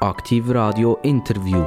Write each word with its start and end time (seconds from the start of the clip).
Aktiv 0.00 0.44
Radio 0.50 0.98
Interview. 1.02 1.64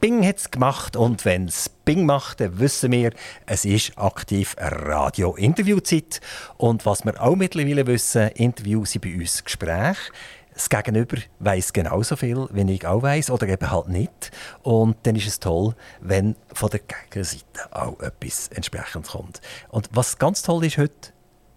Bing 0.00 0.24
hat 0.24 0.36
es 0.36 0.52
gemacht 0.52 0.94
und 0.94 1.24
wenn 1.24 1.48
es 1.48 1.68
Bing 1.68 2.06
macht, 2.06 2.38
dann 2.38 2.60
wissen 2.60 2.92
wir, 2.92 3.12
es 3.44 3.64
ist 3.64 3.98
aktiv 3.98 4.54
Radio-Interviewzeit. 4.56 6.20
Und 6.58 6.86
was 6.86 7.04
wir 7.04 7.20
auch 7.20 7.34
mittlerweile 7.34 7.88
wissen, 7.88 8.28
Interviews 8.28 8.92
sind 8.92 9.02
bei 9.02 9.12
uns 9.16 9.42
Gespräche. 9.42 10.12
Das 10.54 10.68
Gegenüber 10.68 11.16
weiß 11.40 11.72
genauso 11.72 12.14
viel, 12.14 12.46
wie 12.52 12.72
ich 12.72 12.86
auch 12.86 13.02
weiß, 13.02 13.30
oder 13.32 13.48
eben 13.48 13.68
halt 13.68 13.88
nicht. 13.88 14.30
Und 14.62 14.96
dann 15.02 15.16
ist 15.16 15.26
es 15.26 15.40
toll, 15.40 15.74
wenn 16.00 16.36
von 16.52 16.70
der 16.70 16.80
Gegenseite 16.80 17.42
auch 17.72 17.98
etwas 17.98 18.46
entsprechend 18.48 19.08
kommt. 19.08 19.40
Und 19.70 19.88
was 19.92 20.18
ganz 20.18 20.42
toll 20.42 20.64
ist 20.66 20.78
heute, 20.78 21.12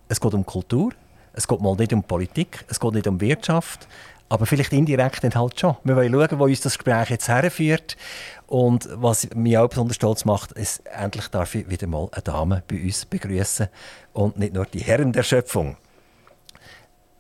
es 0.08 0.20
geht 0.20 0.34
um 0.34 0.46
Kultur, 0.46 0.92
es 1.34 1.48
geht 1.48 1.62
mal 1.62 1.76
nicht 1.76 1.94
um 1.94 2.04
Politik, 2.04 2.66
es 2.68 2.80
geht 2.80 2.94
nicht 2.94 3.08
um 3.08 3.20
Wirtschaft, 3.20 3.88
aber 4.30 4.46
vielleicht 4.46 4.74
indirekt 4.74 5.24
dann 5.24 5.36
halt 5.36 5.60
schon. 5.60 5.76
Wir 5.84 5.96
wollen 5.96 6.12
schauen, 6.12 6.40
wo 6.40 6.46
uns 6.46 6.62
das 6.62 6.78
Gespräch 6.78 7.10
jetzt 7.10 7.28
herführt. 7.28 7.96
Und 8.48 8.90
was 8.92 9.30
mich 9.36 9.58
auch 9.58 9.68
besonders 9.68 9.96
stolz 9.96 10.26
macht, 10.26 10.52
ist, 10.54 10.86
endlich 10.88 11.28
darf 11.28 11.54
ich 11.56 11.70
wieder 11.70 11.88
mal 11.88 12.10
eine 12.12 12.22
Dame 12.22 12.64
bei 12.68 12.82
uns 12.82 13.06
begrüßen 13.06 13.68
und 14.14 14.40
nicht 14.40 14.54
nur 14.54 14.66
die 14.66 14.80
Herren 14.80 15.12
der 15.12 15.24
Schöpfung. 15.24 15.78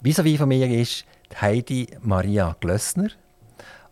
Vis-à-vis 0.01 0.37
von 0.37 0.49
mir 0.49 0.67
ist 0.69 1.05
Heidi 1.39 1.87
Maria 2.01 2.55
Glössner. 2.59 3.09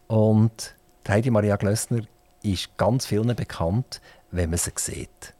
Und 0.07 0.75
Heidi 1.07 1.29
Maria 1.29 1.55
Glössner 1.55 2.01
ist 2.41 2.75
ganz 2.77 3.05
vielen 3.05 3.35
bekannt, 3.35 4.01
wenn 4.31 4.49
man 4.49 4.59
sie 4.59 4.71
sieht. 4.75 5.33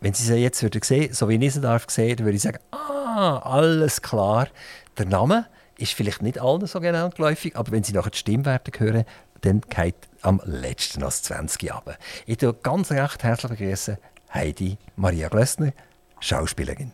Wenn 0.00 0.14
Sie 0.14 0.24
sie 0.24 0.36
jetzt 0.36 0.58
sehen 0.60 0.72
würden, 0.72 1.12
so 1.12 1.28
wie 1.28 1.44
ich 1.44 1.54
sie 1.54 1.60
darf 1.60 1.86
sehen, 1.88 2.16
dann 2.16 2.26
würde 2.26 2.36
ich 2.36 2.42
sagen, 2.42 2.58
ah, 2.70 3.38
alles 3.38 4.00
klar. 4.00 4.48
Der 4.96 5.06
Name 5.06 5.46
ist 5.76 5.92
vielleicht 5.92 6.22
nicht 6.22 6.40
allen 6.40 6.66
so 6.66 6.80
genau 6.80 7.10
geläufig, 7.10 7.56
aber 7.56 7.70
wenn 7.72 7.84
Sie 7.84 7.92
nachher 7.92 8.10
die 8.10 8.18
Stimmwerte 8.18 8.72
hören, 8.78 9.04
dann 9.42 9.60
geht 9.62 9.96
am 10.22 10.40
letzten 10.44 11.02
als 11.02 11.22
20 11.22 11.72
ab. 11.72 11.98
Ich 12.26 12.38
begrüße 12.38 12.54
ganz 12.62 12.90
recht 12.90 13.22
herzlich 13.22 13.58
begrüßen 13.58 13.98
Heidi 14.32 14.78
Maria 14.96 15.28
Glössner, 15.28 15.72
Schauspielerin. 16.20 16.92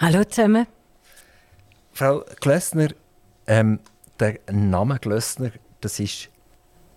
Hallo 0.00 0.24
zusammen. 0.24 0.66
Frau 1.92 2.24
Glössner, 2.40 2.88
ähm, 3.46 3.80
der 4.18 4.38
Name 4.50 4.98
Glössner, 4.98 5.50
das 5.80 6.00
ist 6.00 6.28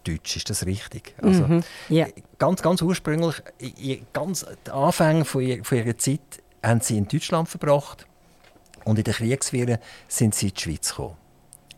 Deutsch, 0.07 0.35
ist 0.37 0.49
das 0.49 0.65
richtig? 0.65 1.15
Also, 1.21 1.47
mhm, 1.47 1.63
ja. 1.89 2.07
Ganz, 2.37 2.61
ganz 2.61 2.81
ursprünglich, 2.81 3.35
ganz 4.13 4.45
die 4.65 4.71
Anfänge 4.71 5.25
von, 5.25 5.63
von 5.63 5.77
ihrer 5.77 5.97
Zeit 5.97 6.21
haben 6.63 6.81
sie 6.81 6.97
in 6.97 7.07
Deutschland 7.07 7.49
verbracht 7.49 8.05
und 8.85 8.97
in 8.97 9.03
den 9.03 9.13
Kriegswirren 9.13 9.77
sind 10.07 10.35
sie 10.35 10.47
in 10.47 10.53
die 10.53 10.61
Schweiz 10.61 10.89
gekommen. 10.89 11.15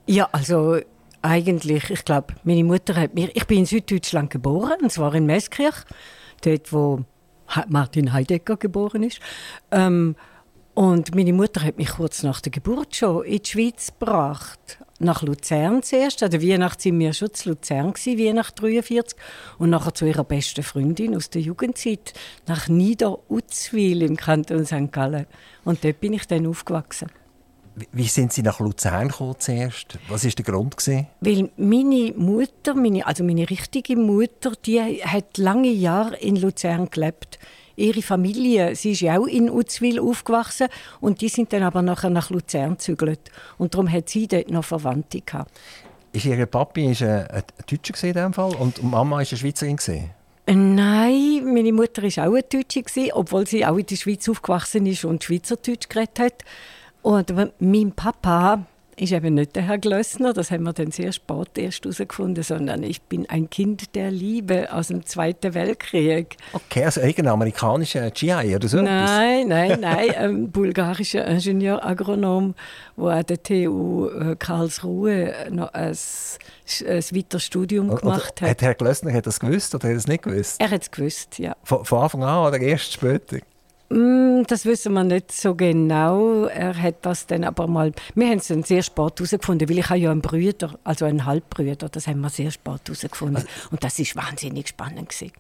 Ja, 0.08 0.30
also 0.32 0.80
eigentlich, 1.22 1.90
ich 1.90 2.06
glaube, 2.06 2.36
meine 2.44 2.64
Mutter 2.64 2.96
hat 2.96 3.14
mir, 3.14 3.30
ich 3.34 3.46
bin 3.46 3.60
in 3.60 3.66
Süddeutschland 3.66 4.30
geboren, 4.30 4.78
und 4.82 4.92
zwar 4.92 5.14
in 5.16 5.26
Meeskirch, 5.26 5.84
dort 6.42 6.72
wo 6.72 7.04
Martin 7.68 8.14
Heidegger 8.14 8.58
geboren 8.58 9.04
ist. 9.04 9.20
Ähm, 9.72 10.16
und 10.74 11.14
meine 11.14 11.34
Mutter 11.34 11.62
hat 11.64 11.78
mich 11.78 11.90
kurz 11.90 12.24
nach 12.24 12.42
der 12.42 12.52
Geburt 12.52 12.96
schon 12.96 13.26
in 13.26 13.42
die 13.42 13.50
Schweiz 13.50 13.88
gebracht. 13.88 14.80
Nach 15.02 15.22
Luzern 15.24 15.82
zuerst. 15.82 16.22
An 16.24 16.32
der 16.32 16.42
Weihnacht 16.42 16.84
waren 16.86 17.00
wir 17.00 17.14
schon 17.14 17.34
zu 17.34 17.50
Luzern, 17.50 17.94
Weihnacht 17.94 18.62
43. 18.62 19.18
Und 19.58 19.70
nachher 19.70 19.94
zu 19.94 20.06
ihrer 20.06 20.26
besten 20.26 20.62
Freundin 20.62 21.16
aus 21.16 21.30
der 21.30 21.42
Jugendzeit 21.42 22.14
nach 22.48 22.68
Niederutzwil 22.68 24.02
im 24.02 24.18
Kanton 24.18 24.66
St. 24.66 24.92
Gallen. 24.92 25.26
Und 25.64 25.86
dort 25.86 26.02
bin 26.02 26.14
ich 26.14 26.28
dann 26.28 26.46
aufgewachsen. 26.46 27.08
Wie 27.94 28.08
sind 28.08 28.34
Sie 28.34 28.42
nach 28.42 28.60
Luzern 28.60 29.08
gekommen 29.08 29.36
zuerst? 29.40 29.98
Was 30.10 30.26
war 30.26 30.32
der 30.32 30.46
Grund? 30.46 30.76
Gewesen? 30.76 31.08
Weil 31.22 31.50
meine 31.56 32.14
Mutter, 32.18 32.76
meine, 32.76 33.08
also 33.08 33.24
meine 33.24 33.50
richtige 33.50 33.96
Mutter, 33.96 34.52
die 34.66 34.82
hat 34.82 35.38
lange 35.38 35.70
Jahre 35.70 36.18
in 36.18 36.36
Luzern 36.36 36.90
gelebt. 36.90 37.40
Ihre 37.80 38.02
Familie, 38.02 38.76
sie 38.76 38.92
ist 38.92 39.02
ja 39.02 39.18
auch 39.20 39.26
in 39.26 39.50
Uzwil 39.50 40.00
aufgewachsen 40.00 40.68
und 41.00 41.22
die 41.22 41.30
sind 41.30 41.54
dann 41.54 41.64
aber 41.64 41.82
nachher 41.82 42.10
nach 42.10 42.30
Luzern 42.30 42.72
gezügelt. 42.72 43.32
Und 43.58 43.74
darum 43.74 43.92
hat 43.92 44.10
sie 44.10 44.28
dort 44.28 44.52
noch 44.52 44.66
Verwandte 44.66 45.22
gehabt. 45.22 45.52
Ist 46.12 46.26
Ihre 46.26 46.48
Papi 46.48 46.92
ist 46.92 47.04
ein, 47.04 47.28
ein 47.28 47.44
Deutscher 47.70 48.08
in 48.08 48.14
diesem 48.14 48.34
Fall 48.34 48.56
und 48.56 48.84
Mama 48.84 49.12
war 49.12 49.18
eine 49.20 49.26
Schweizerin? 49.26 49.78
Gewesen? 49.78 50.10
Nein, 50.48 51.54
meine 51.54 51.72
Mutter 51.72 52.02
war 52.02 52.28
auch 52.28 52.34
eine 52.34 52.44
Deutsche, 52.44 52.84
obwohl 53.14 53.46
sie 53.46 53.66
auch 53.66 53.78
in 53.78 53.86
der 53.86 53.96
Schweiz 53.96 54.28
aufgewachsen 54.28 54.88
ist 54.88 55.06
und 55.06 55.24
Schweizerdeutsch 55.24 55.88
geredet 55.90 56.20
hat. 56.20 56.44
Und 57.04 57.32
mein 57.60 57.92
Papa 57.92 58.66
ist 59.02 59.14
eben 59.14 59.36
nicht 59.36 59.56
der 59.56 59.64
Herr 59.64 59.78
Glössner, 59.78 60.34
das 60.34 60.52
haben 60.52 60.64
wir 60.64 60.74
dann 60.74 60.92
sehr 60.92 61.12
spät 61.12 61.58
erst 61.58 61.84
herausgefunden, 61.86 62.44
sondern 62.44 62.84
ich 62.84 63.02
bin 63.02 63.30
ein 63.30 63.50
Kind 63.50 63.96
der 63.96 64.12
Liebe 64.12 64.72
aus 64.72 64.88
dem 64.88 65.06
Zweiten 65.06 65.54
Weltkrieg. 65.54 66.36
Okay, 66.54 66.86
also 66.86 67.02
irgendein 67.02 67.34
amerikanischer 67.34 68.12
GI 68.12 68.56
oder 68.56 68.68
so? 68.68 68.82
Nein, 68.82 69.48
nein, 69.48 69.80
nein, 69.80 70.16
ein 70.16 70.52
bulgarischer 70.52 71.26
Ingenieur-Agronom, 71.26 72.56
der 72.98 73.06
an 73.06 73.26
der 73.26 73.42
TU 73.42 74.10
äh, 74.10 74.36
Karlsruhe 74.38 75.34
noch 75.50 75.74
ein, 75.74 75.92
ein 75.92 77.04
weiteres 77.12 77.44
Studium 77.44 77.96
gemacht 77.96 78.42
hat. 78.42 78.50
Hat 78.50 78.62
Herr 78.62 78.76
Glössner 78.76 79.14
hat 79.14 79.26
das 79.26 79.40
gewusst 79.40 79.74
oder 79.76 79.88
hat 79.88 79.94
er 79.94 79.98
es 79.98 80.08
nicht 80.08 80.24
gewusst? 80.24 80.60
Er 80.60 80.72
hat 80.72 80.82
es 80.82 80.92
gewusst, 80.92 81.40
ja. 81.40 81.56
Von, 81.64 81.86
von 81.86 82.04
Anfang 82.04 82.24
an 82.24 82.48
oder 82.48 82.60
erst 82.60 82.94
später? 82.94 83.38
Mm, 83.90 84.44
das 84.48 84.66
wissen 84.66 84.94
wir 84.94 85.04
nicht 85.04 85.32
so 85.32 85.56
genau. 85.56 86.46
Er 86.46 86.80
hat 86.80 86.98
das 87.06 87.26
dann 87.26 87.44
aber 87.44 87.68
mal. 87.68 87.92
Wir 88.14 88.28
haben 88.28 88.38
es 88.38 88.48
dann 88.48 88.64
sehr 88.64 88.84
spät 88.84 89.20
herausgefunden, 89.20 89.68
weil 89.68 89.80
ich 89.80 89.90
habe 89.90 90.00
ja 90.00 90.12
einen 90.12 90.22
Brüder, 90.22 90.78
also 90.84 91.06
einen 91.06 91.26
Halbbrüder. 91.26 91.90
Das 91.90 92.08
haben 92.08 92.22
wir 92.22 92.30
sehr 92.30 92.52
spät 92.52 92.82
herausgefunden. 92.86 93.38
Also, 93.38 93.48
Und 93.72 93.84
das 93.84 93.98
ist 93.98 94.16
wahnsinnig 94.16 94.68
spannend 94.68 95.10
gewesen. 95.10 95.32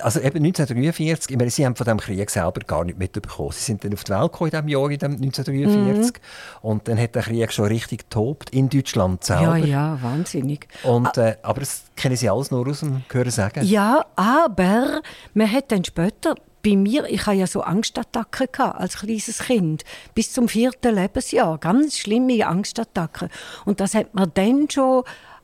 Also 0.00 0.20
eben 0.20 0.38
1943, 0.44 1.32
ich 1.32 1.36
meine, 1.36 1.50
Sie 1.50 1.66
haben 1.66 1.74
von 1.74 1.84
dem 1.84 1.98
Krieg 1.98 2.30
selber 2.30 2.60
gar 2.60 2.84
nicht 2.84 2.98
mitbekommen. 2.98 3.50
Sie 3.50 3.64
sind 3.64 3.84
dann 3.84 3.92
auf 3.92 4.04
die 4.04 4.12
Welt 4.12 4.32
gekommen 4.32 4.50
in 4.50 4.50
diesem 4.52 4.68
Jahr, 4.68 4.90
in 4.90 4.98
dem 4.98 5.12
1943. 5.12 6.12
Mhm. 6.14 6.68
Und 6.68 6.88
dann 6.88 6.98
hat 7.00 7.14
der 7.16 7.22
Krieg 7.22 7.52
schon 7.52 7.64
richtig 7.66 8.08
tobt 8.08 8.50
in 8.50 8.68
Deutschland 8.70 9.24
selber. 9.24 9.56
Ja, 9.56 9.66
ja, 9.66 9.98
wahnsinnig. 10.00 10.68
Und, 10.84 11.18
äh, 11.18 11.36
aber 11.42 11.60
das 11.60 11.82
kennen 11.96 12.16
Sie 12.16 12.30
alles 12.30 12.52
nur 12.52 12.66
aus 12.68 12.80
dem 12.80 13.02
Hören 13.10 13.30
sagen? 13.30 13.64
Ja, 13.64 14.06
aber 14.14 15.02
man 15.34 15.50
hat 15.50 15.72
dann 15.72 15.84
später 15.84 16.36
bei 16.62 16.76
mir, 16.76 17.06
ich 17.08 17.26
hatte 17.26 17.38
ja 17.38 17.46
so 17.46 17.62
Angstattacken 17.62 18.72
als 18.72 18.98
kleines 18.98 19.38
Kind, 19.38 19.84
bis 20.14 20.32
zum 20.32 20.48
vierten 20.48 20.94
Lebensjahr, 20.94 21.58
ganz 21.58 21.98
schlimme 21.98 22.46
Angstattacken. 22.46 23.28
Und 23.64 23.80
das 23.80 23.94
hat 23.94 24.14
man 24.14 24.30
dann 24.34 24.68
schon 24.70 25.02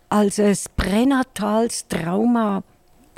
als 0.08 0.38
ein 0.38 0.56
pränatales 0.76 1.88
Trauma 1.88 2.62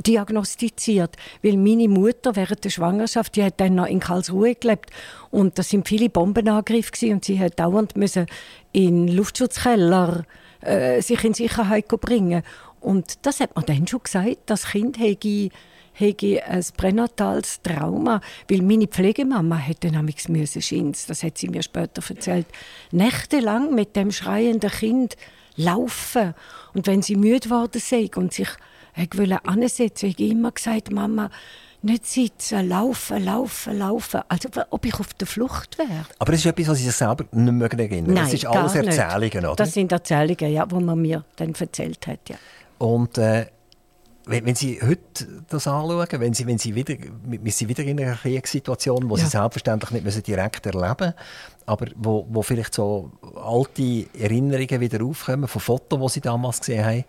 diagnostiziert, 0.06 1.16
weil 1.42 1.56
meine 1.56 1.88
Mutter 1.88 2.34
während 2.36 2.64
der 2.64 2.70
Schwangerschaft, 2.70 3.36
die 3.36 3.44
hat 3.44 3.60
dann 3.60 3.74
noch 3.74 3.86
in 3.86 4.00
Karlsruhe 4.00 4.54
gelebt. 4.54 4.90
Und 5.30 5.58
das 5.58 5.68
sind 5.68 5.86
viele 5.86 6.08
Bombenangriffe 6.08 7.12
und 7.12 7.24
sie 7.24 7.38
hat 7.38 7.60
dauernd 7.60 7.96
müssen 7.96 8.26
in 8.72 9.08
Luftschutzkeller 9.08 10.24
äh, 10.62 11.02
sich 11.02 11.22
in 11.24 11.34
Sicherheit 11.34 11.88
bringen. 11.88 12.42
Und 12.80 13.26
das 13.26 13.40
hat 13.40 13.54
man 13.54 13.66
dann 13.66 13.86
schon 13.86 14.02
gesagt, 14.02 14.38
das 14.46 14.68
Kind 14.68 14.98
hätte 14.98 15.50
hätte 15.92 16.44
ein 16.44 16.64
pränatales 16.76 17.60
Trauma, 17.62 18.20
weil 18.48 18.62
meine 18.62 18.86
Pflegemama 18.86 19.56
hätte 19.56 19.90
nämlich 19.90 20.28
müssen 20.28 20.62
Schins, 20.62 21.06
das 21.06 21.22
hat 21.22 21.38
sie 21.38 21.48
mir 21.48 21.62
später 21.62 22.02
erzählt, 22.08 22.46
nächtelang 22.90 23.74
mit 23.74 23.96
dem 23.96 24.10
schreienden 24.10 24.70
Kind 24.70 25.16
laufen 25.56 26.34
und 26.74 26.86
wenn 26.86 27.02
sie 27.02 27.16
müde 27.16 27.50
worden 27.50 27.80
sei 27.80 28.08
und 28.14 28.32
sich 28.32 28.48
wollte 29.14 29.44
ansetzen, 29.44 30.10
habe 30.10 30.22
ich 30.22 30.30
immer 30.30 30.52
gesagt, 30.52 30.90
Mama, 30.90 31.30
nicht 31.82 32.06
sitzen, 32.06 32.68
laufen, 32.68 33.24
laufen, 33.24 33.78
laufen. 33.78 34.20
Also 34.28 34.48
ob 34.70 34.84
ich 34.84 34.94
auf 35.00 35.14
der 35.14 35.26
Flucht 35.26 35.78
wäre. 35.78 36.04
Aber 36.18 36.32
das 36.32 36.40
ist 36.40 36.46
etwas, 36.46 36.68
was 36.68 36.78
Sie 36.78 36.84
sich 36.84 36.94
selber 36.94 37.24
nicht 37.32 37.52
mehr 37.52 37.72
erinnern 37.72 38.14
Nein, 38.14 38.24
Das 38.24 38.34
ist 38.34 38.46
alles 38.46 38.74
Erzählungen, 38.74 39.46
oder? 39.46 39.56
Das 39.56 39.72
sind 39.72 39.90
Erzählungen, 39.90 40.52
ja, 40.52 40.66
die 40.66 40.74
man 40.74 41.00
mir 41.00 41.24
dann 41.36 41.54
erzählt 41.54 42.06
hat, 42.06 42.28
ja. 42.28 42.36
Und 42.78 43.16
äh, 43.18 43.46
wenn, 44.26 44.44
wenn, 44.44 44.54
Sie 44.54 44.80
heute 44.82 45.44
das 45.48 45.66
anschauen, 45.66 46.06
wenn 46.10 46.34
Sie, 46.34 46.46
wenn 46.46 46.58
Sie 46.58 46.74
wieder, 46.74 46.94
wir 47.24 47.52
sind 47.52 47.68
wieder 47.68 47.82
in 47.84 48.00
einer 48.00 48.16
Kriegssituation, 48.16 49.08
wo 49.08 49.16
ja. 49.16 49.24
Sie 49.24 49.30
selbstverständlich 49.30 49.90
nicht 49.90 50.04
müssen 50.04 50.22
direkt 50.22 50.66
erleben 50.66 51.14
aber 51.70 51.86
wo, 51.94 52.26
wo 52.28 52.42
vielleicht 52.42 52.74
so 52.74 53.12
alte 53.36 54.06
Erinnerungen 54.18 54.80
wieder 54.80 55.04
aufkommen 55.04 55.46
von 55.46 55.60
Fotos, 55.60 56.00
die 56.00 56.14
Sie 56.14 56.20
damals 56.20 56.58
gesehen 56.58 56.84
haben, 56.84 57.04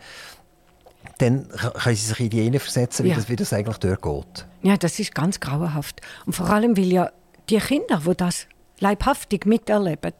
dann 1.17 1.47
können 1.49 1.95
Sie 1.95 2.05
sich 2.05 2.19
in 2.19 2.29
die 2.29 2.59
versetzen, 2.59 3.03
wie, 3.03 3.09
ja. 3.09 3.15
das, 3.15 3.27
wie 3.27 3.35
das 3.35 3.53
eigentlich 3.53 3.77
dort 3.77 4.03
geht. 4.03 4.45
Ja, 4.61 4.77
das 4.77 4.99
ist 4.99 5.15
ganz 5.15 5.39
grauenhaft. 5.39 6.01
Und 6.27 6.33
vor 6.33 6.47
allem, 6.51 6.77
weil 6.77 6.93
ja 6.93 7.11
die 7.49 7.57
Kinder, 7.57 8.03
die 8.05 8.15
das 8.15 8.45
leibhaftig 8.79 9.47
miterleben, 9.47 10.13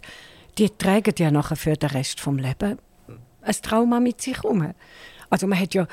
die 0.58 0.72
tragen 0.72 1.14
ja 1.20 1.30
nachher 1.30 1.56
für 1.56 1.74
den 1.74 1.90
Rest 1.90 2.26
des 2.26 2.34
Lebens 2.34 2.80
ein 3.44 3.56
Trauma 3.62 4.00
mit 4.00 4.22
sich 4.22 4.38
herum. 4.38 4.74
Also 5.30 5.46
man 5.46 5.60
hat 5.60 5.76
ja 5.76 5.88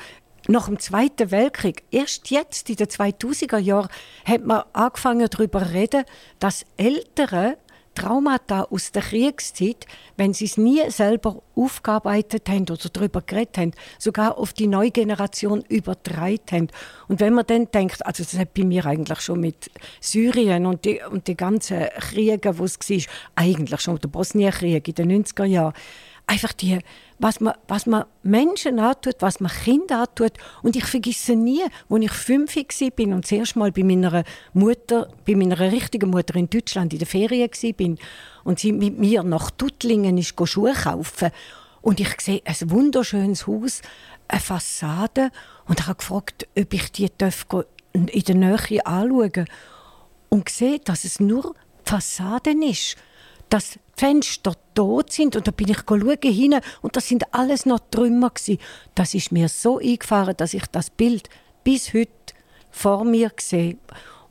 nach 0.49 0.65
dem 0.65 0.79
Zweiten 0.79 1.31
Weltkrieg, 1.31 1.83
erst 1.91 2.31
jetzt 2.31 2.69
in 2.69 2.75
den 2.75 2.87
2000er 2.87 3.59
Jahren, 3.59 3.89
hat 4.25 4.45
man 4.45 4.63
angefangen 4.73 5.27
darüber 5.29 5.63
zu 5.63 5.73
reden, 5.73 6.03
dass 6.39 6.65
Eltern 6.75 7.55
Traumata 7.93 8.63
aus 8.63 8.91
der 8.91 9.01
Kriegszeit, 9.01 9.85
wenn 10.15 10.33
sie 10.33 10.45
es 10.45 10.57
nie 10.57 10.89
selber 10.89 11.41
aufgearbeitet 11.55 12.47
haben 12.47 12.63
oder 12.63 12.89
darüber 12.91 13.21
geredet 13.21 13.57
haben, 13.57 13.71
sogar 13.97 14.37
auf 14.37 14.53
die 14.53 14.67
neue 14.67 14.91
Generation 14.91 15.63
übertragen 15.67 16.39
haben. 16.51 16.67
Und 17.07 17.19
wenn 17.19 17.33
man 17.33 17.45
dann 17.45 17.69
denkt, 17.71 18.05
also 18.05 18.23
das 18.23 18.37
hat 18.37 18.53
bei 18.53 18.63
mir 18.63 18.85
eigentlich 18.85 19.19
schon 19.19 19.41
mit 19.41 19.69
Syrien 19.99 20.65
und 20.65 20.85
die, 20.85 21.01
und 21.11 21.27
die 21.27 21.35
ganzen 21.35 21.87
Kriege, 21.99 22.57
wo 22.57 22.63
es 22.63 22.79
war, 22.79 23.13
eigentlich 23.35 23.81
schon 23.81 23.99
der 23.99 24.07
Bosnienkrieg 24.07 24.87
in 24.87 24.95
den 24.95 25.25
90er 25.25 25.45
Jahren, 25.45 25.73
einfach 26.25 26.53
die, 26.53 26.79
was 27.19 27.41
man, 27.41 27.53
was 27.67 27.85
man 27.85 28.05
Menschen 28.23 28.79
antut, 28.79 29.17
was 29.19 29.39
man 29.39 29.51
Kinder 29.51 30.01
antut. 30.01 30.33
Und 30.63 30.75
ich 30.75 30.85
vergesse 30.85 31.35
nie, 31.35 31.63
als 31.63 32.03
ich 32.03 32.11
fünf 32.11 32.55
war 32.55 33.07
und 33.13 33.25
das 33.25 33.31
erste 33.31 33.59
Mal 33.59 33.71
bei 33.71 33.83
meiner 33.83 34.23
Mutter, 34.53 35.09
bei 35.27 35.35
meiner 35.35 35.59
richtigen 35.59 36.09
Mutter 36.09 36.35
in 36.35 36.49
Deutschland 36.49 36.93
in 36.93 36.99
der 36.99 37.07
Ferien 37.07 37.49
war 37.51 37.95
und 38.45 38.59
sie 38.59 38.71
mit 38.71 38.97
mir 38.97 39.23
nach 39.23 39.51
Tuttlingen 39.51 40.17
ist 40.17 40.33
Schuhe 40.45 40.73
kaufen 40.73 41.29
und 41.81 41.99
ich 41.99 42.19
sehe 42.21 42.41
ein 42.45 42.71
wunderschönes 42.71 43.47
Haus, 43.47 43.81
eine 44.27 44.39
Fassade 44.41 45.31
und 45.67 45.87
habe 45.87 45.97
gefragt, 45.97 46.47
ob 46.57 46.73
ich 46.73 46.91
die 46.91 47.09
in 47.93 48.05
der 48.07 48.35
Nähe 48.35 48.85
anschauen 48.85 49.45
und 50.29 50.49
sehe, 50.49 50.79
dass 50.79 51.03
es 51.03 51.19
nur 51.19 51.55
Fassaden 51.83 52.61
ist 52.61 52.97
dass 53.49 53.71
die 53.71 53.79
Fenster 53.95 54.53
tot 54.75 55.11
sind. 55.11 55.35
Und 55.35 55.47
da 55.47 55.51
bin 55.51 55.69
ich 55.69 55.79
schauen 55.87 56.17
hin 56.21 56.59
und 56.81 56.95
das 56.95 57.07
sind 57.07 57.33
alles 57.33 57.65
noch 57.65 57.79
Trümmer 57.91 58.29
gewesen. 58.29 58.59
Das 58.95 59.13
ist 59.13 59.31
mir 59.31 59.49
so 59.49 59.79
eingefahren, 59.79 60.35
dass 60.37 60.53
ich 60.53 60.65
das 60.71 60.89
Bild 60.89 61.29
bis 61.63 61.93
heute 61.93 62.11
vor 62.71 63.03
mir 63.03 63.31
sehe. 63.39 63.77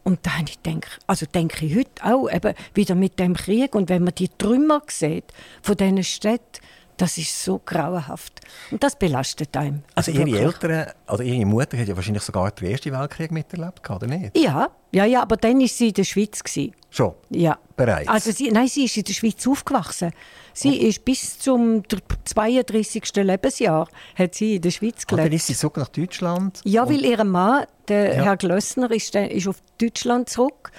Und 0.05 0.25
dann 0.25 0.47
ich 0.49 0.59
denke, 0.61 0.89
also 1.07 1.27
denke 1.27 1.67
ich 1.67 1.77
heute 1.77 2.03
auch 2.03 2.31
eben 2.31 2.55
wieder 2.73 2.95
mit 2.95 3.19
dem 3.19 3.35
Krieg 3.35 3.75
und 3.75 3.91
wenn 3.91 4.05
man 4.05 4.15
die 4.15 4.29
Trümmer 4.29 4.81
sieht 4.89 5.25
von 5.61 5.77
diesen 5.77 6.03
Städten, 6.03 6.63
das 6.97 7.17
ist 7.17 7.45
so 7.45 7.61
grauenhaft. 7.65 8.41
Und 8.71 8.83
das 8.83 8.97
belastet 8.99 9.57
einem. 9.57 9.83
Also, 9.95 10.11
also 10.11 10.25
Ihre 10.25 10.41
Eltern, 10.41 10.93
also 11.07 11.23
Ihre 11.23 11.47
Mutter 11.47 11.79
hat 11.79 11.89
ja 11.89 11.95
wahrscheinlich 11.95 12.23
sogar 12.23 12.51
den 12.51 12.71
Ersten 12.71 12.93
Weltkrieg 12.93 13.31
miterlebt, 13.31 13.89
oder 13.89 14.07
nicht? 14.07 14.37
Ja, 14.37 14.69
ja, 14.93 15.05
ja, 15.05 15.23
aber 15.23 15.37
dann 15.37 15.61
war 15.61 15.69
sie 15.69 15.89
in 15.89 15.95
der 15.95 16.05
Schweiz. 16.05 16.43
Gewesen. 16.43 16.75
Schon? 16.91 17.15
Ja. 17.31 17.59
Bereits? 17.77 18.09
Also 18.09 18.33
sie, 18.33 18.51
nein, 18.51 18.67
sie 18.69 18.85
ist 18.85 18.97
in 18.97 19.05
der 19.05 19.13
Schweiz 19.13 19.47
aufgewachsen. 19.47 20.13
Sie 20.55 20.81
oh. 20.81 20.89
ist 20.89 21.05
bis 21.05 21.39
zum 21.39 21.83
32. 22.25 23.15
Lebensjahr 23.17 23.89
hat 24.17 24.35
sie 24.35 24.57
in 24.57 24.63
der 24.63 24.71
Schweiz 24.71 25.07
gelebt. 25.07 25.13
Und 25.13 25.19
dann 25.19 25.33
ist 25.33 25.47
sie 25.47 25.55
zurück 25.55 25.77
nach 25.77 25.89
Deutschland? 25.89 26.61
Ja, 26.65 26.89
weil 26.89 27.05
ihr 27.05 27.23
Mann, 27.25 27.65
der 27.87 28.17
ja. 28.17 28.23
Herr 28.25 28.37
Glössner, 28.37 28.91
ist, 28.91 29.15
ist 29.15 29.47
auf 29.47 29.57
Deutschland 29.81 30.29
zurück. 30.29 30.73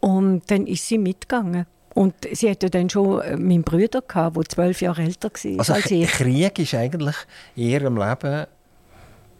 Und 0.00 0.42
dann 0.50 0.66
ist 0.66 0.86
sie 0.86 0.98
mitgegangen. 0.98 1.66
Und 1.94 2.14
sie 2.30 2.50
hatte 2.50 2.68
dann 2.68 2.90
schon 2.90 3.22
äh, 3.22 3.36
meinen 3.38 3.62
Bruder, 3.62 4.02
der 4.02 4.32
zwölf 4.50 4.82
Jahre 4.82 5.02
älter 5.02 5.30
war 5.30 5.58
also 5.60 5.72
als 5.72 5.90
ich. 5.90 6.06
Krieg 6.10 6.58
ist 6.58 6.74
eigentlich 6.74 7.16
in 7.54 7.68
ihrem 7.68 7.96
Leben 7.96 8.46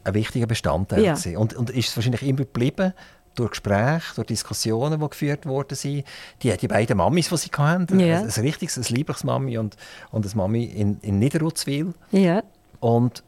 ein 0.05 0.15
wichtiger 0.15 0.47
Bestandteil. 0.47 1.05
Ja. 1.05 1.17
Und, 1.39 1.55
und 1.55 1.69
ist 1.69 1.89
es 1.91 1.97
wahrscheinlich 1.97 2.23
immer 2.23 2.39
geblieben, 2.39 2.95
durch 3.37 3.51
Gespräche, 3.51 4.15
durch 4.17 4.27
Diskussionen, 4.27 5.01
die 5.01 5.09
geführt 5.09 5.47
worden 5.47 5.75
sind. 5.75 6.05
Die, 6.43 6.57
die 6.57 6.69
beiden 6.69 6.97
Mamis, 6.97 7.29
die 7.29 7.37
sie 7.37 7.51
hatten, 7.57 8.01
ja. 8.01 8.21
ein, 8.21 8.25
ein 8.25 8.41
richtiges, 8.41 8.77
ein 8.77 8.95
liebliches 8.95 9.25
Mami 9.25 9.59
und, 9.59 9.77
und 10.11 10.27
eine 10.27 10.35
Mami 10.35 10.65
in, 10.65 10.99
in 11.01 11.19
Niederutzwil. 11.19 11.95
Ja. 12.11 12.43
Und 12.81 13.23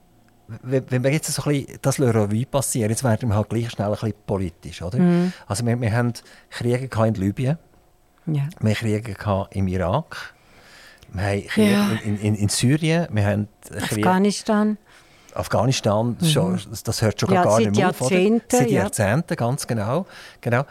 wenn 0.63 1.05
wir 1.05 1.13
jetzt 1.13 1.31
so 1.31 1.43
ein 1.43 1.63
bisschen 1.63 1.79
das 1.83 2.01
Revue 2.01 2.47
passieren, 2.47 2.91
jetzt 2.91 3.05
werden 3.05 3.29
wir 3.29 3.37
halt 3.37 3.51
gleich 3.51 3.71
schnell 3.71 3.89
ein 3.89 3.93
bisschen 3.93 4.15
politisch, 4.27 4.83
oder? 4.83 4.99
Mhm. 4.99 5.33
Also 5.47 5.65
wir, 5.67 5.79
wir 5.81 5.93
haben 5.93 6.13
Kriege 6.51 6.89
in 7.07 7.15
Libyen. 7.15 7.59
Ja. 8.27 8.49
Wir 8.61 8.71
haben 8.71 8.75
Kriege 8.75 9.47
im 9.51 9.69
Irak. 9.69 10.35
Wir 11.13 11.23
haben 11.23 11.47
Kriege 11.47 11.71
ja. 11.71 11.91
in, 12.03 12.19
in, 12.19 12.35
in, 12.35 12.49
Syrien. 12.49 13.09
Wir 13.11 13.27
haben 13.27 13.49
Afghanistan. 13.75 14.79
Afghanistan, 15.39 16.17
mhm. 16.21 16.27
schon, 16.27 16.61
das 16.85 17.03
hört 17.03 17.21
schon 17.21 17.33
ja, 17.33 17.45
gar 17.45 17.59
nicht 17.59 17.77
mehr 17.77 17.91
auf. 17.91 18.01
Oder? 18.01 18.41
Seit 18.51 18.71
Jahrzehnten, 18.71 19.37
ganz 19.37 19.67
genau. 19.67 20.07
genau. 20.41 20.65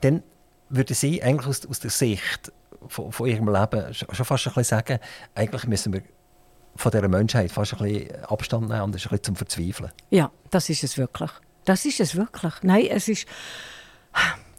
Dann 0.00 0.22
würde 0.68 0.94
sie 0.94 1.22
eigentlich 1.22 1.46
aus, 1.46 1.66
aus 1.66 1.80
der 1.80 1.90
Sicht 1.90 2.52
von, 2.88 3.12
von, 3.12 3.26
ihrem 3.28 3.48
Leben 3.48 3.92
schon 3.94 4.24
fast 4.24 4.46
ein 4.46 4.54
bisschen 4.54 4.64
sagen, 4.64 4.98
eigentlich 5.34 5.66
müssen 5.66 5.92
wir 5.92 6.02
von 6.76 6.90
dieser 6.90 7.08
Menschheit 7.08 7.52
fast 7.52 7.74
ein 7.74 7.78
bisschen 7.80 8.24
Abstand 8.24 8.68
nehmen 8.68 8.82
und 8.82 8.94
das 8.94 9.02
ist 9.02 9.06
ein 9.06 9.10
bisschen 9.10 9.24
zum 9.24 9.36
Verzweifeln. 9.36 9.90
Ja, 10.10 10.30
das 10.50 10.68
ist 10.68 10.82
es 10.84 10.96
wirklich. 10.96 11.30
Das 11.64 11.84
ist 11.84 12.00
es 12.00 12.16
wirklich. 12.16 12.54
Nein, 12.62 12.86
es 12.90 13.08
ist... 13.08 13.26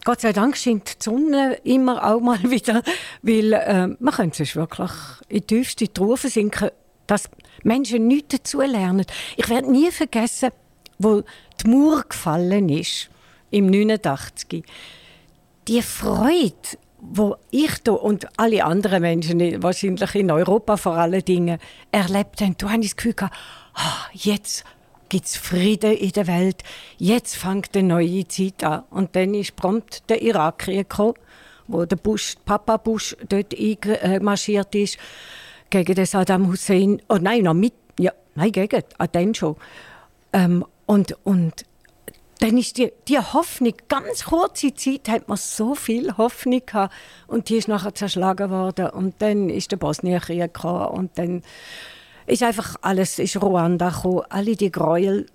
Gott 0.05 0.19
sei 0.19 0.33
Dank 0.33 0.57
scheint 0.57 0.99
die 0.99 1.03
Sonne 1.03 1.53
immer 1.63 2.05
auch 2.05 2.19
mal 2.19 2.41
wieder, 2.49 2.83
weil 3.21 3.53
äh, 3.53 3.87
man 3.87 4.13
könnte 4.13 4.37
sich 4.37 4.55
wirklich 4.55 4.91
in 5.29 5.39
die 5.39 5.47
tiefste 5.47 5.91
Truhe 5.91 6.17
versinken, 6.17 6.69
dass 7.07 7.29
Menschen 7.63 8.07
nichts 8.07 8.37
dazu 8.37 8.61
lernen. 8.61 9.05
Ich 9.37 9.49
werde 9.49 9.71
nie 9.71 9.91
vergessen, 9.91 10.51
wo 10.99 11.23
die 11.61 11.69
Mauer 11.69 12.03
gefallen 12.07 12.69
ist, 12.69 13.09
im 13.51 13.67
89. 13.67 14.63
Die 15.67 15.81
Freude, 15.81 16.53
wo 16.99 17.35
ich 17.51 17.77
da 17.83 17.93
und 17.93 18.27
alle 18.37 18.63
anderen 18.63 19.01
Menschen, 19.01 19.61
wahrscheinlich 19.61 20.15
in 20.15 20.31
Europa 20.31 20.77
vor 20.77 20.93
allen 20.93 21.23
Dingen, 21.23 21.59
erlebt 21.91 22.41
haben, 22.41 22.55
da 22.57 22.71
habe 22.71 22.81
ich 22.81 22.89
das 22.89 22.95
Gefühl 22.95 23.13
gehabt, 23.13 23.35
ah, 23.75 24.07
jetzt 24.13 24.63
gibt 25.09 25.25
es 25.25 25.37
Frieden 25.37 25.93
in 25.93 26.11
der 26.11 26.27
Welt. 26.27 26.63
Jetzt 26.97 27.35
fängt 27.35 27.75
eine 27.75 27.87
neue 27.87 28.27
Zeit 28.27 28.63
an. 28.63 28.83
Und 28.89 29.15
dann 29.15 29.33
ist 29.33 29.55
prompt 29.55 30.09
der 30.09 30.21
Irakkrieg 30.21 30.89
gekommen, 30.89 31.13
wo 31.67 31.85
der 31.85 31.97
Bush, 31.97 32.35
Papa 32.45 32.77
Bush 32.77 33.15
dort 33.29 33.53
einmarschiert 33.53 34.73
ist 34.75 34.97
gegen 35.69 35.95
den 35.95 36.05
Saddam 36.05 36.47
Hussein. 36.47 37.01
Oh 37.09 37.17
nein, 37.19 37.43
noch 37.43 37.53
mit, 37.53 37.73
ja, 37.99 38.11
nein, 38.35 38.51
gegen, 38.51 38.83
ah, 38.97 39.07
dann 39.07 39.33
schon. 39.33 39.55
Ähm, 40.31 40.65
und, 40.85 41.17
und 41.23 41.65
dann 42.39 42.57
ist 42.57 42.77
die, 42.77 42.91
die 43.07 43.19
Hoffnung, 43.19 43.73
ganz 43.87 44.25
kurze 44.25 44.73
Zeit 44.73 45.07
hat 45.07 45.29
man 45.29 45.37
so 45.37 45.75
viel 45.75 46.17
Hoffnung 46.17 46.61
gehabt 46.65 46.93
und 47.27 47.47
die 47.49 47.55
ist 47.55 47.67
nachher 47.67 47.95
zerschlagen 47.95 48.49
worden 48.49 48.89
und 48.89 49.21
dann 49.21 49.49
ist 49.49 49.71
der 49.71 49.77
Bosnienkrieg 49.77 50.53
gekommen 50.53 50.87
und 50.87 51.17
dann 51.17 51.41
ist 52.25 52.43
einfach 52.43 52.75
alles, 52.81 53.19
ist 53.19 53.41
Ruanda 53.41 53.89
gekommen, 53.89 54.23
alle 54.29 54.55
die 54.55 54.71
Gräuel. 54.71 55.27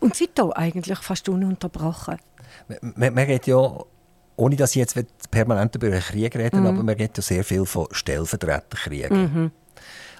Und 0.00 0.14
seitdem 0.14 0.52
eigentlich 0.52 0.98
fast 0.98 1.28
ununterbrochen. 1.28 2.18
Man, 2.94 3.14
man 3.14 3.18
redet 3.18 3.46
ja, 3.46 3.84
ohne 4.36 4.56
dass 4.56 4.70
ich 4.70 4.76
jetzt 4.76 4.96
permanent 5.30 5.74
über 5.74 5.86
einen 5.86 6.00
Krieg 6.00 6.36
rede, 6.36 6.56
mhm. 6.56 6.66
aber 6.66 6.82
man 6.82 6.94
redet 6.94 7.18
ja 7.18 7.22
sehr 7.22 7.44
viel 7.44 7.66
von 7.66 7.86
Stellvertreterkriegen. 7.90 9.20
Mhm. 9.22 9.50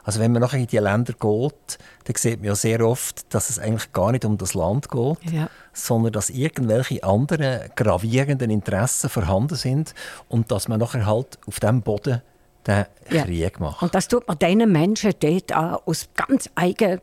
Also 0.04 0.20
wenn 0.20 0.32
man 0.32 0.42
nachher 0.42 0.58
in 0.58 0.66
die 0.66 0.76
Länder 0.76 1.14
geht, 1.14 1.78
dann 2.04 2.16
sieht 2.16 2.40
man 2.40 2.48
ja 2.48 2.54
sehr 2.54 2.80
oft, 2.82 3.34
dass 3.34 3.48
es 3.48 3.58
eigentlich 3.58 3.92
gar 3.92 4.12
nicht 4.12 4.26
um 4.26 4.36
das 4.36 4.52
Land 4.52 4.90
geht, 4.90 5.32
ja. 5.32 5.48
sondern 5.72 6.12
dass 6.12 6.28
irgendwelche 6.28 7.02
anderen 7.02 7.70
gravierenden 7.74 8.50
Interessen 8.50 9.08
vorhanden 9.08 9.56
sind 9.56 9.94
und 10.28 10.50
dass 10.52 10.68
man 10.68 10.78
nachher 10.78 11.06
halt 11.06 11.38
auf 11.46 11.58
dem 11.58 11.80
Boden 11.80 12.20
den 12.66 12.84
ja. 13.10 13.24
Krieg 13.24 13.60
macht. 13.60 13.82
Und 13.82 13.94
das 13.94 14.08
tut 14.08 14.28
man 14.28 14.38
diesen 14.38 14.70
Menschen 14.70 15.12
dort 15.18 15.54
auch 15.54 15.86
aus 15.86 16.08
ganz 16.14 16.50
eigen, 16.54 17.00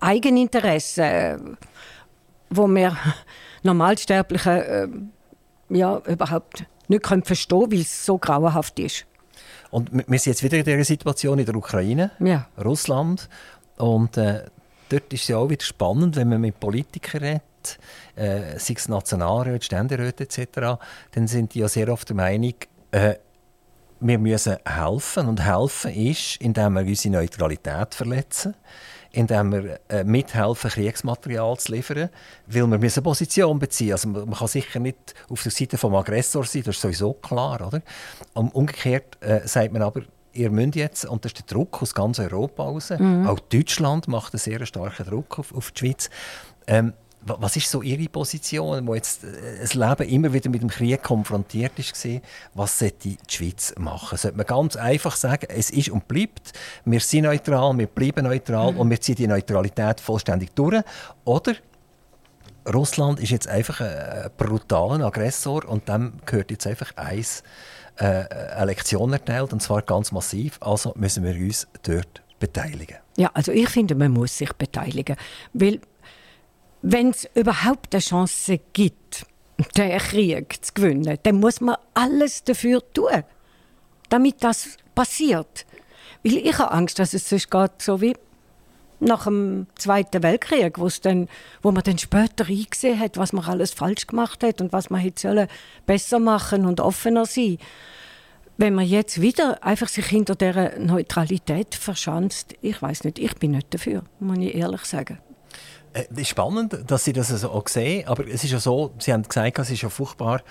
Eigeninteresse, 0.00 1.56
wo 2.50 2.66
wir 2.66 2.96
Normalsterblichen 3.62 4.52
äh, 4.52 4.88
ja, 5.68 5.98
überhaupt 6.06 6.64
nicht 6.88 7.02
können 7.02 7.22
verstehen 7.22 7.60
können, 7.60 7.72
weil 7.72 7.80
es 7.80 8.04
so 8.04 8.18
grauenhaft 8.18 8.78
ist. 8.78 9.06
Und 9.70 9.92
wir 9.92 10.18
sind 10.18 10.32
jetzt 10.32 10.42
wieder 10.42 10.58
in 10.58 10.64
dieser 10.64 10.84
Situation 10.84 11.38
in 11.38 11.44
der 11.46 11.54
Ukraine, 11.54 12.10
ja. 12.20 12.48
Russland. 12.62 13.28
Und 13.76 14.16
äh, 14.16 14.44
dort 14.88 15.12
ist 15.12 15.22
es 15.22 15.28
ja 15.28 15.36
auch 15.36 15.50
wieder 15.50 15.64
spannend, 15.64 16.16
wenn 16.16 16.28
man 16.28 16.40
mit 16.40 16.58
Politikern 16.58 17.22
redet, 17.22 17.78
äh, 18.16 18.58
sei 18.58 18.74
es 18.74 18.88
Nationalräte, 18.88 19.64
Ständeräte 19.64 20.24
etc., 20.24 20.80
dann 21.12 21.26
sind 21.26 21.54
die 21.54 21.60
ja 21.60 21.68
sehr 21.68 21.92
oft 21.92 22.08
der 22.08 22.16
Meinung, 22.16 22.54
äh, 22.92 23.16
wir 24.00 24.18
müssen 24.18 24.56
helfen. 24.64 25.28
Und 25.28 25.44
helfen 25.44 25.92
ist, 25.92 26.36
indem 26.36 26.74
wir 26.74 26.82
unsere 26.82 27.14
Neutralität 27.14 27.94
verletzen, 27.94 28.54
indem 29.12 29.52
wir 29.52 29.80
äh, 29.88 30.04
mithelfen, 30.04 30.70
Kriegsmaterial 30.70 31.56
zu 31.56 31.72
liefern, 31.72 32.10
weil 32.46 32.66
wir 32.66 32.78
müssen 32.78 33.02
Position 33.02 33.58
beziehen 33.58 33.92
Also 33.92 34.08
man 34.08 34.30
kann 34.30 34.48
sicher 34.48 34.80
nicht 34.80 35.14
auf 35.30 35.42
der 35.42 35.52
Seite 35.52 35.76
des 35.76 35.84
Aggressors 35.84 36.52
sein, 36.52 36.62
das 36.62 36.76
ist 36.76 36.82
sowieso 36.82 37.14
klar. 37.14 37.66
Oder? 37.66 37.82
Und 38.34 38.54
umgekehrt 38.54 39.16
äh, 39.20 39.46
sagt 39.46 39.72
man 39.72 39.82
aber, 39.82 40.02
ihr 40.32 40.50
müsst 40.50 40.76
jetzt, 40.76 41.04
und 41.06 41.24
das 41.24 41.32
ist 41.32 41.38
der 41.38 41.56
Druck 41.56 41.82
aus 41.82 41.94
ganz 41.94 42.18
Europa 42.18 42.62
raus, 42.64 42.90
mhm. 42.90 43.26
auch 43.26 43.40
Deutschland 43.40 44.08
macht 44.08 44.34
einen 44.34 44.40
sehr 44.40 44.64
starken 44.66 45.06
Druck 45.06 45.38
auf, 45.38 45.54
auf 45.54 45.70
die 45.72 45.78
Schweiz, 45.78 46.10
ähm, 46.66 46.92
was 47.20 47.56
ist 47.56 47.70
so 47.70 47.82
Ihre 47.82 48.08
Position, 48.08 48.86
wo 48.86 48.94
jetzt 48.94 49.24
äh, 49.24 49.60
das 49.60 49.74
Leben 49.74 50.08
immer 50.08 50.32
wieder 50.32 50.50
mit 50.50 50.62
dem 50.62 50.70
Krieg 50.70 51.02
konfrontiert 51.02 51.78
ist? 51.78 51.94
Was 52.54 52.78
sollte 52.78 53.08
die 53.08 53.18
Schweiz 53.28 53.74
machen? 53.78 54.16
Sollte 54.16 54.36
man 54.36 54.46
ganz 54.46 54.76
einfach 54.76 55.16
sagen, 55.16 55.46
es 55.48 55.70
ist 55.70 55.90
und 55.90 56.08
bleibt, 56.08 56.52
wir 56.84 57.00
sind 57.00 57.24
neutral, 57.24 57.76
wir 57.76 57.86
bleiben 57.86 58.24
neutral 58.24 58.72
mhm. 58.72 58.80
und 58.80 58.90
wir 58.90 59.00
ziehen 59.00 59.16
die 59.16 59.26
Neutralität 59.26 60.00
vollständig 60.00 60.54
durch? 60.54 60.82
Oder 61.24 61.54
Russland 62.72 63.20
ist 63.20 63.30
jetzt 63.30 63.48
einfach 63.48 63.80
ein 63.80 64.30
brutaler 64.36 65.06
Aggressor 65.06 65.66
und 65.68 65.88
dem 65.88 66.14
gehört 66.26 66.50
jetzt 66.50 66.66
einfach 66.66 66.96
eins, 66.96 67.42
äh, 67.96 68.04
eine 68.54 68.66
Lektion 68.66 69.12
erteilt, 69.12 69.52
und 69.52 69.60
zwar 69.60 69.82
ganz 69.82 70.12
massiv. 70.12 70.58
Also 70.60 70.92
müssen 70.96 71.24
wir 71.24 71.34
uns 71.34 71.66
dort 71.82 72.22
beteiligen. 72.38 72.96
Ja, 73.16 73.30
also 73.34 73.52
ich 73.52 73.68
finde, 73.68 73.94
man 73.94 74.12
muss 74.12 74.38
sich 74.38 74.52
beteiligen. 74.52 75.16
Weil, 75.52 75.80
wenn 76.82 77.10
es 77.10 77.28
überhaupt 77.34 77.94
eine 77.94 78.02
Chance 78.02 78.60
gibt, 78.72 79.26
den 79.76 79.98
Krieg 79.98 80.64
zu 80.64 80.72
gewinnen, 80.74 81.18
dann 81.22 81.36
muss 81.36 81.60
man 81.60 81.76
alles 81.94 82.44
dafür 82.44 82.82
tun, 82.92 83.24
damit 84.08 84.36
das 84.42 84.76
passiert. 84.94 85.66
Weil 86.22 86.36
ich 86.36 86.58
habe 86.58 86.72
Angst, 86.72 86.98
dass 86.98 87.14
es 87.14 87.28
sonst 87.28 87.50
geht, 87.50 87.82
so 87.82 88.00
wie 88.00 88.14
nach 89.00 89.24
dem 89.24 89.66
Zweiten 89.76 90.22
Weltkrieg, 90.22 90.76
dann, 91.02 91.28
wo 91.62 91.70
man 91.70 91.84
dann 91.84 91.98
später 91.98 92.46
eingesehen 92.46 92.98
hat, 92.98 93.16
was 93.16 93.32
man 93.32 93.44
alles 93.44 93.72
falsch 93.72 94.06
gemacht 94.06 94.42
hat 94.42 94.60
und 94.60 94.72
was 94.72 94.90
man 94.90 95.00
hätte 95.00 95.48
besser 95.86 96.18
machen 96.18 96.66
und 96.66 96.80
offener 96.80 97.26
sein 97.26 97.58
wenn 98.58 98.74
man 98.74 98.84
jetzt 98.84 99.20
wieder 99.20 99.64
einfach 99.64 99.88
sich 99.88 100.06
hinter 100.06 100.34
der 100.34 100.78
Neutralität 100.80 101.76
verschanzt, 101.76 102.54
ich 102.60 102.82
weiß 102.82 103.04
nicht, 103.04 103.20
ich 103.20 103.34
bin 103.36 103.52
nicht 103.52 103.72
dafür, 103.72 104.02
muss 104.18 104.38
ich 104.38 104.54
ehrlich 104.54 104.84
sagen. 104.84 105.20
Äh, 105.98 106.06
es 106.12 106.18
ist 106.18 106.28
spannend, 106.28 106.78
dass 106.86 107.04
Sie 107.04 107.12
das 107.12 107.32
also 107.32 107.50
auch 107.50 107.68
sehen, 107.68 108.06
aber 108.06 108.26
es 108.26 108.44
ist 108.44 108.50
ja 108.50 108.60
so, 108.60 108.92
Sie 108.98 109.12
haben 109.12 109.22
gesagt, 109.22 109.58
es 109.58 109.70
ist 109.70 109.82
ja 109.82 109.88
furchtbar, 109.88 110.42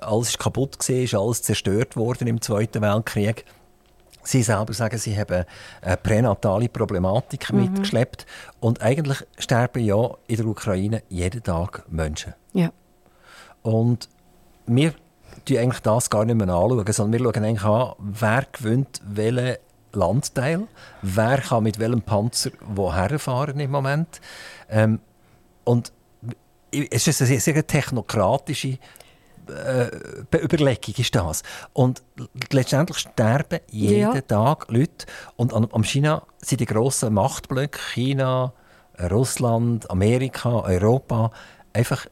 alles 0.00 0.30
ist 0.30 0.38
kaputt 0.38 0.78
gewesen, 0.78 1.04
ist 1.04 1.14
alles 1.14 1.42
zerstört 1.42 1.96
worden 1.96 2.26
im 2.26 2.40
Zweiten 2.40 2.82
Weltkrieg. 2.82 3.44
Sie 4.22 4.42
selber 4.42 4.72
sagen, 4.72 4.98
sie 4.98 5.16
haben 5.16 5.44
eine 5.82 5.96
prenatale 5.98 6.68
Problematik 6.68 7.52
mhm. 7.52 7.60
mitgeschleppt. 7.60 8.26
Und 8.58 8.82
eigentlich 8.82 9.24
sterben 9.38 9.84
ja 9.84 10.16
in 10.26 10.36
der 10.36 10.46
Ukraine 10.46 11.02
jeden 11.08 11.44
Tag 11.44 11.84
Menschen. 11.88 12.34
Ja. 12.52 12.70
Und 13.62 14.08
wir 14.66 14.94
schauen 15.48 15.58
eigentlich 15.58 15.80
das 15.80 16.10
gar 16.10 16.24
nicht 16.24 16.34
mehr 16.34 16.48
anschauen, 16.48 16.92
sondern 16.92 17.20
wir 17.22 17.32
schauen 17.32 17.44
eigentlich 17.44 17.64
an, 17.64 17.92
wer 17.98 18.44
gewinnt 18.50 19.00
welchen 19.06 19.58
Landteil, 19.92 20.66
wer 21.02 21.38
kann 21.38 21.64
mit 21.64 21.78
welchem 21.78 22.02
Panzer 22.02 22.50
woher 22.60 23.18
fahren 23.18 23.58
im 23.60 23.70
Moment. 23.70 24.20
Ähm, 24.68 25.00
und 25.64 25.92
es 26.70 27.06
ist 27.06 27.22
eine 27.22 27.40
sehr, 27.40 27.66
technokratische 27.66 28.78
äh, 29.48 30.38
Überlegung 30.42 30.94
ist 30.96 31.14
das. 31.14 31.42
Und 31.72 32.02
letztendlich 32.50 32.98
sterben 32.98 33.60
jeden 33.70 34.14
ja. 34.14 34.20
Tag 34.20 34.66
Leute. 34.68 35.06
Und 35.36 35.52
am, 35.52 35.66
am 35.70 35.84
China 35.84 36.22
sind 36.38 36.60
die 36.60 36.66
grossen 36.66 37.14
Machtblöcke, 37.14 37.78
China, 37.94 38.52
Russland, 39.10 39.90
Amerika, 39.90 40.60
Europa, 40.60 41.30
einfach, 41.72 42.06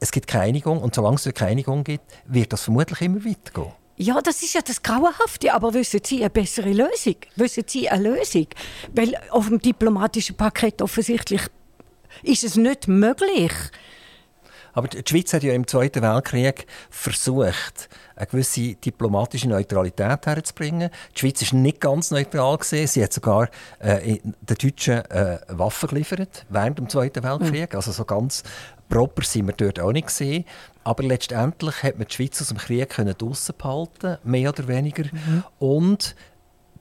es 0.00 0.10
gibt 0.10 0.26
keine 0.26 0.44
Einigung. 0.44 0.80
Und 0.80 0.94
solange 0.94 1.16
es 1.16 1.32
keine 1.34 1.52
Einigung 1.52 1.84
gibt, 1.84 2.04
wird 2.26 2.52
das 2.52 2.62
vermutlich 2.64 3.00
immer 3.02 3.24
weitergehen. 3.24 3.72
Ja, 4.00 4.20
das 4.20 4.42
ist 4.42 4.54
ja 4.54 4.60
das 4.60 4.82
Grauenhafte. 4.82 5.52
Aber 5.52 5.74
wissen 5.74 6.00
Sie 6.04 6.20
eine 6.20 6.30
bessere 6.30 6.72
Lösung? 6.72 7.16
Wissen 7.34 7.64
Sie 7.66 7.88
eine 7.88 8.10
Lösung? 8.10 8.46
Weil 8.94 9.18
auf 9.30 9.48
dem 9.48 9.60
diplomatischen 9.60 10.36
Paket 10.36 10.80
offensichtlich 10.80 11.42
ist 12.22 12.44
es 12.44 12.56
nicht 12.56 12.86
möglich, 12.86 13.52
aber 14.78 14.86
die 14.86 15.02
Schweiz 15.04 15.32
hat 15.32 15.42
ja 15.42 15.54
im 15.54 15.66
Zweiten 15.66 16.02
Weltkrieg 16.02 16.66
versucht, 16.88 17.88
eine 18.14 18.26
gewisse 18.26 18.76
diplomatische 18.76 19.48
Neutralität 19.48 20.24
herzubringen. 20.24 20.90
Die 21.16 21.18
Schweiz 21.18 21.52
war 21.52 21.58
nicht 21.58 21.80
ganz 21.80 22.12
neutral. 22.12 22.58
Gewesen. 22.58 22.86
Sie 22.86 23.02
hat 23.02 23.12
sogar 23.12 23.48
äh, 23.80 24.18
den 24.18 24.36
Deutschen 24.46 25.04
äh, 25.10 25.40
Waffen 25.48 25.88
geliefert 25.88 26.46
während 26.48 26.78
dem 26.78 26.88
Zweiten 26.88 27.24
Weltkrieg. 27.24 27.72
Mhm. 27.72 27.76
Also 27.76 27.90
so 27.90 28.04
ganz 28.04 28.44
proper 28.88 29.22
sind 29.22 29.46
wir 29.46 29.54
dort 29.54 29.80
auch 29.80 29.92
nicht 29.92 30.08
gesehen. 30.08 30.44
Aber 30.84 31.02
letztendlich 31.02 31.82
hat 31.82 31.98
man 31.98 32.06
die 32.08 32.14
Schweiz 32.14 32.40
aus 32.40 32.48
dem 32.48 32.58
Krieg 32.58 32.96
draussen 33.18 33.54
behalten, 33.58 34.18
mehr 34.24 34.50
oder 34.50 34.68
weniger. 34.68 35.04
Mhm. 35.04 35.44
Und 35.58 36.16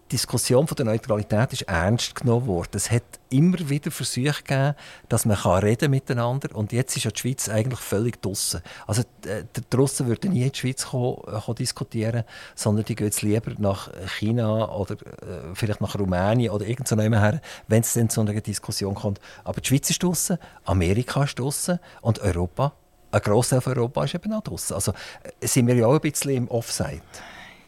Diskussion 0.07 0.67
von 0.67 0.75
der 0.75 0.85
Neutralität 0.85 1.53
ist 1.53 1.63
ernst 1.63 2.15
genommen 2.15 2.47
worden. 2.47 2.71
Es 2.73 2.89
hat 2.89 3.03
immer 3.29 3.57
wieder 3.69 3.91
Versuche 3.91 4.43
gegeben, 4.43 4.75
dass 5.09 5.25
man 5.25 5.37
reden 5.37 5.91
miteinander 5.91 6.55
und 6.55 6.71
jetzt 6.71 6.95
ist 6.95 7.03
ja 7.03 7.11
die 7.11 7.19
Schweiz 7.19 7.49
eigentlich 7.49 7.79
völlig 7.79 8.21
draussen. 8.21 8.61
Also 8.85 9.01
äh, 9.25 9.43
die 9.55 9.75
Russen 9.75 10.07
würden 10.07 10.31
nie 10.31 10.43
in 10.43 10.51
die 10.51 10.57
Schweiz 10.57 10.87
kommen, 10.87 11.17
äh, 11.27 11.53
diskutieren, 11.53 12.23
sondern 12.55 12.85
die 12.85 12.95
gehen 12.95 13.07
jetzt 13.07 13.21
lieber 13.21 13.51
nach 13.57 13.91
China 14.17 14.69
oder 14.73 14.93
äh, 14.93 15.53
vielleicht 15.53 15.81
nach 15.81 15.97
Rumänien 15.97 16.51
oder 16.51 16.65
irgendwo 16.65 16.95
her, 16.97 17.41
wenn 17.67 17.81
es 17.81 17.93
dann 17.93 18.09
zu 18.09 18.21
einer 18.21 18.33
Diskussion 18.33 18.95
kommt. 18.95 19.19
Aber 19.43 19.61
die 19.61 19.67
Schweiz 19.67 19.89
ist 19.89 20.01
draussen, 20.03 20.37
Amerika 20.65 21.23
ist 21.23 21.37
draussen 21.37 21.79
und 22.01 22.19
Europa, 22.19 22.73
ein 23.11 23.21
Großteil 23.21 23.61
von 23.61 23.77
Europa 23.77 24.03
ist 24.03 24.15
eben 24.15 24.33
auch 24.33 24.43
draussen. 24.43 24.73
Also 24.73 24.91
äh, 25.39 25.47
sind 25.47 25.67
wir 25.67 25.75
ja 25.75 25.87
auch 25.87 25.95
ein 25.95 26.01
bisschen 26.01 26.31
im 26.31 26.47
Offside. 26.49 27.01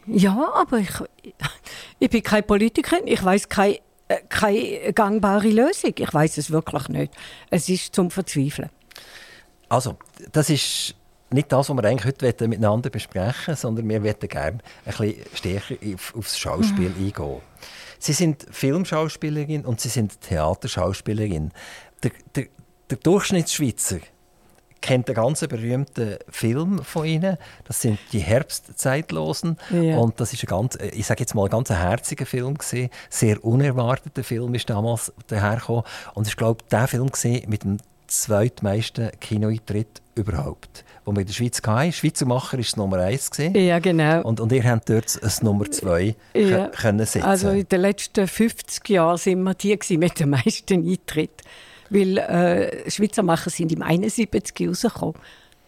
Ja, 0.06 0.52
aber 0.54 0.78
ich, 0.78 0.90
ich 1.98 2.10
bin 2.10 2.22
keine 2.22 2.42
Politikerin. 2.42 3.06
Ich 3.06 3.22
weiß 3.22 3.48
keine, 3.48 3.78
äh, 4.08 4.18
keine 4.28 4.92
gangbare 4.92 5.48
Lösung. 5.48 5.94
Ich 5.96 6.12
weiß 6.12 6.38
es 6.38 6.50
wirklich 6.50 6.88
nicht. 6.88 7.12
Es 7.50 7.68
ist 7.68 7.94
zum 7.94 8.10
Verzweifeln. 8.10 8.70
Also, 9.68 9.96
das 10.32 10.50
ist 10.50 10.96
nicht 11.32 11.52
das, 11.52 11.68
was 11.68 11.76
wir 11.76 11.84
eigentlich 11.84 12.24
heute 12.24 12.48
miteinander 12.48 12.90
besprechen 12.90 13.54
sondern 13.54 13.88
wir 13.88 14.00
möchten 14.00 14.28
gerne 14.28 14.58
ein 14.84 14.92
bisschen 14.96 15.24
stärker 15.34 15.74
auf, 15.94 16.14
aufs 16.16 16.38
Schauspiel 16.38 16.90
mhm. 16.90 17.06
eingehen. 17.06 17.40
Sie 17.98 18.12
sind 18.12 18.46
Filmschauspielerin 18.50 19.64
und 19.64 19.80
Sie 19.80 19.90
sind 19.90 20.20
Theaterschauspielerin. 20.22 21.52
Der, 22.02 22.10
der, 22.34 22.46
der 22.88 22.98
Durchschnittsschweizer 22.98 23.98
kennt 24.80 25.08
einen 25.08 25.16
ganz 25.16 25.40
berühmten 25.46 26.16
Film 26.28 26.82
von 26.82 27.04
ihnen. 27.04 27.36
Das 27.64 27.80
sind 27.80 27.98
die 28.12 28.20
Herbstzeitlosen. 28.20 29.56
Ja. 29.70 29.98
Und 29.98 30.20
das 30.20 30.32
ist 30.32 30.42
ein 30.44 30.46
ganz, 30.46 30.76
ich 30.76 31.06
sage 31.06 31.20
jetzt 31.20 31.34
mal, 31.34 31.44
ein 31.44 31.50
ganz 31.50 31.70
herziger 31.70 32.26
Film 32.26 32.56
gewesen. 32.56 32.90
Sehr 33.08 33.44
unerwarteter 33.44 34.24
Film 34.24 34.54
ist 34.54 34.70
damals 34.70 35.12
dahergekommen. 35.28 35.84
Und 36.14 36.26
ich 36.26 36.36
glaube, 36.36 36.64
der 36.70 36.88
Film 36.88 37.10
gesehen 37.10 37.48
mit 37.48 37.64
dem 37.64 37.78
zweitmeisten 38.10 39.10
Kinoeintritt 39.20 40.02
überhaupt. 40.14 40.84
Wo 41.04 41.12
wir 41.12 41.20
in 41.20 41.26
der 41.26 41.32
Schweiz 41.32 41.62
hatten. 41.64 41.92
Schweizer 41.92 42.26
Macher 42.26 42.58
war 42.58 42.64
Nummer 42.76 42.98
1. 42.98 43.30
Ja, 43.54 43.78
genau. 43.78 44.22
Und, 44.22 44.40
und 44.40 44.52
ihr 44.52 44.64
habt 44.64 44.90
dort 44.90 45.22
das 45.22 45.42
Nummer 45.42 45.70
2 45.70 46.14
ja. 46.34 46.68
können 46.68 47.06
setzen. 47.06 47.22
Also 47.22 47.50
in 47.50 47.68
den 47.68 47.80
letzten 47.80 48.26
50 48.26 48.88
Jahren 48.88 49.16
sind 49.16 49.42
wir 49.42 49.54
die 49.54 49.78
mit 49.96 50.20
dem 50.20 50.30
meisten 50.30 50.86
Eintritt 50.86 51.42
weil 51.90 52.18
äh, 52.18 52.90
Schweizer 52.90 53.22
Macher 53.22 53.50
sind 53.50 53.72
im 53.72 53.82
71 53.82 54.68
rausgekommen. 54.68 55.14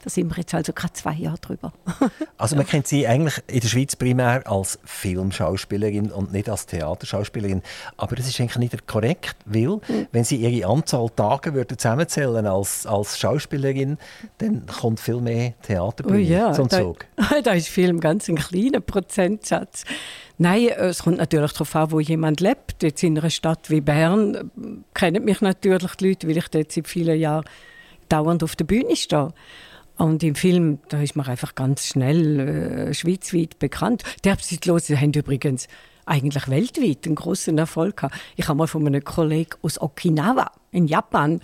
Da 0.03 0.11
sind 0.11 0.29
wir 0.31 0.37
jetzt 0.39 0.53
also 0.53 0.73
gerade 0.73 0.93
zwei 0.95 1.15
Jahre 1.15 1.39
drüber. 1.39 1.73
also 2.37 2.57
man 2.57 2.67
kennt 2.67 2.89
Sie 2.89 3.07
eigentlich 3.07 3.41
in 3.47 3.61
der 3.61 3.69
Schweiz 3.69 3.95
primär 3.95 4.45
als 4.51 4.81
Filmschauspielerin 4.85 6.11
und 6.11 6.33
nicht 6.33 6.49
als 6.49 6.67
Theaterschauspielerin. 6.67 7.63
Aber 7.97 8.17
das 8.17 8.27
ist 8.27 8.41
eigentlich 8.41 8.73
nicht 8.73 8.87
korrekt, 8.89 9.37
weil 9.45 9.69
mhm. 9.69 10.09
wenn 10.11 10.25
Sie 10.25 10.37
Ihre 10.37 10.69
Anzahl 10.69 11.09
Tage 11.11 11.55
würden 11.55 11.79
zusammenzählen 11.79 12.45
als, 12.47 12.85
als 12.85 13.17
Schauspielerin, 13.17 13.97
dann 14.39 14.67
kommt 14.67 14.99
viel 14.99 15.21
mehr 15.21 15.55
Theater 15.63 16.05
oh 16.11 16.15
ja, 16.15 16.53
zum 16.53 16.69
Zug. 16.69 17.07
Da, 17.17 17.41
da 17.45 17.53
ist 17.53 17.69
Film 17.69 18.01
ganz 18.01 18.29
ein 18.29 18.37
kleiner 18.37 18.81
Prozentsatz. 18.81 19.85
Nein, 20.39 20.71
es 20.77 21.05
kommt 21.05 21.19
natürlich 21.19 21.53
darauf 21.53 21.77
an, 21.77 21.93
wo 21.93 22.01
jemand 22.01 22.41
lebt. 22.41 22.83
Jetzt 22.83 23.05
in 23.05 23.17
einer 23.17 23.31
Stadt 23.31 23.71
wie 23.71 23.81
Bern 23.81 24.35
äh, 24.35 24.41
kennen 24.95 25.25
mich 25.25 25.41
natürlich 25.41 25.95
die 25.95 26.09
Leute, 26.09 26.29
weil 26.29 26.39
ich 26.39 26.49
dort 26.49 26.73
seit 26.73 26.89
vielen 26.89 27.21
Jahren 27.21 27.45
dauernd 28.09 28.43
auf 28.43 28.57
der 28.57 28.65
Bühne 28.65 28.97
stehe. 28.97 29.33
Und 29.99 30.23
im 30.23 30.35
Film, 30.35 30.79
da 30.89 31.01
ist 31.01 31.17
man 31.17 31.27
einfach 31.27 31.55
ganz 31.55 31.87
schnell 31.87 32.41
äh, 32.41 32.95
schweizweit 32.95 33.59
bekannt. 33.59 34.03
Die 34.25 34.31
Erbsitlosen 34.31 35.01
haben 35.01 35.13
übrigens 35.13 35.69
eigentlich 36.07 36.49
weltweit 36.49 37.07
einen 37.07 37.15
großen 37.15 37.57
Erfolg 37.59 37.99
gehabt. 37.99 38.17
Ich 38.37 38.49
habe 38.49 38.59
mal 38.59 38.67
von 38.67 38.87
einem 38.87 39.05
Kollegen 39.05 39.53
aus 39.63 39.81
Okinawa 39.81 40.51
in 40.73 40.87
Japan 40.87 41.41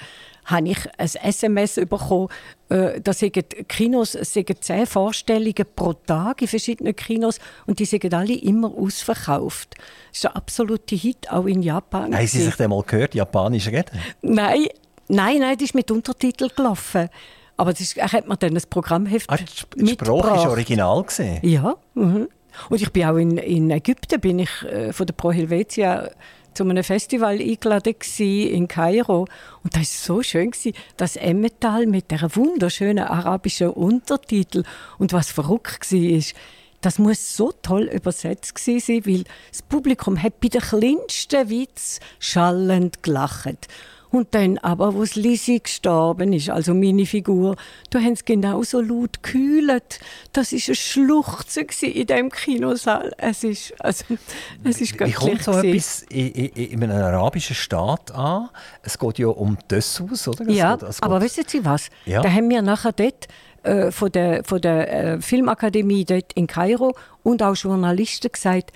habe 0.47 0.69
ich 0.71 0.79
ein 0.97 1.09
SMS 1.23 1.75
bekommen, 1.75 2.29
äh, 2.71 3.01
da 3.01 3.13
sagen 3.13 3.45
Kinos 3.69 4.13
sagen 4.13 4.57
zehn 4.61 4.87
Vorstellungen 4.87 5.67
pro 5.77 5.93
Tag 5.93 6.41
in 6.41 6.49
verschiedenen 6.49 6.97
Kinos 6.97 7.39
und 7.67 7.79
die 7.79 7.85
sind 7.85 8.13
alle 8.15 8.35
immer 8.35 8.73
ausverkauft. 8.75 9.75
Das 9.77 10.19
ist 10.19 10.27
ein 10.27 10.33
absoluter 10.33 10.97
Hit, 10.97 11.31
auch 11.31 11.45
in 11.45 11.63
Japan. 11.63 12.15
Haben 12.15 12.27
Sie 12.27 12.43
sich 12.43 12.55
denn 12.55 12.71
mal 12.71 12.83
gehört, 12.83 13.15
Japanisch 13.15 13.69
reden? 13.69 13.99
Nein, 14.23 14.67
nein, 15.09 15.41
nein, 15.41 15.57
das 15.57 15.65
ist 15.65 15.75
mit 15.75 15.91
Untertitel 15.91 16.49
gelaufen. 16.49 17.11
Aber 17.59 17.73
das 17.73 17.81
ist, 17.81 17.97
hat 17.97 18.27
man 18.27 18.39
dann 18.39 18.57
ein 18.57 18.63
Programmheft 18.71 19.29
ah, 19.31 19.37
Die 19.77 19.89
Sprache 19.89 20.31
war 20.31 20.51
original 20.51 21.03
gesehen. 21.03 21.41
Ja. 21.43 21.77
Mhm. 21.95 22.29
Und 22.71 22.83
ich 22.83 22.91
bin 22.93 23.05
auch 23.05 23.17
in, 23.17 23.37
in 23.37 23.71
Ägypten, 23.71 24.21
bin 24.21 24.39
ich 24.39 24.63
äh, 24.63 24.93
von 24.93 25.07
der 25.07 25.15
Pro 25.15 25.33
Helvetia 25.33 26.09
zu 26.55 26.65
einem 26.65 26.85
Festival 26.85 27.39
eingeladen 27.39 27.95
in 28.19 28.69
Kairo. 28.69 29.27
Und 29.65 29.77
das 29.77 30.09
war 30.09 30.17
so 30.17 30.23
schön, 30.23 30.53
das 30.97 31.17
Emmental 31.17 31.87
mit 31.87 32.11
der 32.11 32.35
wunderschönen 32.35 33.05
arabischen 33.05 33.71
Untertitel. 33.71 34.63
Und 34.99 35.13
was 35.13 35.31
verrückt 35.31 35.93
war, 35.93 36.23
das 36.81 36.99
muss 36.99 37.37
so 37.37 37.53
toll 37.63 37.91
übersetzt 37.93 38.57
sein, 38.59 39.03
weil 39.05 39.25
das 39.51 39.63
Publikum 39.63 40.23
hat 40.23 40.41
bei 40.41 40.49
den 40.49 40.61
kleinsten 40.61 41.49
Witz 41.49 41.99
schallend 42.21 43.03
gelacht. 43.03 43.67
Und 44.11 44.35
dann 44.35 44.59
aber, 44.59 44.95
wo 44.95 45.05
Lisi 45.15 45.59
gestorben 45.59 46.33
ist, 46.33 46.49
also 46.51 46.73
meine 46.75 47.05
Figur, 47.05 47.57
da 47.91 48.01
haben 48.01 48.17
sie 48.17 48.25
genauso 48.25 48.81
laut 48.81 49.23
gekühlt. 49.23 50.01
Das 50.33 50.53
war 50.53 50.59
ein 50.59 50.75
Schluchzen 50.75 51.67
in 51.83 52.07
diesem 52.07 52.31
Kinosaal. 52.31 53.13
Es 53.19 53.45
ist, 53.45 53.75
also, 53.81 54.05
es 54.65 54.81
ist 54.81 54.99
Wie 54.99 55.13
kommt 55.13 55.43
so 55.43 55.53
etwas 55.53 56.03
in, 56.11 56.29
in, 56.29 56.71
in, 56.71 56.83
einem 56.85 57.03
arabischen 57.03 57.55
Staat 57.55 58.11
an? 58.13 58.49
Es 58.83 58.99
geht 58.99 59.19
ja 59.19 59.29
um 59.29 59.59
Dessous, 59.71 60.27
oder? 60.27 60.47
Es 60.47 60.57
ja, 60.57 60.77
geht, 60.77 61.03
aber 61.03 61.21
wissen 61.21 61.45
Sie 61.47 61.65
was? 61.65 61.91
Ja. 62.07 62.23
Da 62.23 62.31
haben 62.31 62.49
wir 62.49 62.63
nachher 62.63 62.93
dort 62.93 63.29
äh, 63.63 63.91
von 63.91 64.11
der, 64.11 64.45
von 64.45 64.61
der 64.61 64.93
äh, 64.93 65.21
Filmakademie 65.21 66.05
dort 66.05 66.33
in 66.33 66.47
Kairo 66.47 66.95
und 67.23 67.43
auch 67.43 67.57
Journalisten 67.57 68.33
gesagt, 68.33 68.73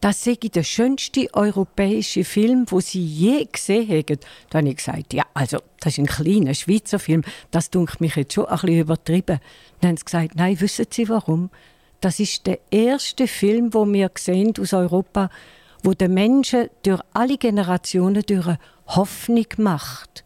das 0.00 0.24
sei 0.24 0.34
der 0.34 0.62
schönste 0.62 1.28
europäische 1.34 2.24
Film, 2.24 2.64
wo 2.68 2.80
sie 2.80 3.04
je 3.04 3.44
gesehen 3.44 3.88
haben. 3.88 4.18
Da 4.48 4.58
habe 4.58 4.68
ich 4.68 4.76
gesagt, 4.76 5.12
ja, 5.12 5.24
also, 5.34 5.58
das 5.80 5.92
ist 5.92 5.98
ein 5.98 6.06
kleiner 6.06 6.54
Schweizer 6.54 6.98
Film, 6.98 7.22
das 7.50 7.70
dunkelt 7.70 8.00
mich 8.00 8.16
jetzt 8.16 8.34
schon 8.34 8.46
ein 8.46 8.58
bisschen 8.58 8.80
übertrieben. 8.80 9.40
Dann 9.80 9.90
haben 9.90 9.96
sie 9.96 10.04
gesagt, 10.04 10.36
nein, 10.36 10.60
wissen 10.60 10.86
Sie 10.90 11.08
warum? 11.08 11.50
Das 12.00 12.18
ist 12.18 12.46
der 12.46 12.60
erste 12.70 13.26
Film, 13.26 13.74
wo 13.74 13.84
wir 13.86 14.10
sehen 14.16 14.54
aus 14.58 14.72
Europa, 14.72 15.28
wo 15.82 15.92
den 15.92 16.14
Menschen 16.14 16.68
durch 16.82 17.02
alle 17.12 17.36
Generationen 17.36 18.22
durch 18.22 18.56
Hoffnung 18.86 19.46
macht. 19.58 20.24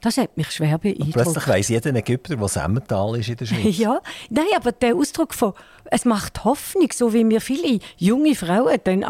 Das 0.00 0.16
hat 0.16 0.36
mich 0.36 0.50
schwer 0.50 0.78
beeindruckt. 0.78 1.12
Plötzlich 1.12 1.46
weiss 1.48 1.68
jeder 1.68 1.94
Ägypter, 1.94 2.40
was 2.40 2.56
Emmental 2.56 3.18
ist 3.18 3.28
in 3.28 3.36
der 3.36 3.46
Schweiz. 3.46 3.76
Ja, 3.80 4.00
nein, 4.30 4.46
aber 4.56 4.72
der 4.72 4.96
Ausdruck 4.96 5.34
von 5.34 5.52
«es 5.84 6.04
macht 6.04 6.44
Hoffnung», 6.44 6.88
so 6.92 7.12
wie 7.12 7.24
mir 7.24 7.40
viele 7.40 7.78
junge 7.96 8.34
Frauen 8.34 8.78
dann 8.84 9.04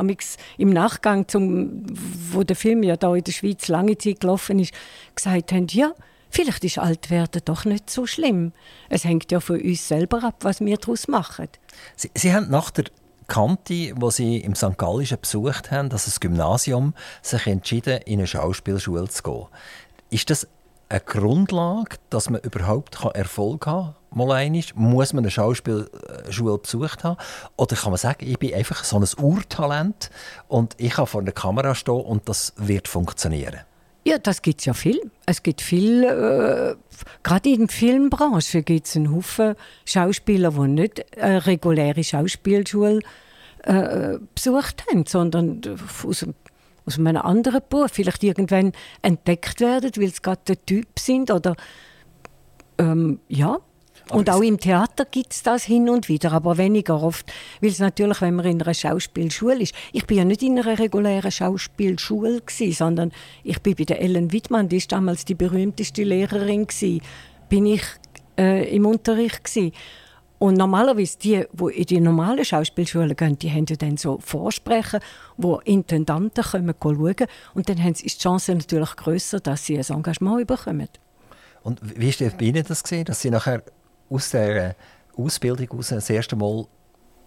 im 0.58 0.70
Nachgang, 0.70 1.28
zum, 1.28 1.84
wo 2.32 2.42
der 2.42 2.56
Film 2.56 2.82
ja 2.82 2.96
da 2.96 3.14
in 3.14 3.24
der 3.24 3.32
Schweiz 3.32 3.68
lange 3.68 3.98
Zeit 3.98 4.20
gelaufen 4.20 4.58
ist, 4.58 4.72
gesagt 5.14 5.52
haben, 5.52 5.66
ja, 5.70 5.92
vielleicht 6.28 6.64
ist 6.64 6.78
Altwerden 6.78 7.42
doch 7.44 7.64
nicht 7.64 7.90
so 7.90 8.06
schlimm. 8.06 8.52
Es 8.88 9.04
hängt 9.04 9.30
ja 9.30 9.40
von 9.40 9.60
uns 9.60 9.86
selber 9.86 10.24
ab, 10.24 10.36
was 10.40 10.60
wir 10.60 10.76
daraus 10.76 11.08
machen. 11.08 11.48
Sie, 11.96 12.10
Sie 12.14 12.32
haben 12.32 12.50
nach 12.50 12.70
der 12.70 12.84
Kante, 13.28 13.92
wo 13.96 14.10
Sie 14.10 14.38
im 14.38 14.56
St. 14.56 14.76
Gallischen 14.76 15.20
besucht 15.20 15.70
haben, 15.70 15.88
das 15.88 16.18
Gymnasium, 16.18 16.94
sich 17.22 17.46
entschieden, 17.46 18.00
in 18.02 18.18
eine 18.18 18.26
Schauspielschule 18.26 19.08
zu 19.08 19.22
gehen. 19.22 19.46
Ist 20.10 20.30
das 20.30 20.48
eine 20.90 21.00
Grundlage, 21.00 21.96
dass 22.10 22.28
man 22.28 22.40
überhaupt 22.40 22.98
Erfolg 23.14 23.66
haben 23.66 23.94
kann? 24.10 24.18
Mal 24.26 24.32
einmal? 24.32 24.62
Muss 24.74 25.12
man 25.12 25.24
eine 25.24 25.30
Schauspielschule 25.30 26.58
besucht 26.58 27.04
haben? 27.04 27.16
Oder 27.56 27.76
kann 27.76 27.90
man 27.90 27.98
sagen, 27.98 28.26
ich 28.26 28.38
bin 28.38 28.52
einfach 28.52 28.82
so 28.84 28.98
ein 28.98 29.06
Urtalent 29.18 30.10
und 30.48 30.74
ich 30.78 30.94
kann 30.94 31.06
vor 31.06 31.22
der 31.22 31.32
Kamera 31.32 31.74
stehen 31.74 31.94
und 31.94 32.28
das 32.28 32.52
wird 32.56 32.88
funktionieren? 32.88 33.60
Ja, 34.04 34.18
das 34.18 34.42
gibt 34.42 34.60
es 34.60 34.66
ja 34.66 34.72
viel. 34.72 34.98
Es 35.26 35.42
gibt 35.42 35.60
viel, 35.60 36.02
äh, 36.02 36.74
gerade 37.22 37.48
in 37.50 37.66
der 37.66 37.68
Filmbranche 37.68 38.62
gibt 38.62 38.86
es 38.86 38.96
einen 38.96 39.14
Haufen 39.14 39.54
Schauspieler, 39.84 40.50
die 40.50 40.68
nicht 40.68 41.18
eine 41.18 41.46
reguläre 41.46 42.02
Schauspielschule 42.02 43.00
äh, 43.62 44.18
besucht 44.34 44.84
haben, 44.90 45.04
sondern 45.06 45.60
aus 46.04 46.20
dem 46.20 46.34
aus 46.90 46.98
einem 46.98 47.16
anderen 47.16 47.60
Beruf 47.68 47.92
vielleicht 47.92 48.22
irgendwann 48.22 48.72
entdeckt 49.02 49.60
werden, 49.60 49.90
weil 49.96 50.08
sie 50.08 50.22
gerade 50.22 50.40
der 50.46 50.66
Typ 50.66 50.98
sind 50.98 51.30
oder 51.30 51.56
ähm, 52.78 53.20
ja. 53.28 53.58
Und 54.10 54.28
auch 54.28 54.40
im 54.40 54.58
Theater 54.58 55.04
gibt 55.04 55.32
es 55.32 55.44
das 55.44 55.62
hin 55.62 55.88
und 55.88 56.08
wieder, 56.08 56.32
aber 56.32 56.58
weniger 56.58 57.00
oft. 57.00 57.32
Weil 57.60 57.70
es 57.70 57.78
natürlich, 57.78 58.20
wenn 58.20 58.34
man 58.34 58.44
in 58.44 58.60
einer 58.60 58.74
Schauspielschule 58.74 59.62
ist, 59.62 59.72
ich 59.92 60.04
bin 60.04 60.18
ja 60.18 60.24
nicht 60.24 60.42
in 60.42 60.58
einer 60.58 60.78
regulären 60.80 61.30
Schauspielschule 61.30 62.40
gewesen, 62.40 62.72
sondern 62.72 63.12
ich 63.44 63.60
bin 63.60 63.76
bei 63.76 63.84
der 63.84 64.00
Ellen 64.00 64.32
Wittmann, 64.32 64.68
die 64.68 64.78
ist 64.78 64.90
damals 64.90 65.24
die 65.24 65.36
berühmteste 65.36 66.02
Lehrerin 66.02 66.66
gewesen, 66.66 67.02
bin 67.48 67.66
ich 67.66 67.82
äh, 68.36 68.74
im 68.74 68.84
Unterricht 68.84 69.44
gewesen. 69.44 69.72
Und 70.40 70.56
normalerweise 70.56 71.18
die, 71.18 71.44
die 71.52 71.80
in 71.80 71.84
die 71.84 72.00
normalen 72.00 72.42
Schauspielschulen 72.46 73.14
gehen, 73.14 73.38
die 73.38 73.50
haben 73.50 73.66
ja 73.68 73.76
dann 73.76 73.98
so 73.98 74.18
Vorsprechen, 74.20 75.00
wo 75.36 75.56
Intendanten 75.58 76.42
kommen 76.42 76.74
schauen 76.82 77.26
und 77.52 77.68
dann 77.68 77.76
ist 77.76 78.02
die 78.02 78.08
Chance 78.08 78.54
natürlich 78.54 78.96
grösser, 78.96 79.40
dass 79.40 79.66
sie 79.66 79.76
ein 79.76 79.84
Engagement 79.86 80.46
bekommen. 80.46 80.88
Und 81.62 81.78
wie 82.00 82.08
ist 82.08 82.20
bei 82.38 82.46
Ihnen 82.46 82.64
das 82.66 82.82
gesehen, 82.82 83.04
dass 83.04 83.20
Sie 83.20 83.28
nachher 83.28 83.62
aus 84.08 84.30
der 84.30 84.76
Ausbildung 85.14 85.68
heraus 85.68 85.88
das 85.88 86.08
erste 86.08 86.36
Mal 86.36 86.64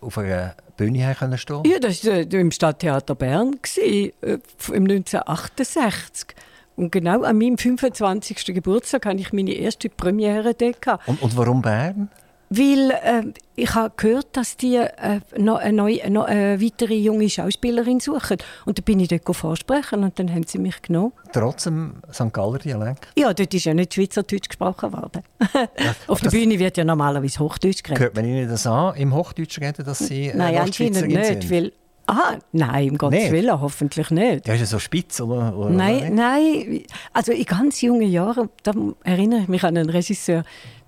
auf 0.02 0.18
einer 0.18 0.56
Bühne 0.76 1.14
stehen 1.14 1.38
können? 1.38 1.64
Ja, 1.66 1.78
das 1.78 2.04
war 2.04 2.34
im 2.34 2.50
Stadttheater 2.50 3.14
Bern, 3.14 3.60
gewesen, 3.62 4.12
äh, 4.22 4.40
im 4.74 4.84
1968. 4.86 6.36
Und 6.76 6.92
genau 6.92 7.22
an 7.22 7.38
meinem 7.38 7.60
25. 7.60 8.56
Geburtstag 8.56 9.06
hatte 9.06 9.18
ich 9.18 9.32
meine 9.34 9.54
erste 9.54 9.90
Premiere 9.90 10.56
dort. 10.56 11.00
Und, 11.06 11.22
und 11.22 11.38
warum 11.38 11.62
Bern? 11.62 12.10
Weil 12.50 12.92
äh, 12.92 13.24
ich 13.56 13.74
habe 13.74 13.94
gehört, 13.98 14.28
dass 14.34 14.58
die 14.58 14.76
äh, 14.76 15.22
noch, 15.38 15.58
eine, 15.58 15.74
neue, 15.74 16.10
noch 16.12 16.26
eine 16.26 16.62
weitere 16.62 16.96
junge 16.96 17.30
Schauspielerin 17.30 18.00
suchen. 18.00 18.38
Und 18.66 18.78
da 18.78 18.82
bin 18.84 19.00
ich 19.00 19.08
dort 19.08 19.36
vorsprechen 19.36 20.04
und 20.04 20.20
dann 20.20 20.32
haben 20.32 20.46
sie 20.46 20.60
mich 20.60 20.82
genommen. 20.82 21.14
Trotz 21.32 21.64
dem 21.64 21.96
St. 22.12 22.32
Galler 22.32 22.60
Dialekt? 22.60 23.08
Ja, 23.18 23.34
dort 23.34 23.54
ist 23.54 23.66
ja 23.66 23.74
nicht 23.74 23.94
Schweizerdeutsch 23.94 24.50
gesprochen 24.50 24.94
worden. 24.94 25.24
Auf 26.08 26.22
der 26.22 26.30
Bühne 26.30 26.60
wird 26.60 26.78
ja 26.78 26.84
normalerweise 26.84 27.40
Hochdeutsch 27.40 27.84
geredet. 27.84 28.04
Hört 28.04 28.16
man 28.16 28.26
Ihnen 28.26 28.48
das 28.48 28.68
an, 28.68 28.96
im 28.96 29.16
Hochdeutsch 29.16 29.60
reden, 29.60 29.86
dass 29.86 30.00
Sie 30.00 30.28
äh, 30.28 30.36
Nein, 30.36 30.58
anscheinend 30.58 31.08
nicht, 31.08 31.50
weil 31.50 31.72
Ah, 32.06 32.36
nein, 32.52 32.92
um 32.92 32.98
Gottes 32.98 33.32
Willen, 33.32 33.62
hoffentlich 33.62 34.12
nicht. 34.12 34.46
Ja, 34.46 34.56
ist 34.56 34.60
ja 34.60 34.66
so 34.66 34.80
spitz, 34.80 35.22
oder? 35.22 35.56
oder 35.56 35.70
nein, 35.70 36.14
nein. 36.14 36.84
Also 37.14 37.32
in 37.32 37.46
ganz 37.46 37.82
jungen 37.82 38.10
Jahren, 38.10 38.50
da 38.64 38.74
erinnere 39.04 39.42
ich 39.42 39.48
mich 39.48 39.64
an 39.64 39.78
einen 39.78 39.90
Regisseur, 39.90 40.44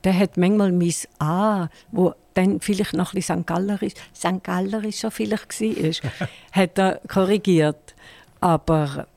der 0.06 0.18
hat 0.18 0.38
manchmal 0.38 0.72
mein 0.72 0.94
A, 1.20 1.68
wo 1.92 2.14
dann 2.36 2.62
vielleicht 2.62 2.94
noch 2.94 3.14
ein 3.14 3.16
bisschen 3.16 3.42
St. 3.42 3.48
Gallerisch, 3.48 3.94
St. 4.16 4.44
Gallerischer 4.44 5.12
vielleicht 5.12 5.60
war, 5.60 6.28
hat 6.52 6.78
er 6.78 7.02
korrigiert. 7.08 7.96
Aber 8.40 9.08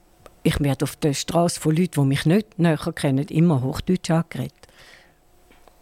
ich 0.43 0.59
werde 0.61 0.85
auf 0.85 0.97
der 0.97 1.15
Straße 1.15 1.61
von 1.61 1.77
Leuten, 1.77 2.01
die 2.01 2.07
mich 2.07 2.25
nicht 2.25 2.59
näher 2.59 2.93
kennen, 2.95 3.27
immer 3.29 3.63
Hochdeutsch 3.63 4.11
angeredet. 4.11 4.55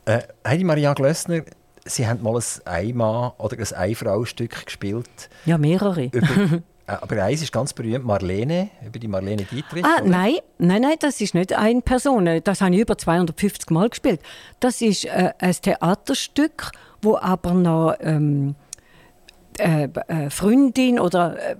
Äh, 0.06 0.22
Heidi 0.46 0.64
Maria 0.64 0.92
Glössner, 0.94 1.42
Sie 1.84 2.06
haben 2.06 2.22
mal 2.22 2.36
ein 2.36 2.66
Einmann- 2.66 3.32
oder 3.38 3.56
ein 3.58 3.72
Einfrau-Stück 3.72 4.66
gespielt. 4.66 5.30
Ja, 5.44 5.56
mehrere. 5.56 6.06
Über, 6.06 6.62
aber 6.86 7.24
eins 7.24 7.42
ist 7.42 7.52
ganz 7.52 7.72
berühmt, 7.72 8.04
Marlene, 8.04 8.70
über 8.86 8.98
die 8.98 9.08
Marlene 9.08 9.44
Dietrich. 9.44 9.84
Ah, 9.84 10.00
oder? 10.00 10.08
nein, 10.08 10.36
nein, 10.58 10.82
nein, 10.82 10.96
das 11.00 11.20
ist 11.20 11.34
nicht 11.34 11.52
eine 11.52 11.80
Person. 11.80 12.40
Das 12.44 12.60
habe 12.60 12.74
ich 12.74 12.80
über 12.80 12.96
250 12.96 13.70
Mal 13.70 13.88
gespielt. 13.88 14.20
Das 14.60 14.80
ist 14.80 15.04
äh, 15.04 15.32
ein 15.38 15.52
Theaterstück, 15.52 16.70
wo 17.02 17.16
aber 17.16 17.54
noch 17.54 17.96
ähm, 18.00 18.54
äh, 19.58 19.88
äh 20.06 20.30
Freundin 20.30 21.00
oder 21.00 21.36
äh, 21.38 21.56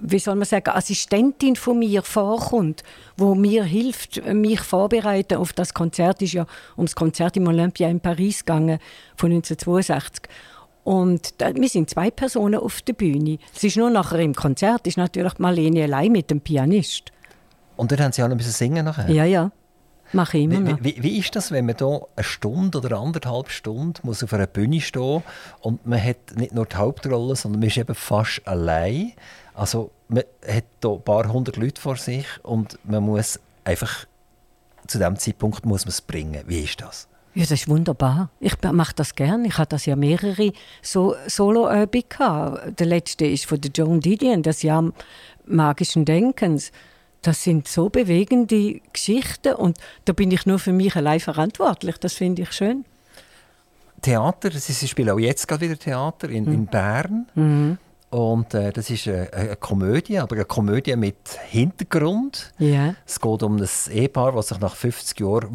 wie 0.00 0.18
soll 0.18 0.34
man 0.34 0.44
sagen, 0.44 0.70
Assistentin 0.70 1.56
von 1.56 1.78
mir 1.78 2.02
vorkommt, 2.02 2.82
wo 3.16 3.34
mir 3.34 3.64
hilft, 3.64 4.24
mich 4.26 4.60
vorbereiten 4.60 5.38
auf 5.38 5.52
das 5.52 5.74
Konzert. 5.74 6.22
ist 6.22 6.34
ja 6.34 6.46
ums 6.76 6.94
Konzert 6.94 7.36
im 7.36 7.46
Olympia 7.46 7.88
in 7.88 8.00
Paris 8.00 8.44
gegangen 8.44 8.78
von 9.16 9.30
1962. 9.30 10.28
Und 10.88 11.42
da, 11.42 11.54
wir 11.54 11.68
sind 11.68 11.90
zwei 11.90 12.10
Personen 12.10 12.58
auf 12.58 12.80
der 12.80 12.94
Bühne. 12.94 13.36
Es 13.54 13.62
ist 13.62 13.76
nur 13.76 13.90
nachher 13.90 14.20
im 14.20 14.34
Konzert, 14.34 14.86
ist 14.86 14.96
natürlich 14.96 15.38
Marlene 15.38 15.82
allein 15.82 16.10
mit 16.10 16.30
dem 16.30 16.40
Pianist. 16.40 17.12
Und 17.76 17.92
dann 17.92 18.00
haben 18.00 18.12
Sie 18.12 18.22
auch 18.22 18.28
noch 18.28 18.40
singen 18.40 18.86
nachher? 18.86 19.10
Ja, 19.10 19.26
ja. 19.26 19.52
Mache 20.14 20.38
ich 20.38 20.44
immer 20.44 20.60
noch. 20.60 20.78
Wie, 20.82 20.96
wie, 20.96 21.02
wie, 21.02 21.18
ist 21.18 21.36
das, 21.36 21.50
wenn 21.50 21.66
man 21.66 21.76
hier 21.76 22.06
eine 22.16 22.24
Stunde 22.24 22.78
oder 22.78 22.98
anderthalb 23.00 23.50
Stunden 23.50 24.00
muss 24.02 24.24
auf 24.24 24.32
einer 24.32 24.46
Bühne 24.46 24.80
stehen 24.80 25.22
und 25.60 25.86
man 25.86 26.02
hat 26.02 26.16
nicht 26.36 26.54
nur 26.54 26.64
die 26.64 26.76
Hauptrolle, 26.76 27.36
sondern 27.36 27.60
man 27.60 27.68
ist 27.68 27.76
eben 27.76 27.94
fast 27.94 28.40
allein. 28.48 29.12
Also 29.52 29.90
man 30.08 30.22
hat 30.46 30.64
hier 30.80 30.90
ein 30.90 31.02
paar 31.02 31.30
hundert 31.30 31.58
Leute 31.58 31.82
vor 31.82 31.96
sich 31.96 32.24
und 32.44 32.78
man 32.84 33.02
muss 33.02 33.38
einfach 33.62 34.06
zu 34.86 34.96
diesem 34.96 35.16
Zeitpunkt 35.18 35.66
muss 35.66 35.84
man 35.84 35.90
es 35.90 36.00
bringen. 36.00 36.44
Wie 36.46 36.62
ist 36.62 36.80
das? 36.80 37.07
Ja, 37.34 37.42
das 37.42 37.52
ist 37.52 37.68
wunderbar. 37.68 38.30
Ich 38.40 38.54
mache 38.62 38.94
das 38.96 39.14
gerne. 39.14 39.46
Ich 39.46 39.58
hatte 39.58 39.76
das 39.76 39.86
ja 39.86 39.96
mehrere 39.96 40.52
so 40.82 41.14
Solo-Übungen. 41.26 42.74
Der 42.76 42.86
letzte 42.86 43.26
ist 43.26 43.46
von 43.46 43.60
der 43.60 43.70
Joan 43.70 44.00
Didion, 44.00 44.42
das 44.42 44.62
Jahr 44.62 44.92
magischen 45.46 46.04
Denkens. 46.04 46.72
Das 47.22 47.42
sind 47.42 47.68
so 47.68 47.88
bewegende 47.88 48.80
Geschichten 48.92 49.54
und 49.54 49.78
da 50.04 50.12
bin 50.12 50.30
ich 50.30 50.46
nur 50.46 50.58
für 50.58 50.72
mich 50.72 50.94
allein 50.96 51.20
verantwortlich. 51.20 51.98
Das 51.98 52.14
finde 52.14 52.42
ich 52.42 52.52
schön. 52.52 52.84
Theater, 54.02 54.50
Sie 54.52 54.86
spielen 54.86 55.10
auch 55.10 55.18
jetzt 55.18 55.48
gerade 55.48 55.62
wieder 55.62 55.78
Theater 55.78 56.28
in, 56.28 56.44
mhm. 56.44 56.52
in 56.52 56.66
Bern. 56.66 57.26
Mhm. 57.34 57.78
Und 58.10 58.54
äh, 58.54 58.72
das 58.72 58.88
ist 58.88 59.06
eine, 59.06 59.30
eine, 59.34 59.56
Komödie, 59.56 60.18
aber 60.18 60.36
eine 60.36 60.46
Komödie 60.46 60.96
mit 60.96 61.16
Hintergrund. 61.50 62.54
Yeah. 62.58 62.94
Es 63.06 63.20
geht 63.20 63.42
um 63.42 63.56
ein 63.56 63.68
Ehepaar, 63.92 64.32
das 64.32 64.48
sich 64.48 64.60
nach 64.60 64.74
50 64.74 65.20
Jahren 65.20 65.50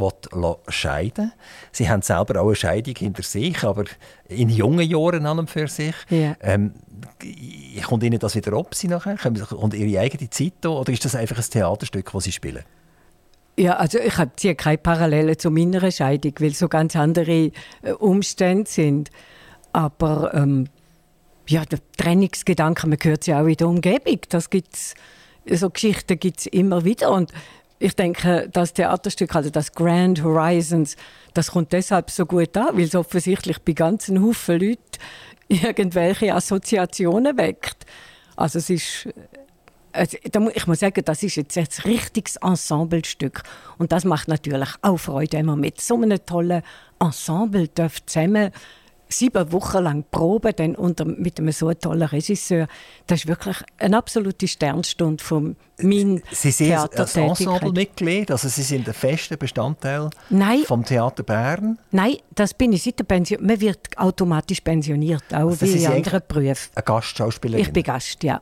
scheiden 0.67 1.25
will. 1.25 1.31
Sie 1.71 1.89
haben 1.89 2.03
selber 2.03 2.39
auch 2.41 2.47
eine 2.47 2.55
Scheidung 2.55 2.93
hinter 2.95 3.23
sich, 3.23 3.63
aber 3.63 3.85
in 4.27 4.49
jungen 4.49 4.87
Jahren 4.87 5.25
an 5.25 5.39
und 5.39 5.49
für 5.49 5.67
sich. 5.67 5.95
Yeah. 6.11 6.37
Ähm, 6.41 6.73
kommt 7.87 8.03
Ihnen 8.03 8.19
das 8.19 8.35
wieder 8.35 8.53
ab, 8.53 8.75
Sie 8.75 8.87
nachher? 8.87 9.17
Und 9.55 9.73
Ihre 9.73 9.99
eigene 9.99 10.29
Zeit 10.29 10.53
da? 10.61 10.69
Oder 10.69 10.93
ist 10.93 11.05
das 11.05 11.15
einfach 11.15 11.37
ein 11.37 11.49
Theaterstück, 11.49 12.11
das 12.13 12.23
Sie 12.23 12.31
spielen? 12.31 12.63
Ja, 13.57 13.77
also 13.77 13.97
ich 13.97 14.17
habe 14.17 14.31
hier 14.39 14.53
keine 14.53 14.77
Parallele 14.77 15.37
zu 15.37 15.49
meiner 15.49 15.89
Scheidung, 15.91 16.33
weil 16.39 16.53
so 16.53 16.67
ganz 16.67 16.95
andere 16.95 17.51
äh, 17.81 17.91
Umstände 17.97 18.69
sind. 18.69 19.09
Aber 19.71 20.33
ähm, 20.35 20.67
ja, 21.47 21.65
der 21.65 21.79
Trennungsgedanke, 21.97 22.88
man 22.88 22.97
hört 23.01 23.27
ja 23.27 23.41
auch 23.41 23.47
in 23.47 23.58
der 23.58 23.67
Umgebung. 23.67 24.19
Das 24.29 24.49
gibt's, 24.49 24.95
so 25.49 25.69
Geschichten 25.69 26.19
gibt 26.19 26.39
es 26.39 26.45
immer 26.47 26.86
wieder. 26.86 27.12
Und 27.12 27.32
ich 27.79 27.95
denke, 27.95 28.49
das 28.51 28.73
Theaterstück, 28.73 29.36
also 29.36 29.49
das 29.49 29.73
Grand 29.73 30.23
Horizons, 30.23 30.95
das 31.34 31.51
kommt 31.51 31.73
deshalb 31.73 32.12
so 32.12 32.25
gut 32.25 32.56
an, 32.56 32.77
weil 32.77 32.84
es 32.84 32.95
offensichtlich 32.95 33.60
bei 33.60 33.73
ganzen 33.73 34.23
Haufen 34.23 34.60
Leuten 34.60 34.79
irgendwelche 35.49 36.34
Assoziationen 36.34 37.38
weckt. 37.38 37.86
Also 38.36 38.60
es 38.60 38.69
ist 38.69 39.10
also, 39.93 40.17
ich 40.53 40.65
muss 40.65 40.79
sagen, 40.79 41.06
das 41.06 41.21
ist 41.21 41.36
jetzt 41.36 41.56
ein 41.56 41.65
richtiges 41.84 42.38
Ensemblestück. 42.38 43.43
Und 43.77 43.91
das 43.91 44.06
macht 44.06 44.27
natürlich 44.27 44.69
auch 44.82 44.97
Freude, 44.97 45.38
wenn 45.38 45.45
man 45.45 45.60
mit 45.60 45.79
so 45.79 45.95
einem 45.95 46.25
tollen 46.25 46.63
Ensemble 46.99 47.69
zusammen 48.06 48.51
sieben 49.17 49.52
Wochen 49.52 49.84
lang 49.84 50.06
proben, 50.10 50.54
dann 50.56 50.76
unter, 50.76 51.06
mit 51.06 51.39
einem 51.39 51.52
so 51.52 51.73
tollen 51.73 52.04
Regisseur. 52.04 52.67
Das 53.08 53.19
ist 53.19 53.28
wirklich 53.28 53.58
eine 53.78 53.97
absolute 53.97 54.47
Sternstunde 54.47 55.23
von 55.23 55.56
meinem 55.82 56.21
Sie 56.32 56.52
sind 56.52 56.73
als 56.73 57.15
Ensemblemitglied, 57.15 58.32
also 58.32 58.47
Sie 58.47 58.63
sind 58.63 58.88
ein 58.88 58.93
fester 58.93 59.38
Bestandteil 59.38 60.10
Nein. 60.30 60.63
vom 60.65 60.84
Theater 60.86 61.23
Bern? 61.23 61.80
Nein, 61.91 62.17
das 62.36 62.54
bin 62.54 62.73
ich 62.73 62.84
seit 62.84 62.99
der 62.99 63.06
Pension. 63.06 63.45
Man 63.45 63.60
wird 63.60 63.97
automatisch 63.97 64.62
pensioniert, 64.62 65.23
auch 65.32 65.49
also 65.49 65.62
wie 65.62 65.84
in 65.84 65.88
anderen 65.88 66.21
Berufen. 66.28 66.71
Eine 66.76 66.84
Gastschauspielerin? 66.84 67.65
Ich 67.65 67.73
bin 67.73 67.84
Gast, 67.84 68.23
ja. 68.23 68.41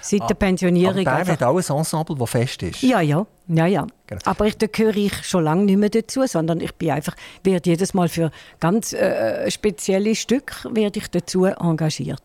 Seit 0.00 0.28
der 0.28 0.34
Pensionierung. 0.34 1.06
Aber 1.06 1.24
Bern 1.24 1.28
hat 1.28 1.42
auch 1.42 1.56
ein 1.56 1.76
Ensemble, 1.76 2.16
das 2.16 2.30
fest 2.30 2.62
ist? 2.62 2.82
Ja, 2.82 3.00
ja. 3.00 3.26
Ja, 3.48 3.66
ja. 3.66 3.86
Genau. 4.18 4.30
Aber 4.30 4.46
ich, 4.46 4.56
da 4.56 4.66
gehöre 4.66 4.96
ich 4.96 5.24
schon 5.24 5.44
lange 5.44 5.64
nicht 5.64 5.78
mehr 5.78 5.90
dazu, 5.90 6.26
sondern 6.26 6.60
ich 6.60 6.74
bin 6.74 6.90
einfach, 6.90 7.16
werde 7.42 7.70
jedes 7.70 7.94
Mal 7.94 8.08
für 8.08 8.30
ganz 8.60 8.92
äh, 8.92 9.50
spezielle 9.50 10.14
Stücke 10.14 10.74
werde 10.74 10.98
ich 10.98 11.08
dazu 11.08 11.44
engagiert. 11.44 12.22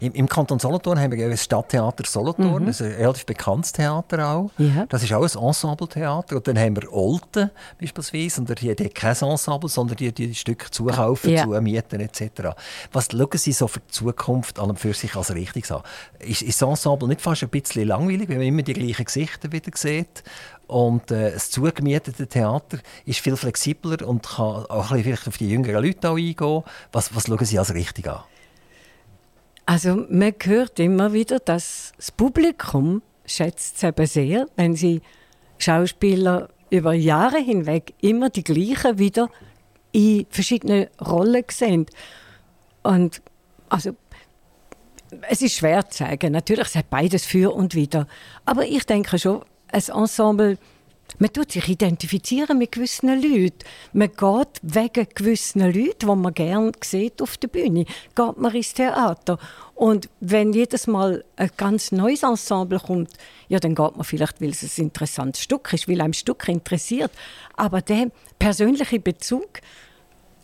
Im, 0.00 0.12
Im, 0.12 0.28
Kanton 0.28 0.58
Solothurn 0.58 0.98
haben 0.98 1.12
wir 1.12 1.28
das 1.28 1.44
Stadttheater 1.44 2.04
Solothurn, 2.06 2.62
mhm. 2.62 2.66
das 2.66 2.80
ist 2.80 2.86
ein 2.86 2.94
relativ 2.94 3.26
bekanntes 3.26 3.72
Theater 3.72 4.28
auch. 4.28 4.50
Ja. 4.58 4.86
Das 4.88 5.02
ist 5.02 5.12
auch 5.12 5.22
ein 5.22 5.46
Ensembletheater. 5.46 6.36
Und 6.36 6.48
dann 6.48 6.58
haben 6.58 6.76
wir 6.76 6.92
Olten 6.92 7.50
beispielsweise, 7.80 8.40
und 8.40 8.60
die 8.60 8.70
haben 8.70 8.94
kein 8.94 9.16
Ensemble, 9.16 9.68
sondern 9.68 9.96
die, 9.96 10.12
die 10.12 10.34
Stücke 10.34 10.70
zukaufen, 10.70 11.32
ja. 11.32 11.44
zumieten 11.44 12.00
etc. 12.00 12.54
Was 12.92 13.08
schauen 13.10 13.28
Sie 13.34 13.52
so 13.52 13.66
für 13.68 13.80
die 13.80 13.88
Zukunft 13.88 14.58
an 14.58 14.70
und 14.70 14.78
für 14.78 14.94
sich 14.94 15.14
als 15.16 15.34
richtig 15.34 15.70
an? 15.70 15.82
Ist, 16.20 16.42
ist 16.42 16.62
das 16.62 16.68
Ensemble 16.68 17.08
nicht 17.08 17.20
fast 17.20 17.42
ein 17.42 17.48
bisschen 17.48 17.88
langweilig, 17.88 18.28
wenn 18.28 18.38
man 18.38 18.46
immer 18.46 18.62
die 18.62 18.74
gleichen 18.74 19.04
Gesichter 19.04 19.50
wieder 19.52 19.70
sieht? 19.74 20.22
Und 20.66 21.12
äh, 21.12 21.25
das 21.32 21.50
zugemietete 21.50 22.26
Theater 22.26 22.78
ist 23.04 23.20
viel 23.20 23.36
flexibler 23.36 24.06
und 24.06 24.26
kann 24.26 24.66
auch 24.66 24.90
ein 24.90 25.02
vielleicht 25.02 25.28
auf 25.28 25.38
die 25.38 25.48
jüngeren 25.48 25.84
Leute 25.84 26.10
eingehen. 26.10 26.62
Was, 26.92 27.14
was 27.14 27.26
schauen 27.26 27.44
Sie 27.44 27.58
als 27.58 27.74
richtig 27.74 28.08
an? 28.08 28.22
Also 29.66 30.06
man 30.08 30.34
hört 30.42 30.78
immer 30.78 31.12
wieder, 31.12 31.40
dass 31.40 31.92
das 31.96 32.12
Publikum 32.12 33.02
schätzt 33.24 33.76
es 33.76 33.82
eben 33.82 34.06
sehr, 34.06 34.46
wenn 34.54 34.76
sie 34.76 35.02
Schauspieler 35.58 36.48
über 36.70 36.92
Jahre 36.92 37.38
hinweg 37.38 37.94
immer 38.00 38.30
die 38.30 38.44
gleichen 38.44 38.98
wieder 38.98 39.28
in 39.92 40.26
verschiedenen 40.30 40.86
Rollen 41.00 41.44
sehen. 41.50 41.86
Und 42.82 43.22
also 43.68 43.96
es 45.28 45.42
ist 45.42 45.54
schwer 45.54 45.88
zu 45.88 45.98
sagen. 45.98 46.32
Natürlich, 46.32 46.68
es 46.68 46.76
hat 46.76 46.90
beides 46.90 47.24
für 47.24 47.54
und 47.54 47.74
wieder. 47.74 48.06
Aber 48.44 48.66
ich 48.66 48.84
denke 48.86 49.18
schon, 49.18 49.42
ein 49.72 49.82
Ensemble, 49.94 50.58
man 51.18 51.32
tut 51.32 51.52
sich 51.52 51.68
identifizieren 51.68 52.58
mit 52.58 52.72
gewissen 52.72 53.08
Leuten. 53.08 53.58
Man 53.92 54.10
geht 54.10 54.60
wegen 54.62 55.06
gewissen 55.14 55.60
Leuten, 55.60 56.08
die 56.08 56.16
man 56.16 56.34
gerne 56.34 56.72
sieht 56.82 57.22
auf 57.22 57.36
der 57.36 57.48
Bühne, 57.48 57.84
geht 58.14 58.36
man 58.36 58.54
ins 58.54 58.74
Theater. 58.74 59.38
Und 59.74 60.08
wenn 60.20 60.52
jedes 60.52 60.86
Mal 60.86 61.24
ein 61.36 61.50
ganz 61.56 61.92
neues 61.92 62.22
Ensemble 62.22 62.80
kommt, 62.80 63.12
ja, 63.48 63.60
dann 63.60 63.74
geht 63.74 63.96
man 63.96 64.04
vielleicht, 64.04 64.40
weil 64.40 64.50
es 64.50 64.62
ein 64.78 64.84
interessantes 64.84 65.42
Stück 65.42 65.72
ist, 65.72 65.88
weil 65.88 66.00
einem 66.00 66.12
Stück 66.12 66.48
interessiert. 66.48 67.12
Aber 67.56 67.82
der 67.82 68.10
persönliche 68.38 69.00
Bezug 69.00 69.60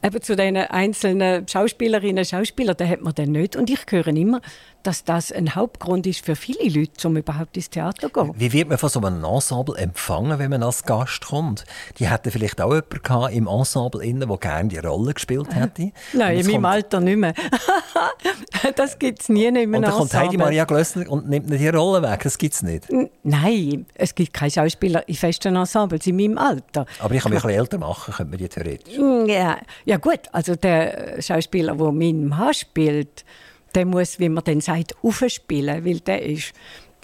eben 0.03 0.23
zu 0.23 0.37
den 0.37 0.57
einzelnen 0.57 1.47
Schauspielerinnen 1.47 2.19
und 2.19 2.27
Schauspielern, 2.27 2.77
den 2.77 2.88
hat 2.88 3.01
man 3.01 3.15
dann 3.15 3.33
nicht. 3.33 3.57
Und 3.57 3.71
ich 3.71 3.81
höre 3.88 4.09
immer, 4.09 4.41
dass 4.83 5.05
das 5.05 5.31
ein 5.31 5.55
Hauptgrund 5.55 6.07
ist 6.07 6.25
für 6.25 6.37
viele 6.37 6.69
Leute, 6.69 7.07
um 7.07 7.17
überhaupt 7.17 7.57
ins 7.57 7.71
Theater 7.71 8.09
zu 8.09 8.12
gehen. 8.12 8.33
Wie 8.37 8.53
wird 8.53 8.69
man 8.69 8.79
von 8.79 8.88
so 8.88 9.01
einem 9.01 9.25
Ensemble 9.25 9.77
empfangen, 9.77 10.38
wenn 10.38 10.51
man 10.51 10.62
als 10.62 10.83
Gast 10.85 11.27
kommt? 11.27 11.65
Die 11.99 12.09
hätten 12.09 12.31
vielleicht 12.31 12.61
auch 12.61 12.73
jemanden 12.73 13.37
im 13.37 13.47
Ensemble, 13.47 14.03
der 14.03 14.37
gerne 14.38 14.69
die 14.69 14.79
Rolle 14.79 15.15
gespielt 15.15 15.49
hätte. 15.55 15.93
Nein, 16.12 16.38
in 16.38 16.47
meinem 16.47 16.65
Alter 16.65 17.01
nicht 17.01 17.17
mehr. 17.17 17.35
das 18.77 18.99
gibt 18.99 19.23
es 19.23 19.29
nie 19.29 19.47
in 19.47 19.57
einem 19.57 19.75
Und 19.75 19.83
dann 19.83 19.93
kommt 19.93 20.15
Heidi 20.15 20.37
Maria 20.37 20.65
Glössner 20.65 21.09
und 21.09 21.29
nimmt 21.29 21.49
nicht 21.49 21.62
die 21.62 21.69
Rolle 21.69 22.03
weg. 22.03 22.21
Das 22.25 22.38
gibt 22.38 22.55
es 22.55 22.62
nicht. 22.62 22.88
Nein, 23.23 23.87
es 23.95 24.15
gibt 24.15 24.33
keine 24.33 24.51
Schauspieler 24.51 25.09
in 25.09 25.15
festen 25.15 25.55
Ensembles 25.55 26.07
in 26.07 26.17
meinem 26.17 26.38
Alter. 26.38 26.87
Aber 26.99 27.15
ich 27.15 27.23
kann 27.23 27.33
mich 27.33 27.43
ein 27.43 27.47
bisschen 27.47 27.61
älter 27.61 27.79
machen, 27.79 28.15
könnte 28.15 28.31
man 28.31 28.38
die 28.38 28.49
theoretisch. 28.49 28.95
Ja, 29.85 29.91
ja 29.92 29.98
gut, 29.98 30.20
also 30.33 30.57
der 30.57 31.20
Schauspieler, 31.20 31.76
der 31.76 31.92
meinen 31.92 32.26
Mann 32.26 32.55
spielt, 32.55 33.26
der 33.74 33.85
muss, 33.85 34.18
wie 34.18 34.31
man 34.31 34.42
dann 34.42 34.62
sagt, 34.62 34.94
aufspielen, 35.02 35.85
weil 35.85 36.00
der 36.00 36.22
ist 36.22 36.55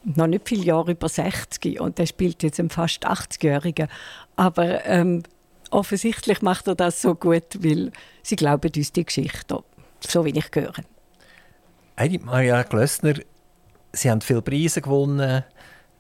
noch 0.05 0.27
nicht 0.27 0.49
viele 0.49 0.65
Jahre 0.65 0.93
über 0.93 1.07
60 1.07 1.81
und 1.81 1.99
der 1.99 2.07
spielt 2.07 2.43
jetzt 2.43 2.59
einen 2.59 2.71
fast 2.71 3.07
80-Jährigen. 3.07 3.89
Aber 4.37 4.87
ähm, 4.87 5.23
offensichtlich 5.71 6.41
macht 6.41 6.67
er 6.67 6.77
das 6.77 7.03
so 7.03 7.15
gut, 7.15 7.63
weil 7.63 7.93
sie 8.23 8.37
glauben 8.37 8.71
uns 8.75 8.93
die 8.93 9.05
Geschichte, 9.05 9.63
so 10.01 10.25
wie 10.25 10.39
ich 10.39 10.47
höre. 10.55 10.73
Heidi 11.99 12.19
Maria 12.19 12.63
Glössner, 12.63 13.15
Sie 13.93 14.11
haben 14.11 14.23
viele 14.23 14.41
Preise 14.41 14.81
gewonnen, 14.81 15.45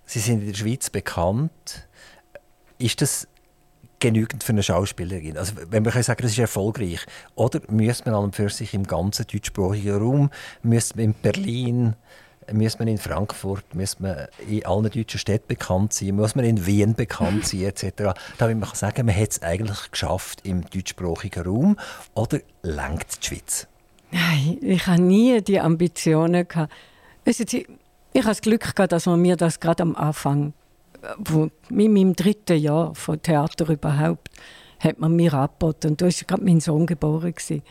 Sie 0.07 0.20
sind 0.20 0.40
in 0.40 0.53
der 0.53 0.55
Schweiz 0.55 0.88
bekannt. 0.88 1.87
Ist 2.79 3.03
das 3.03 3.29
genügend 4.01 4.45
für 4.45 4.53
eine 4.53 4.63
Schauspielerin? 4.63 5.37
Also, 5.37 5.55
wenn 5.71 5.83
man 5.83 5.93
sagen 6.03 6.23
das 6.23 6.33
ist 6.33 6.39
erfolgreich. 6.39 7.05
Oder 7.35 7.61
müsste 7.69 8.11
man 8.11 8.25
an 8.25 8.33
für 8.33 8.49
sich 8.49 8.75
im 8.75 8.87
ganzen 8.87 9.27
deutschsprachigen 9.27 9.99
Raum, 9.99 10.31
müsste 10.63 10.97
man 10.97 11.07
in 11.07 11.15
Berlin, 11.15 11.95
müsste 12.53 12.81
man 12.81 12.89
in 12.89 12.99
Frankfurt, 12.99 13.75
müsste 13.75 14.03
man 14.03 14.27
in 14.49 14.65
allen 14.65 14.91
deutschen 14.91 15.19
Städten 15.19 15.49
bekannt 15.49 15.93
sein, 15.93 16.17
muss 16.17 16.35
man 16.35 16.45
in 16.45 16.67
Wien 16.67 16.95
bekannt 16.95 17.47
sein, 17.47 17.63
etc. 17.63 18.15
Damit 18.39 18.59
man 18.59 18.69
kann 18.69 18.77
sagen, 18.77 19.07
man 19.07 19.17
hat 19.17 19.31
es 19.31 19.43
eigentlich 19.43 19.91
geschafft 19.91 20.41
im 20.45 20.65
deutschsprachigen 20.69 21.45
Raum. 21.45 21.77
Oder 22.15 22.41
lenkt 22.63 23.23
die 23.23 23.27
Schweiz? 23.27 23.67
Nein, 24.11 24.59
ich 24.63 24.87
habe 24.87 25.03
nie 25.03 25.41
die 25.43 25.61
Ambitionen 25.61 26.49
gehabt. 26.49 26.73
ich, 27.25 27.41
ich 27.41 27.67
habe 28.17 28.29
das 28.29 28.41
Glück 28.41 28.75
gehabt, 28.75 28.93
dass 28.93 29.07
man 29.07 29.21
mir 29.21 29.37
das 29.37 29.61
gerade 29.61 29.83
am 29.83 29.95
Anfang 29.95 30.55
in 31.71 31.93
meinem 31.93 32.15
dritten 32.15 32.59
Jahr 32.59 32.95
von 32.95 33.21
Theater 33.21 33.69
überhaupt, 33.69 34.29
hat 34.81 34.99
man 34.99 35.15
mir 35.17 35.35
angeboten, 35.35 35.89
und 35.89 36.01
da 36.01 36.07
war 36.07 36.13
gerade 36.13 36.45
mein 36.45 36.61
Sohn 36.61 36.87
geboren, 36.87 37.33
gewesen, 37.33 37.63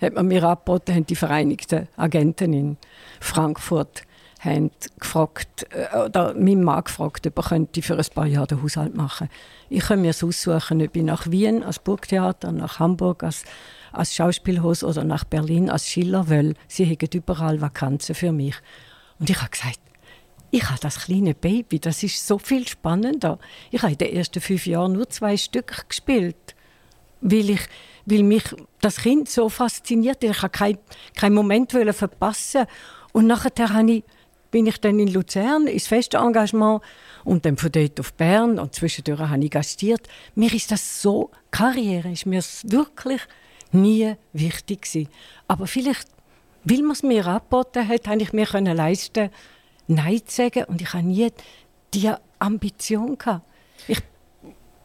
hat 0.00 0.14
man 0.14 0.26
mir 0.26 0.44
angeboten, 0.44 0.94
haben 0.94 1.06
die 1.06 1.16
Vereinigten 1.16 1.88
Agenten 1.96 2.52
in 2.52 2.76
Frankfurt 3.20 4.04
haben 4.44 4.70
gefragt, 5.00 5.66
äh, 5.70 5.96
oder 5.98 6.34
mein 6.34 6.62
Mann 6.62 6.84
gefragt, 6.84 7.26
ob 7.26 7.38
er 7.38 7.42
könnte 7.42 7.82
für 7.82 7.96
ein 7.96 8.04
paar 8.14 8.26
Jahre 8.26 8.48
den 8.48 8.62
Haushalt 8.62 8.94
machen 8.94 9.28
Ich 9.68 9.84
kann 9.84 10.02
mir 10.02 10.10
aussuchen, 10.10 10.82
ob 10.82 10.96
ich 10.96 11.02
nach 11.02 11.30
Wien 11.30 11.62
als 11.62 11.78
Burgtheater, 11.78 12.52
nach 12.52 12.78
Hamburg 12.78 13.22
als, 13.22 13.44
als 13.92 14.14
Schauspielhaus 14.14 14.84
oder 14.84 15.04
nach 15.04 15.24
Berlin 15.24 15.70
als 15.70 15.88
Schiller 15.88 16.28
will. 16.28 16.54
Sie 16.68 16.98
überall 17.14 17.60
Vakanzen 17.60 18.14
für 18.14 18.32
mich. 18.32 18.56
Und 19.18 19.30
ich 19.30 19.40
habe 19.40 19.50
gesagt, 19.50 19.80
ich 20.54 20.70
habe 20.70 20.78
das 20.78 21.00
kleine 21.00 21.34
Baby, 21.34 21.80
das 21.80 22.04
ist 22.04 22.24
so 22.24 22.38
viel 22.38 22.68
spannender. 22.68 23.40
Ich 23.72 23.82
habe 23.82 23.90
in 23.90 23.98
den 23.98 24.14
ersten 24.14 24.40
fünf 24.40 24.68
Jahren 24.68 24.92
nur 24.92 25.10
zwei 25.10 25.36
Stück 25.36 25.88
gespielt, 25.88 26.54
weil, 27.20 27.50
ich, 27.50 27.62
weil 28.06 28.22
mich 28.22 28.44
das 28.80 28.98
Kind 28.98 29.28
so 29.28 29.48
fasziniert. 29.48 30.22
Ich 30.22 30.42
habe 30.42 30.50
keinen 30.50 30.78
kein 31.16 31.34
Moment 31.34 31.72
verpassen. 31.72 32.66
Und 33.12 33.26
nachher 33.26 33.50
ich, 33.88 34.04
bin 34.52 34.66
ich 34.66 34.80
dann 34.80 35.00
in 35.00 35.12
Luzern 35.12 35.66
ins 35.66 35.88
feste 35.88 36.18
Engagement 36.18 36.82
und 37.24 37.44
dann 37.44 37.56
von 37.56 37.72
dort 37.72 37.98
auf 37.98 38.12
Bern 38.12 38.60
und 38.60 38.76
zwischendurch 38.76 39.18
habe 39.18 39.44
ich 39.44 39.50
gastiert. 39.50 40.06
Mir 40.36 40.54
ist 40.54 40.70
das 40.70 41.02
so, 41.02 41.32
Karriere 41.50 42.12
ist 42.12 42.26
mir 42.26 42.44
wirklich 42.62 43.22
nie 43.72 44.14
wichtig 44.32 44.82
gewesen. 44.82 45.08
Aber 45.48 45.66
vielleicht, 45.66 46.06
weil 46.62 46.82
man 46.82 46.92
es 46.92 47.02
mir 47.02 47.26
angeboten 47.26 47.88
hat, 47.88 48.06
habe 48.06 48.22
ich 48.22 48.32
mir 48.32 48.46
leisten 48.46 49.30
Nein 49.86 50.20
zu 50.26 50.36
sagen 50.36 50.64
und 50.64 50.80
ich 50.80 50.92
habe 50.92 51.06
nie 51.06 51.28
diese 51.92 52.20
Ambition 52.38 53.16
gehabt. 53.18 53.42
Ich, 53.88 53.98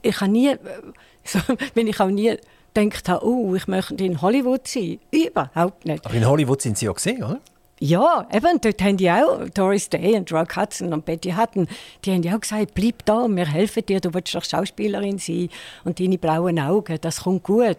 ich 0.01 0.21
habe 0.21 0.31
nie, 0.31 0.55
so, 1.23 1.39
wenn 1.73 1.87
ich 1.87 1.99
auch 1.99 2.07
nie 2.07 2.37
gedacht 2.73 3.09
habe, 3.09 3.25
oh, 3.25 3.55
ich 3.55 3.67
möchte 3.67 4.03
in 4.03 4.21
Hollywood 4.21 4.67
sein. 4.67 4.99
Überhaupt 5.11 5.85
nicht. 5.85 6.05
Aber 6.05 6.13
in 6.13 6.27
Hollywood 6.27 6.61
sind 6.61 6.77
Sie 6.77 6.85
ja 6.85 6.91
gesehen, 6.91 7.23
oder? 7.23 7.39
Ja, 7.81 8.27
eben, 8.33 8.59
dort 8.59 8.81
haben 8.81 8.97
die 8.97 9.09
auch, 9.09 9.47
Doris 9.53 9.87
Day 9.87 10.15
und 10.15 10.31
Rock 10.33 10.57
Hudson 10.57 10.91
und 10.91 11.05
Betty 11.05 11.31
Hutton, 11.31 11.65
die 12.03 12.11
haben 12.11 12.23
ja 12.23 12.35
auch 12.35 12.41
gesagt, 12.41 12.73
bleib 12.73 13.05
da, 13.05 13.25
wir 13.29 13.45
helfen 13.45 13.85
dir, 13.85 14.01
du 14.01 14.13
willst 14.13 14.35
doch 14.35 14.43
Schauspielerin 14.43 15.17
sein 15.17 15.47
und 15.85 15.97
deine 15.97 16.17
blauen 16.17 16.59
Augen, 16.59 16.97
das 16.99 17.21
kommt 17.23 17.43
gut. 17.43 17.77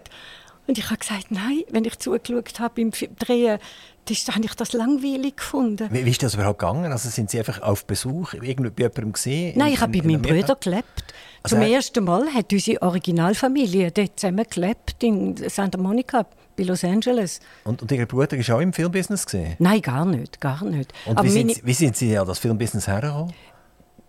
Und 0.71 0.79
ich 0.79 0.85
habe 0.85 0.99
gesagt, 0.99 1.33
nein, 1.33 1.65
wenn 1.73 1.85
ich 1.85 1.99
zugeschaut 1.99 2.61
habe 2.61 2.75
beim 2.77 2.93
Drehen, 3.19 3.59
das 4.05 4.29
habe 4.29 4.45
ich 4.45 4.55
das 4.55 4.73
langweilig 4.73 5.39
gefunden. 5.39 5.89
Wie, 5.91 6.05
wie 6.05 6.11
ist 6.11 6.23
das 6.23 6.35
überhaupt 6.35 6.61
gegangen? 6.61 6.93
Also 6.93 7.09
sind 7.09 7.29
Sie 7.29 7.41
einfach 7.41 7.61
auf 7.61 7.87
Besuch 7.87 8.35
irgendwie 8.35 8.71
bei 8.71 8.85
jemandem 8.85 9.13
gesehen? 9.13 9.59
Nein, 9.59 9.73
ich 9.73 9.81
habe 9.81 9.99
bei 9.99 10.07
meinem 10.07 10.23
Bruder 10.23 10.55
gelebt. 10.55 11.13
Also 11.43 11.57
Zum 11.57 11.65
ersten 11.65 12.05
Mal 12.05 12.33
hat 12.33 12.53
unsere 12.53 12.83
Originalfamilie 12.83 13.91
dort 13.91 14.21
zusammen 14.21 14.47
gelebt 14.49 15.03
in 15.03 15.37
Santa 15.49 15.77
Monica 15.77 16.25
bei 16.57 16.63
Los 16.63 16.85
Angeles. 16.85 17.41
Und, 17.65 17.83
und 17.83 17.91
Ihr 17.91 18.07
Bruder 18.07 18.39
war 18.39 18.57
auch 18.57 18.61
im 18.61 18.73
Filmbusiness? 18.73 19.25
Gesehen? 19.25 19.57
Nein, 19.59 19.83
gar 19.83 20.05
nicht, 20.05 20.41
gar 20.41 20.65
nicht. 20.65 20.93
Und 21.05 21.21
wie, 21.25 21.31
sind, 21.31 21.67
wie 21.67 21.75
sind 21.75 21.97
Sie 21.97 22.17
an 22.17 22.29
das 22.29 22.39
Filmbusiness 22.39 22.87
hergekommen? 22.87 23.35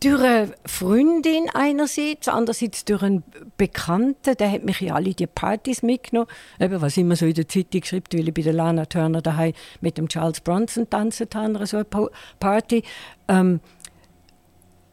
Durch 0.03 0.19
eine 0.19 0.51
Freundin 0.65 1.47
einerseits, 1.53 2.27
andererseits 2.27 2.85
durch 2.85 3.03
einen 3.03 3.23
Bekannten, 3.55 4.35
der 4.35 4.51
hat 4.51 4.63
mich 4.63 4.81
in 4.81 4.91
alle 4.91 5.13
die 5.13 5.27
Partys 5.27 5.83
mitgenommen. 5.83 6.27
Eben, 6.59 6.81
was 6.81 6.97
immer 6.97 7.15
so 7.15 7.27
in 7.27 7.35
der 7.35 7.47
Zeitung 7.47 7.83
schreibt, 7.83 8.15
weil 8.15 8.27
ich 8.27 8.33
bei 8.33 8.41
der 8.41 8.53
Lana 8.53 8.85
Turner 8.85 9.21
daheim 9.21 9.53
mit 9.79 9.99
dem 9.99 10.07
Charles 10.07 10.41
Bronson 10.41 10.89
tanzen 10.89 11.27
habe, 11.35 11.67
so 11.67 11.77
eine 11.77 12.09
Party. 12.39 12.81
Ähm, 13.27 13.59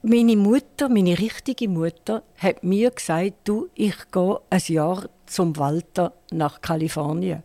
meine 0.02 0.36
Mutter, 0.36 0.90
meine 0.90 1.18
richtige 1.18 1.68
Mutter, 1.68 2.22
hat 2.36 2.62
mir 2.62 2.90
gesagt, 2.90 3.32
du, 3.44 3.70
ich 3.74 4.10
gehe 4.12 4.40
ein 4.50 4.62
Jahr 4.66 5.08
zum 5.24 5.56
Walter 5.56 6.12
nach 6.32 6.60
Kalifornien. 6.60 7.42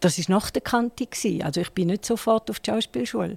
Das 0.00 0.18
war 0.18 0.34
nach 0.34 0.50
der 0.50 0.62
Kante. 0.62 1.06
Also 1.44 1.60
ich 1.60 1.72
bin 1.72 1.88
nicht 1.88 2.06
sofort 2.06 2.50
auf 2.50 2.60
die 2.60 2.70
Schauspielschule. 2.70 3.36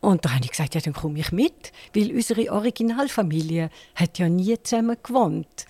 Und 0.00 0.24
da 0.24 0.34
habe 0.34 0.44
ich 0.44 0.50
gesagt, 0.50 0.74
ja, 0.74 0.80
dann 0.80 0.94
komme 0.94 1.18
ich 1.18 1.30
mit, 1.30 1.72
weil 1.94 2.12
unsere 2.12 2.50
Originalfamilie 2.52 3.70
hat 3.94 4.18
ja 4.18 4.28
nie 4.28 4.56
zusammen 4.62 4.96
gewohnt. 5.02 5.66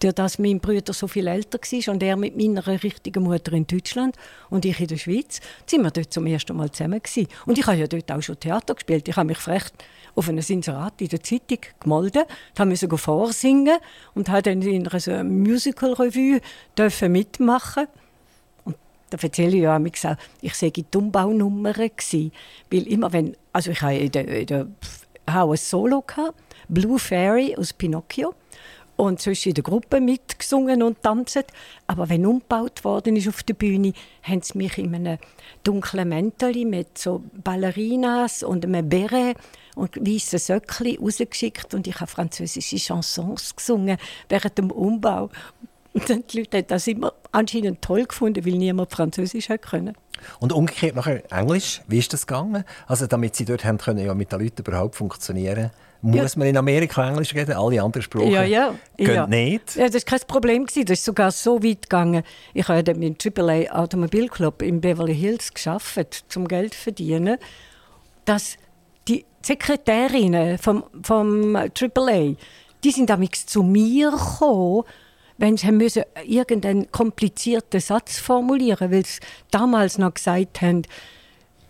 Durch 0.00 0.14
dass 0.14 0.38
mein 0.38 0.60
Bruder 0.60 0.92
so 0.92 1.08
viel 1.08 1.26
älter 1.26 1.58
war 1.58 1.92
und 1.92 2.02
er 2.02 2.16
mit 2.16 2.36
meiner 2.36 2.64
richtigen 2.66 3.24
Mutter 3.24 3.52
in 3.52 3.66
Deutschland 3.66 4.16
und 4.48 4.64
ich 4.64 4.78
in 4.78 4.86
der 4.86 4.96
Schweiz, 4.96 5.40
sind 5.66 5.82
wir 5.82 5.90
dort 5.90 6.12
zum 6.12 6.26
ersten 6.26 6.56
Mal 6.56 6.70
zusammen. 6.70 7.02
Gewesen. 7.02 7.28
Und 7.46 7.58
ich 7.58 7.66
habe 7.66 7.78
ja 7.78 7.86
dort 7.88 8.10
auch 8.12 8.22
schon 8.22 8.38
Theater 8.38 8.74
gespielt. 8.74 9.08
Ich 9.08 9.16
habe 9.16 9.26
mich 9.26 9.38
frech 9.38 9.64
auf 10.14 10.28
einem 10.28 10.44
Inserat 10.46 11.00
in 11.00 11.08
der 11.08 11.22
Zeitung 11.22 11.58
gemeldet, 11.80 12.26
da 12.54 12.64
musste 12.64 12.96
vorsingen 12.96 13.78
und 14.14 14.28
habe 14.28 14.42
dann 14.42 14.62
in 14.62 14.86
einer 14.86 15.24
Musical-Revue 15.24 16.40
mitmachen 17.08 17.86
da 19.10 19.18
erzähle 19.20 19.56
ich 19.56 19.62
ja 19.62 19.76
auch, 19.76 20.16
ich 20.40 20.54
sei 20.54 20.70
die 20.70 20.84
Umbaunummer 20.94 21.72
gewesen, 21.72 22.32
weil 22.70 22.86
immer 22.86 23.12
wenn, 23.12 23.36
also 23.52 23.70
ich 23.70 23.82
habe 23.82 23.96
in 23.96 24.12
der, 24.12 24.28
in 24.28 24.46
der 24.46 24.66
ein 25.26 25.56
Solo 25.56 26.02
gehabt, 26.02 26.34
Blue 26.68 26.98
Fairy 26.98 27.56
aus 27.56 27.72
Pinocchio 27.72 28.34
und 28.96 29.20
sonst 29.20 29.46
in 29.46 29.54
der 29.54 29.62
Gruppe 29.62 30.00
mitgesungen 30.00 30.82
und 30.82 31.02
tanzt. 31.02 31.44
Aber 31.86 32.08
wenn 32.08 32.26
umgebaut 32.26 32.84
worden 32.84 33.16
ist 33.16 33.28
auf 33.28 33.42
der 33.44 33.54
Bühne, 33.54 33.92
haben 34.22 34.42
sie 34.42 34.58
mich 34.58 34.76
in 34.76 34.94
einem 34.94 35.18
dunklen 35.62 36.08
Mäntel 36.08 36.64
mit 36.64 36.98
so 36.98 37.22
Ballerinas 37.32 38.42
und 38.42 38.64
einem 38.64 38.88
Beret 38.88 39.36
und 39.76 39.96
weißen 39.96 40.40
Söckchen 40.40 40.98
rausgeschickt 40.98 41.74
und 41.74 41.86
ich 41.86 42.00
habe 42.00 42.10
französische 42.10 42.76
Chansons 42.76 43.54
gesungen 43.54 43.98
während 44.28 44.58
dem 44.58 44.70
Umbau. 44.72 45.30
Und 46.00 46.10
dann 46.10 46.24
die 46.30 46.38
Leute 46.38 46.58
haben 46.58 46.66
das 46.68 46.86
immer 46.86 47.12
anscheinend 47.32 47.82
toll 47.82 48.04
gefunden, 48.04 48.44
weil 48.44 48.54
niemand 48.54 48.90
Französisch 48.90 49.48
können. 49.60 49.94
Und 50.40 50.52
umgekehrt 50.52 50.96
nachher 50.96 51.22
Englisch, 51.32 51.80
wie 51.86 51.98
ist 51.98 52.12
das 52.12 52.26
gegangen? 52.26 52.64
Also 52.86 53.06
damit 53.06 53.36
Sie 53.36 53.44
dort 53.44 53.64
haben 53.64 53.78
können, 53.78 54.04
ja 54.04 54.14
mit 54.14 54.32
den 54.32 54.40
Leuten 54.40 54.62
überhaupt 54.62 54.96
funktionieren 54.96 55.70
muss 56.00 56.34
ja. 56.34 56.38
man 56.38 56.48
in 56.48 56.56
Amerika 56.56 57.08
Englisch 57.08 57.34
reden? 57.34 57.52
Alle 57.52 57.82
anderen 57.82 58.02
Sprachen 58.02 58.30
ja, 58.30 58.44
ja. 58.44 58.74
gehen 58.96 59.14
ja. 59.14 59.26
nicht? 59.26 59.74
Ja, 59.74 59.88
das 59.88 60.06
war 60.06 60.18
kein 60.18 60.26
Problem. 60.28 60.66
Das 60.66 60.76
ist 60.76 61.04
sogar 61.04 61.32
so 61.32 61.62
weit 61.62 61.82
gegangen. 61.82 62.22
Ich 62.54 62.68
habe 62.68 62.94
mit 62.94 63.24
dem 63.24 63.34
AAA 63.36 63.72
Automobilclub 63.72 64.62
in 64.62 64.80
Beverly 64.80 65.14
Hills 65.14 65.52
geschafft, 65.52 66.24
zum 66.28 66.46
Geld 66.46 66.74
zu 66.74 66.80
verdienen, 66.80 67.38
dass 68.24 68.56
die 69.08 69.24
Sekretärinnen 69.42 70.58
vom, 70.58 70.84
vom 71.02 71.56
AAA, 71.56 72.34
die 72.84 72.90
sind 72.90 73.10
damals 73.10 73.46
zu 73.46 73.62
mir 73.62 74.12
gekommen 74.12 74.84
wenn 75.38 75.56
sie 75.56 75.72
müssen 75.72 76.02
irgendeinen 76.26 76.90
komplizierten 76.90 77.80
Satz 77.80 78.18
formulieren, 78.18 78.90
weil 78.90 79.06
sie 79.06 79.20
damals 79.50 79.96
noch 79.96 80.12
gesagt 80.12 80.60
haben, 80.60 80.82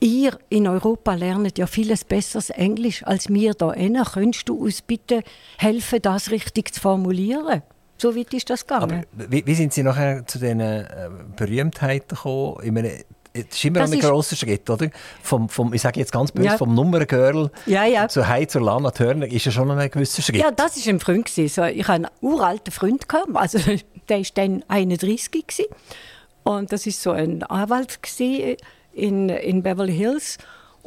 ihr 0.01 0.39
in 0.49 0.67
Europa 0.67 1.15
lernt 1.15 1.59
ja 1.59 1.67
vieles 1.67 2.05
besseres 2.05 2.51
Englisch 2.51 3.05
als 3.05 3.29
wir 3.29 3.55
da 3.55 3.73
innen. 3.73 4.05
Könntest 4.05 4.49
du 4.49 4.55
uns 4.55 4.83
bitte 4.83 5.23
helfen, 5.59 6.01
das 6.03 6.31
richtig 6.31 6.75
zu 6.75 6.81
formulieren? 6.81 7.63
So 8.01 8.15
weit 8.15 8.33
ist 8.33 8.49
das 8.49 8.67
gegangen. 8.67 9.05
Aber 9.19 9.31
wie, 9.33 9.45
wie 9.45 9.55
sind 9.55 9.73
Sie 9.73 9.83
nachher 9.83 10.25
zu 10.25 10.39
diesen 10.39 10.61
äh, 10.61 10.87
Berühmtheiten 11.37 12.17
gekommen? 12.17 12.61
Ich 12.63 12.71
meine, 12.71 13.05
das 13.33 13.45
ist 13.51 13.65
immer 13.65 13.81
das 13.81 13.93
ein 13.93 14.01
grosser 14.01 14.37
Schritt, 14.37 14.69
oder? 14.69 14.91
Vom, 15.23 15.49
vom, 15.49 15.73
ich 15.75 15.83
sage 15.83 16.01
jetzt 16.01 16.13
ganz 16.13 16.33
böse, 16.33 16.49
ja. 16.49 16.57
vom 16.57 16.75
Nummergirl 16.75 17.51
ja, 17.67 17.85
ja. 17.85 18.09
zu 18.09 18.27
Hei 18.27 18.45
zur 18.45 18.63
Lana 18.63 18.91
Turner 18.91 19.27
ist 19.27 19.45
ja 19.45 19.53
schon 19.53 19.71
ein 19.71 19.91
gewisser 19.91 20.23
Schritt. 20.23 20.37
Ja, 20.37 20.51
das 20.51 20.85
war 20.85 20.93
ein 20.93 21.01
Freund. 21.01 21.29
So, 21.29 21.43
ich 21.65 21.87
hatte 21.89 21.93
einen 21.93 22.07
uralten 22.21 22.73
Freund, 22.73 23.09
gehabt, 23.09 23.29
also 23.35 23.59
der 24.09 24.19
war 24.19 24.27
dann 24.35 24.65
31 24.69 25.31
gewesen. 25.31 25.67
und 26.45 26.73
das 26.73 26.87
war 26.87 26.93
so 26.93 27.11
ein 27.11 27.43
Anwalt 27.45 27.99
in, 28.93 29.29
in 29.29 29.63
Beverly 29.63 29.95
Hills 29.95 30.39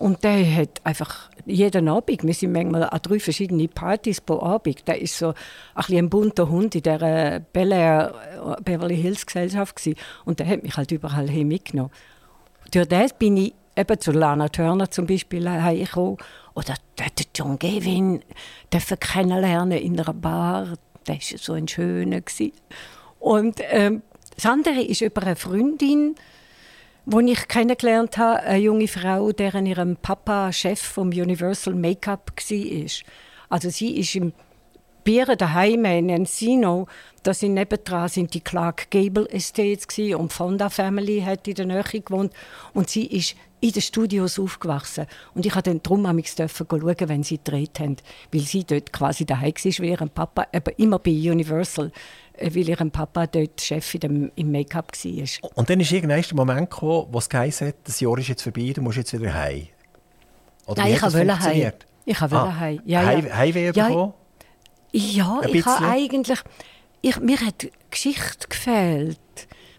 und 0.02 0.24
der 0.24 0.56
hat 0.56 0.82
einfach 0.84 1.30
jeden 1.46 1.88
Abend, 1.88 2.24
wir 2.24 2.34
sind 2.34 2.54
manchmal 2.54 2.84
an 2.84 3.00
drei 3.04 3.20
verschiedene 3.20 3.68
Partys 3.68 4.20
pro 4.20 4.42
Abend, 4.42 4.88
der 4.88 5.00
ist 5.00 5.18
so 5.18 5.34
ein, 5.76 5.96
ein 5.96 6.10
bunter 6.10 6.50
Hund 6.50 6.74
in 6.74 6.82
der 6.82 7.40
Bel 7.54 7.72
Air 7.72 8.14
äh, 8.58 8.62
Beverly 8.64 8.98
Hills 8.98 9.26
Gesellschaft 9.26 9.76
gewesen. 9.76 10.00
und 10.26 10.40
der 10.40 10.48
hat 10.48 10.64
mich 10.64 10.76
halt 10.76 10.92
überall 10.92 11.30
hin 11.30 11.48
mitgenommen. 11.48 11.92
Durch 12.72 12.88
das 12.88 13.14
bin 13.14 13.38
ich 13.38 13.54
eben 13.76 14.00
zu 14.00 14.12
Lana 14.12 14.50
Turner 14.50 14.90
zum 14.90 15.06
Beispiel 15.06 15.44
gekommen. 15.44 16.18
Oder 16.54 16.76
den 16.98 17.26
John 17.36 17.60
Gavin 17.60 18.22
kennenlernen 18.98 19.78
in 19.78 20.00
einer 20.00 20.14
Bar. 20.14 20.74
Das 21.06 21.32
war 21.32 21.38
so 21.38 21.54
ein 21.54 21.68
schöner. 21.68 22.22
Und 23.20 23.60
ähm, 23.70 24.02
das 24.36 24.46
andere 24.46 24.82
ist 24.82 25.02
über 25.02 25.22
eine 25.24 25.36
Freundin, 25.36 26.16
die 27.06 27.32
ich 27.32 27.48
kennengelernt 27.48 28.18
habe, 28.18 28.42
eine 28.42 28.60
junge 28.60 28.88
Frau, 28.88 29.32
deren 29.32 29.66
ihrem 29.66 29.98
Papa 29.98 30.52
Chef 30.52 30.80
vom 30.80 31.10
Universal 31.10 31.74
Make-up 31.74 32.32
war. 32.36 32.88
Also 33.50 33.70
sie 33.70 33.98
ist 33.98 34.16
im 34.16 34.34
Bieren 35.04 35.38
daheim 35.38 35.86
in 35.86 36.10
Encino, 36.10 36.88
da 37.24 37.34
sind 37.34 37.56
nebendran 37.56 38.08
sind 38.10 38.34
die 38.34 38.42
Clark 38.42 38.92
Gable 38.92 39.28
Estates 39.30 39.88
gewesen, 39.88 40.16
und 40.16 40.34
Fonda 40.34 40.70
Family 40.70 41.22
hat 41.22 41.48
in 41.48 41.56
der 41.56 41.66
Nähe 41.66 41.84
gewohnt 41.84 42.34
und 42.74 42.90
sie 42.90 43.06
ist 43.06 43.36
in 43.62 43.72
den 43.72 43.82
Studios 43.82 44.40
aufgewachsen 44.40 45.06
und 45.36 45.46
ich 45.46 45.54
durfte 45.54 45.70
dann 45.70 45.84
drum 45.84 46.04
schauen, 46.06 47.10
wenn 47.10 47.24
sie 47.24 47.38
gedreht 47.38 47.80
haben, 47.80 47.96
weil 48.32 48.42
sie 48.42 48.64
dort 48.64 48.92
quasi 48.92 49.26
daheim 49.26 49.54
war, 49.54 49.84
wie 49.84 49.90
ihrem 49.90 50.10
Papa, 50.10 50.48
aber 50.54 50.78
immer 50.80 51.00
bei 51.00 51.12
Universal, 51.12 51.92
äh, 52.34 52.50
weil 52.54 52.68
ihr 52.68 52.76
Papa 52.76 53.28
dort 53.28 53.62
Chef 53.62 53.94
dem, 54.00 54.32
im 54.36 54.52
Make-up 54.52 54.92
war. 54.92 55.52
Und 55.56 55.70
dann 55.70 55.80
ist 55.80 55.92
irgendein 55.92 56.24
Moment 56.34 56.72
gekommen, 56.72 57.08
wo 57.12 57.20
es 57.20 57.30
geheißen 57.30 57.68
hat, 57.68 57.76
das 57.84 58.00
Jahr 58.00 58.18
ist 58.18 58.30
jetzt 58.30 58.42
vorbei, 58.42 58.72
du 58.74 58.82
musst 58.82 58.98
jetzt 58.98 59.14
wieder 59.14 59.34
heim. 59.34 59.68
Oder 60.66 60.84
Nein, 60.84 60.94
ich 60.94 61.02
wollte 61.02 61.40
heim. 61.40 61.72
Ich 62.06 62.22
wollte 62.22 62.36
ah, 62.36 62.60
heim. 62.60 62.82
Ja, 62.86 63.12
ja. 63.12 63.36
Heimweh 63.36 63.72
ja, 63.72 63.88
bekommen? 63.88 64.14
Ja, 64.92 65.42
ich 65.48 65.66
habe 65.66 65.88
eigentlich... 65.88 66.40
Ich, 67.04 67.20
mir 67.20 67.40
hat 67.40 67.68
Geschichte 67.90 68.48
gefehlt. 68.48 69.18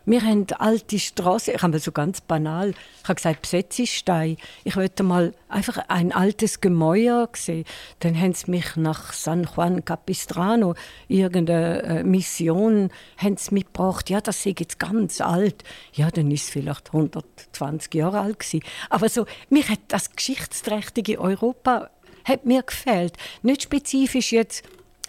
Wir 0.04 0.22
haben 0.22 0.46
alte 0.58 0.98
Straßen, 0.98 1.54
ich 1.54 1.62
habe 1.62 1.78
so 1.78 1.92
ganz 1.92 2.20
banal, 2.20 2.70
ich 2.70 3.04
habe 3.04 3.14
gesagt 3.14 3.42
Besetzungsstein. 3.42 4.36
Ich 4.64 4.74
wollte 4.74 5.04
mal 5.04 5.32
einfach 5.48 5.78
ein 5.86 6.10
altes 6.10 6.60
Gemäuer 6.60 7.28
sehen. 7.34 7.64
Dann 8.00 8.20
haben 8.20 8.34
sie 8.34 8.50
mich 8.50 8.74
nach 8.74 9.12
San 9.12 9.44
Juan 9.54 9.84
Capistrano, 9.84 10.74
irgendeine 11.06 11.82
äh, 11.82 12.02
Mission, 12.02 12.90
haben 13.16 13.36
sie 13.36 13.54
mitgebracht. 13.54 14.10
Ja, 14.10 14.20
das 14.20 14.44
ist 14.44 14.58
jetzt 14.58 14.80
ganz 14.80 15.20
alt. 15.20 15.62
Ja, 15.92 16.10
dann 16.10 16.32
ist 16.32 16.44
es 16.44 16.50
vielleicht 16.50 16.88
120 16.88 17.94
Jahre 17.94 18.20
alt 18.20 18.40
gewesen. 18.40 18.64
Aber 18.90 19.08
so, 19.08 19.26
mir 19.50 19.68
hat 19.68 19.80
das 19.86 20.10
geschichtsträchtige 20.10 21.20
Europa 21.20 21.90
hat 22.24 22.44
mir 22.44 22.62
gefällt. 22.62 23.16
Nicht 23.42 23.62
spezifisch 23.62 24.32
jetzt 24.32 24.64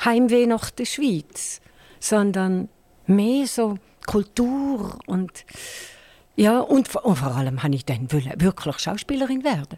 Heimweh 0.06 0.46
nach 0.46 0.70
der 0.72 0.86
Schweiz, 0.86 1.62
sondern 2.00 2.70
mehr 3.08 3.48
so 3.48 3.78
Kultur 4.06 5.00
und 5.06 5.46
ja 6.36 6.60
und, 6.60 6.94
und 6.96 7.16
vor 7.16 7.36
allem 7.36 7.63
habe 7.63 7.76
ich 7.76 7.86
dann 7.86 8.12
wirklich 8.12 8.80
Schauspielerin 8.80 9.44
werden. 9.44 9.78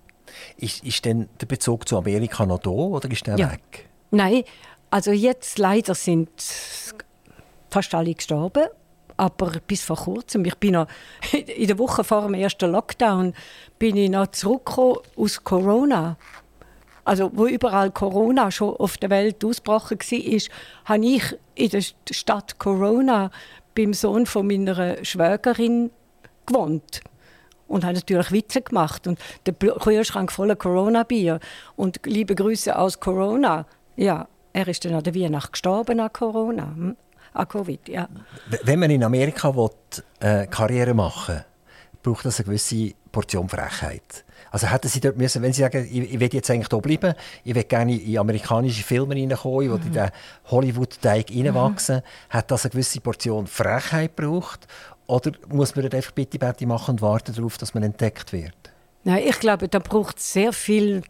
Ist, 0.58 0.84
ist 0.84 1.06
denn 1.06 1.30
der 1.40 1.46
Bezug 1.46 1.88
zu 1.88 1.98
Amerika 1.98 2.46
noch 2.46 2.60
da 2.60 2.70
oder 2.70 3.10
ist 3.12 3.28
der 3.28 3.38
ja. 3.38 3.52
weg? 3.52 3.90
Nein, 4.12 4.44
also 4.90 5.12
jetzt 5.12 5.60
leider 5.60 5.94
sind 5.96 6.30
fast 7.70 7.94
alle 7.94 8.14
gestorben 8.14 8.66
aber 9.18 9.52
bis 9.66 9.84
vor 9.84 9.98
kurzem, 9.98 10.46
ich 10.46 10.56
bin 10.56 10.74
noch 10.74 10.88
in 11.32 11.68
der 11.68 11.80
Woche 11.80 12.04
vor 12.04 12.24
dem 12.24 12.34
ersten 12.34 12.72
Lockdown, 12.72 13.34
bin 13.80 13.96
ich 13.98 14.10
noch 14.10 14.28
zurückgekommen 14.28 14.98
aus 15.16 15.44
Corona. 15.44 16.18
Also 17.06 17.32
wo 17.34 17.46
überall 17.46 17.92
Corona 17.92 18.52
schon 18.52 18.76
auf 18.76 18.98
der 18.98 19.10
Welt 19.10 19.44
ausgebrochen 19.46 20.00
war, 20.00 20.42
habe 20.86 21.06
ich 21.06 21.24
in 21.56 21.70
der 21.70 21.84
Stadt 22.12 22.60
Corona 22.60 23.32
beim 23.76 23.94
Sohn 23.94 24.26
von 24.26 24.48
meiner 24.48 25.04
Schwägerin 25.04 25.92
gewohnt 26.46 27.02
und 27.68 27.84
habe 27.84 27.96
natürlich 27.96 28.32
Witze 28.32 28.62
gemacht 28.62 29.08
und 29.08 29.20
der 29.46 29.54
Kühlschrank 29.54 30.32
voller 30.32 30.56
Corona-Bier 30.56 31.40
und 31.76 32.00
liebe 32.06 32.36
Grüße 32.36 32.78
aus 32.78 33.00
Corona. 33.00 33.66
Ja, 33.96 34.28
er 34.54 34.68
ist 34.68 34.84
dann 34.86 34.94
an 34.94 35.04
der 35.04 35.16
Weihnacht 35.16 35.54
gestorben 35.54 36.00
an 36.00 36.12
Corona, 36.12 36.74
hm? 36.76 36.98
an 37.34 37.48
Covid, 37.48 37.88
ja. 37.90 38.08
Wenn 38.64 38.80
man 38.80 38.92
in 38.92 39.04
Amerika 39.04 39.56
will, 39.56 39.70
äh, 40.20 40.48
Karriere 40.48 40.94
machen 40.94 41.44
braucht 42.06 42.26
das 42.26 42.40
eine 42.40 42.46
gewisse 42.46 42.94
Portion 43.12 43.50
Frechheit. 43.50 44.25
Also 44.56 44.72
hätten 44.72 44.88
Sie 44.88 45.02
dort 45.02 45.18
müssen, 45.18 45.42
wenn 45.42 45.52
Sie 45.52 45.64
sagen, 45.64 45.84
ich, 45.84 46.14
ich 46.14 46.18
will 46.18 46.30
jetzt 46.32 46.50
eigentlich 46.50 46.70
hier 46.70 46.80
bleiben, 46.80 47.14
ich 47.44 47.54
will 47.54 47.66
gerne 47.66 47.94
in 47.94 48.18
amerikanische 48.18 48.84
Filme 48.84 49.14
reinkommen, 49.14 49.68
mhm. 49.68 49.88
in 49.88 49.92
den 49.92 50.12
Hollywood-Teig 50.46 51.30
reinwachsen, 51.30 51.98
mhm. 51.98 52.02
hat 52.30 52.52
das 52.52 52.64
eine 52.64 52.72
gewisse 52.72 53.02
Portion 53.02 53.48
Frechheit 53.48 54.16
gebraucht? 54.16 54.66
Oder 55.08 55.34
muss 55.50 55.76
man 55.76 55.92
einfach 55.92 56.14
bitte 56.14 56.40
Betty 56.40 56.66
machen 56.66 56.92
und 56.92 57.02
warten 57.02 57.36
darauf, 57.36 57.58
dass 57.58 57.74
man 57.74 57.84
entdeckt 57.84 58.32
wird? 58.32 58.56
Nein, 59.04 59.24
ich 59.28 59.42
glaube, 59.42 59.68
da 59.68 59.80
braucht 59.80 60.20
es 60.20 60.32
sehr 60.32 60.54
viel 60.54 61.04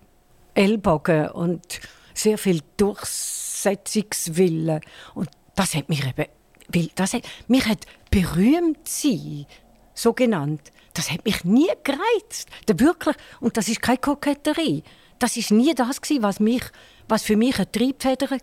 Ellbogen 0.55 1.27
und 1.27 1.81
sehr 2.15 2.39
viel 2.39 2.61
Durchsetzungswille. 2.77 4.81
Und 5.13 5.29
das 5.53 5.75
hat 5.75 5.87
mich 5.87 6.03
eben, 6.03 6.25
weil 6.69 6.89
das 6.95 7.13
hat, 7.13 7.21
mich 7.47 7.67
hat 7.67 7.85
berühmt 8.09 8.89
sein, 8.89 9.45
so 9.93 10.13
genannt, 10.13 10.71
das 10.97 11.11
hat 11.11 11.25
mich 11.25 11.43
nie 11.43 11.69
gereizt. 11.83 12.49
Da 12.65 12.79
wirklich, 12.79 13.15
und 13.39 13.57
das 13.57 13.67
ist 13.67 13.81
keine 13.81 13.97
Koketterie. 13.97 14.83
Das 15.19 15.37
ist 15.37 15.51
nie 15.51 15.73
das 15.73 16.01
gewesen, 16.01 16.23
was 16.23 16.39
mich, 16.39 16.63
was 17.07 17.23
für 17.23 17.37
mich 17.37 17.57
eine 17.57 17.71
Triebfeder 17.71 18.29
war. 18.31 18.39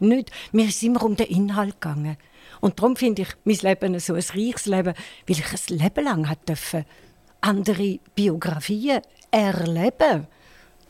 Nicht. 0.00 0.30
Mir 0.52 0.66
ist 0.66 0.82
immer 0.82 1.02
um 1.02 1.16
den 1.16 1.26
Inhalt 1.26 1.80
gegangen. 1.80 2.16
Und 2.60 2.78
darum 2.78 2.96
finde 2.96 3.22
ich 3.22 3.28
mein 3.44 3.56
Leben 3.56 3.98
so 3.98 4.14
ein 4.14 4.22
reiches 4.22 4.66
Leben, 4.66 4.94
weil 5.26 5.36
ich 5.36 5.44
ein 5.44 5.78
Leben 5.78 6.04
lang 6.04 6.36
durfte 6.46 6.84
andere 7.40 7.98
Biografien 8.14 9.02
erleben, 9.30 10.26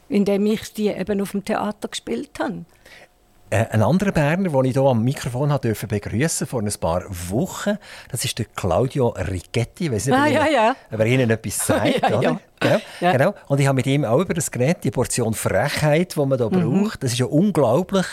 indem 0.09 0.47
ich 0.47 0.73
die 0.73 0.89
eben 0.89 1.21
auf 1.21 1.33
dem 1.33 1.45
Theater 1.45 1.89
gespielt 1.89 2.39
habe. 2.39 2.65
Äh, 3.55 3.67
ein 3.71 3.83
anderer 3.83 4.11
Berner, 4.11 4.51
den 4.51 4.65
ich 4.65 4.73
hier 4.73 4.83
am 4.83 5.05
Mikrofon 5.05 5.49
durfte 5.63 5.87
begrüßen 5.87 6.45
vor 6.45 6.61
ein 6.61 6.73
paar 6.81 7.05
Wochen, 7.29 7.79
das 8.11 8.25
ist 8.25 8.37
der 8.41 8.47
Claudio 8.47 9.11
Rigetti. 9.11 9.93
Weiß 9.93 10.07
nicht, 10.07 10.19
ah, 10.19 10.27
ja, 10.27 10.47
ja. 10.49 10.77
ob 10.93 10.99
er 10.99 11.07
Ihnen 11.07 11.31
etwas 11.31 11.59
sagt. 11.67 12.03
ja, 12.03 12.21
ja. 12.21 12.41
Genau, 12.59 12.81
ja. 13.01 13.13
genau. 13.13 13.35
Und 13.47 13.61
ich 13.61 13.69
habe 13.69 13.77
mit 13.77 13.87
ihm 13.87 14.05
auch 14.05 14.19
über 14.19 14.35
das 14.35 14.51
Gerät, 14.51 14.79
die 14.83 14.91
Portion 14.91 15.35
Frechheit, 15.35 16.17
die 16.17 16.27
man 16.27 16.37
hier 16.37 16.51
mhm. 16.51 16.83
braucht. 16.83 17.05
Das 17.05 17.13
ist 17.13 17.19
ja 17.21 17.27
unglaublich, 17.27 18.07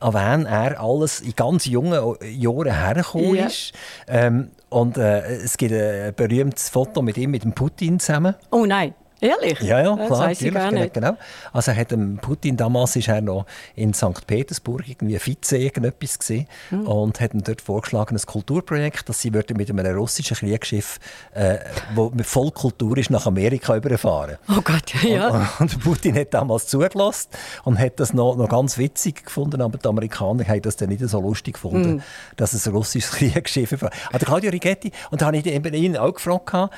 an 0.00 0.14
wen 0.14 0.46
er 0.46 0.80
alles 0.80 1.20
in 1.20 1.34
ganz 1.36 1.66
jungen 1.66 2.16
Jahren 2.22 2.72
hergekommen 2.72 3.34
ja. 3.34 3.46
ist. 3.46 3.74
Ähm, 4.08 4.50
und 4.70 4.96
äh, 4.96 5.26
es 5.26 5.58
gibt 5.58 5.74
ein 5.74 6.14
berühmtes 6.14 6.70
Foto 6.70 7.02
mit 7.02 7.18
ihm 7.18 7.32
mit 7.32 7.44
dem 7.44 7.52
Putin 7.52 8.00
zusammen. 8.00 8.34
Oh 8.50 8.64
nein. 8.64 8.94
Ehrlich? 9.20 9.60
Ja, 9.60 9.80
ja, 9.80 9.94
klar. 9.94 10.08
Das 10.08 10.18
weiß 10.18 10.42
ich 10.42 10.52
gar 10.52 10.70
nicht. 10.70 10.94
Genau. 10.94 11.16
Also 11.52 11.72
hat 11.72 11.88
Putin 12.20 12.56
damals 12.56 12.96
ist 12.96 13.08
er 13.08 13.22
noch 13.22 13.46
in 13.74 13.94
St. 13.94 14.26
Petersburg 14.26 14.86
irgendwie 14.86 15.18
Vize 15.18 15.56
irgendetwas 15.56 16.18
gesehen 16.18 16.46
hm. 16.68 16.86
und 16.86 17.20
hat 17.20 17.32
ihm 17.32 17.42
dort 17.42 17.62
vorgeschlagen 17.62 18.16
ein 18.16 18.26
Kulturprojekt, 18.26 19.08
dass 19.08 19.20
sie 19.20 19.30
mit 19.30 19.50
einem 19.50 19.96
russischen 19.96 20.36
Kriegsschiff, 20.36 20.98
äh, 21.32 21.58
wo 21.94 22.10
mit 22.10 22.26
Vollkultur 22.26 22.98
ist, 22.98 23.10
nach 23.10 23.26
Amerika 23.26 23.76
überfahren. 23.76 24.36
Oh 24.50 24.60
Gott, 24.60 24.92
ja. 25.02 25.28
Und, 25.28 25.60
und, 25.60 25.80
Putin 25.82 26.16
hat 26.16 26.34
damals 26.34 26.66
zugelassen 26.66 27.30
und 27.64 27.78
hat 27.78 27.98
das 27.98 28.12
noch, 28.12 28.36
noch 28.36 28.48
ganz 28.48 28.76
witzig 28.76 29.24
gefunden, 29.24 29.62
aber 29.62 29.78
die 29.78 29.88
Amerikaner 29.88 30.46
haben 30.46 30.62
das 30.62 30.76
dann 30.76 30.90
nicht 30.90 31.06
so 31.08 31.20
lustig 31.20 31.54
gefunden, 31.54 31.84
hm. 31.84 32.02
dass 32.36 32.52
es 32.52 32.66
ein 32.66 32.74
russisches 32.74 33.10
Kriegsschiff 33.16 33.80
war. 33.80 33.90
Also 34.12 34.26
Claudio 34.26 34.50
Rigetti 34.50 34.92
und 35.10 35.22
da 35.22 35.26
habe 35.26 35.38
ich 35.38 35.46
ihn 35.46 35.96
auch 35.96 36.12
gefragt, 36.12 36.70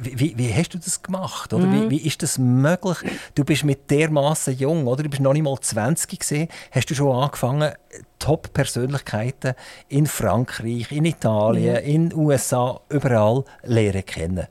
wie, 0.00 0.36
wie, 0.36 0.54
hast 0.54 0.74
du 0.74 0.78
das 0.78 1.02
gemacht? 1.02 1.52
Oder 1.52 1.66
mhm. 1.66 1.90
wie, 1.90 1.90
wie 1.90 2.06
ist 2.06 2.22
das 2.22 2.38
möglich? 2.38 2.98
Du 3.34 3.44
bist 3.44 3.64
mit 3.64 3.90
dermaßen 3.90 4.56
jung, 4.56 4.86
oder? 4.86 5.02
Du 5.02 5.08
bist 5.08 5.22
noch 5.22 5.32
nicht 5.32 5.42
mal 5.42 5.58
20 5.58 6.18
gesehen. 6.18 6.48
Hast 6.70 6.90
du 6.90 6.94
schon 6.94 7.14
angefangen, 7.14 7.72
Top-Persönlichkeiten 8.18 9.54
in 9.88 10.06
Frankreich, 10.06 10.90
in 10.92 11.04
Italien, 11.04 11.82
mhm. 11.82 11.90
in 11.90 12.08
den 12.10 12.18
USA, 12.18 12.80
überall 12.88 13.44
lernen 13.62 14.04
kennen? 14.04 14.46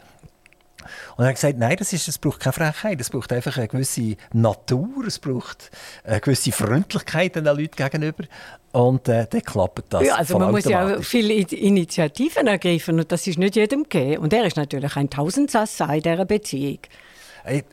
Und 1.18 1.24
er 1.24 1.30
hat 1.30 1.36
gesagt, 1.36 1.58
nein, 1.58 1.76
das 1.78 1.94
ist, 1.94 2.08
es 2.08 2.18
braucht 2.18 2.40
keine 2.40 2.54
Frechheit, 2.54 3.02
es 3.02 3.10
braucht 3.10 3.32
einfach 3.34 3.58
eine 3.58 3.68
gewisse 3.68 4.16
Natur, 4.34 5.06
es 5.08 5.20
braucht 5.20 5.72
eine 6.04 6.22
gewisse 6.22 6.52
Freundlichkeit 6.52 7.36
den 7.36 7.46
Leuten 7.46 7.76
gegenüber. 7.76 8.24
Und 8.72 9.08
äh, 9.08 9.26
dann 9.30 9.42
klappt 9.42 9.94
das. 9.94 10.06
Ja, 10.06 10.16
also 10.16 10.38
man 10.38 10.52
muss 10.52 10.66
ja 10.66 10.98
auch 10.98 11.04
viele 11.04 11.34
Initiativen 11.34 12.48
ergreifen 12.48 13.00
und 13.00 13.12
das 13.12 13.26
ist 13.26 13.38
nicht 13.38 13.56
jedem 13.56 13.84
gegeben. 13.84 14.24
Und 14.24 14.34
er 14.34 14.46
ist 14.46 14.58
natürlich 14.58 14.96
ein 14.98 15.10
Tausendsasser 15.10 15.94
in 15.94 16.02
dieser 16.02 16.26
Beziehung. 16.26 16.80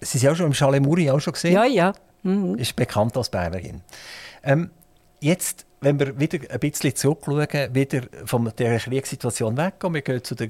Sie 0.01 0.19
sind 0.19 0.31
auch 0.31 0.37
schon 0.37 0.47
im 0.47 0.55
Chalet 0.55 0.83
Muri 0.83 1.11
auch 1.11 1.21
schon 1.21 1.33
gesehen? 1.33 1.55
Ja, 1.55 1.65
ja. 1.65 1.93
Mhm. 2.23 2.57
Ist 2.57 2.77
bekannt 2.77 3.17
als 3.17 3.31
Bernerin. 3.31 3.81
Ähm, 4.45 4.71
jetzt 5.21 5.67
wenn 5.83 5.99
wir 5.99 6.19
wieder 6.19 6.39
ein 6.51 6.61
bisschen 6.61 6.95
zurückschauen, 6.95 7.75
wieder 7.75 8.03
von 8.25 8.51
der 8.57 8.79
Kriegssituation 8.79 9.57
weggehen, 9.57 9.95
wir 9.95 10.01
gehen 10.01 10.25
zu 10.25 10.35
der 10.35 10.49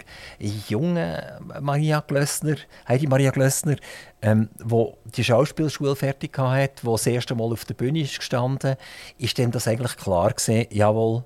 jungen 0.68 1.18
Maria 1.61 2.01
Glössner, 2.07 2.57
Heidi 2.87 3.07
Maria 3.07 3.31
Glössner, 3.31 3.77
ähm, 4.21 4.51
wo 4.62 4.99
die 5.05 5.25
Schauspielschule 5.25 5.97
fertig 5.97 6.37
hatte, 6.38 6.85
wo 6.85 6.92
das 6.92 7.07
erste 7.07 7.35
Mal 7.35 7.51
auf 7.51 7.64
der 7.64 7.75
Bühne 7.75 8.01
ist 8.01 8.18
gestanden, 8.18 8.77
ist 9.18 9.38
dem 9.38 9.51
das 9.51 9.66
eigentlich 9.66 9.97
klar 9.97 10.33
gesehen, 10.33 10.66
jawohl, 10.71 11.25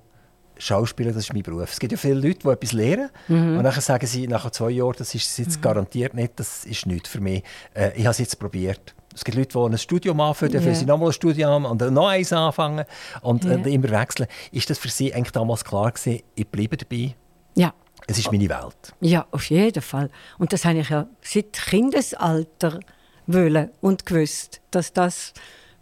Schauspieler, 0.58 1.12
das 1.12 1.24
ist 1.24 1.34
mein 1.34 1.42
Beruf. 1.42 1.72
Es 1.72 1.78
gibt 1.78 1.92
ja 1.92 1.98
viele 1.98 2.14
Leute, 2.14 2.38
die 2.38 2.48
etwas 2.48 2.72
lernen 2.72 3.10
mhm. 3.28 3.58
und 3.58 3.64
dann 3.64 3.72
sagen 3.80 4.06
sie 4.06 4.26
nach 4.26 4.50
zwei 4.52 4.70
Jahren, 4.70 4.94
das 4.96 5.14
ist 5.14 5.36
jetzt 5.38 5.58
mhm. 5.58 5.62
garantiert 5.62 6.14
nicht, 6.14 6.32
das 6.36 6.64
ist 6.64 6.86
nichts 6.86 7.10
für 7.10 7.20
mich. 7.20 7.42
Äh, 7.74 7.90
ich 7.94 8.04
habe 8.04 8.12
es 8.12 8.18
jetzt 8.18 8.38
probiert. 8.38 8.95
Es 9.16 9.24
gibt 9.24 9.38
Leute, 9.38 9.58
die 9.58 9.64
ein 9.74 9.78
Studium 9.78 10.20
anfangen, 10.20 10.52
dann 10.52 10.62
yeah. 10.62 10.74
sie 10.74 10.84
nochmal 10.84 11.08
ein 11.08 11.12
Studium 11.12 11.64
und 11.64 11.80
dann 11.80 11.94
noch 11.94 12.08
eins 12.08 12.32
anfangen 12.34 12.84
und 13.22 13.46
yeah. 13.46 13.64
äh, 13.64 13.74
immer 13.74 13.88
wechseln. 13.88 14.28
Ist 14.52 14.68
das 14.68 14.78
für 14.78 14.88
Sie 14.88 15.12
eigentlich 15.12 15.32
damals 15.32 15.64
klar 15.64 15.90
gewesen, 15.90 16.22
ich 16.34 16.46
bleibe 16.46 16.76
dabei? 16.76 17.16
Ja. 17.54 17.72
Es 18.06 18.18
ist 18.18 18.30
meine 18.30 18.48
Welt. 18.48 18.94
Ja, 19.00 19.26
auf 19.30 19.48
jeden 19.48 19.82
Fall. 19.82 20.10
Und 20.38 20.52
das 20.52 20.66
habe 20.66 20.78
ich 20.78 20.90
ja 20.90 21.06
seit 21.22 21.54
Kindesalter 21.54 22.78
wollen 23.26 23.70
und 23.80 24.04
gewusst, 24.04 24.60
dass 24.70 24.92
das 24.92 25.32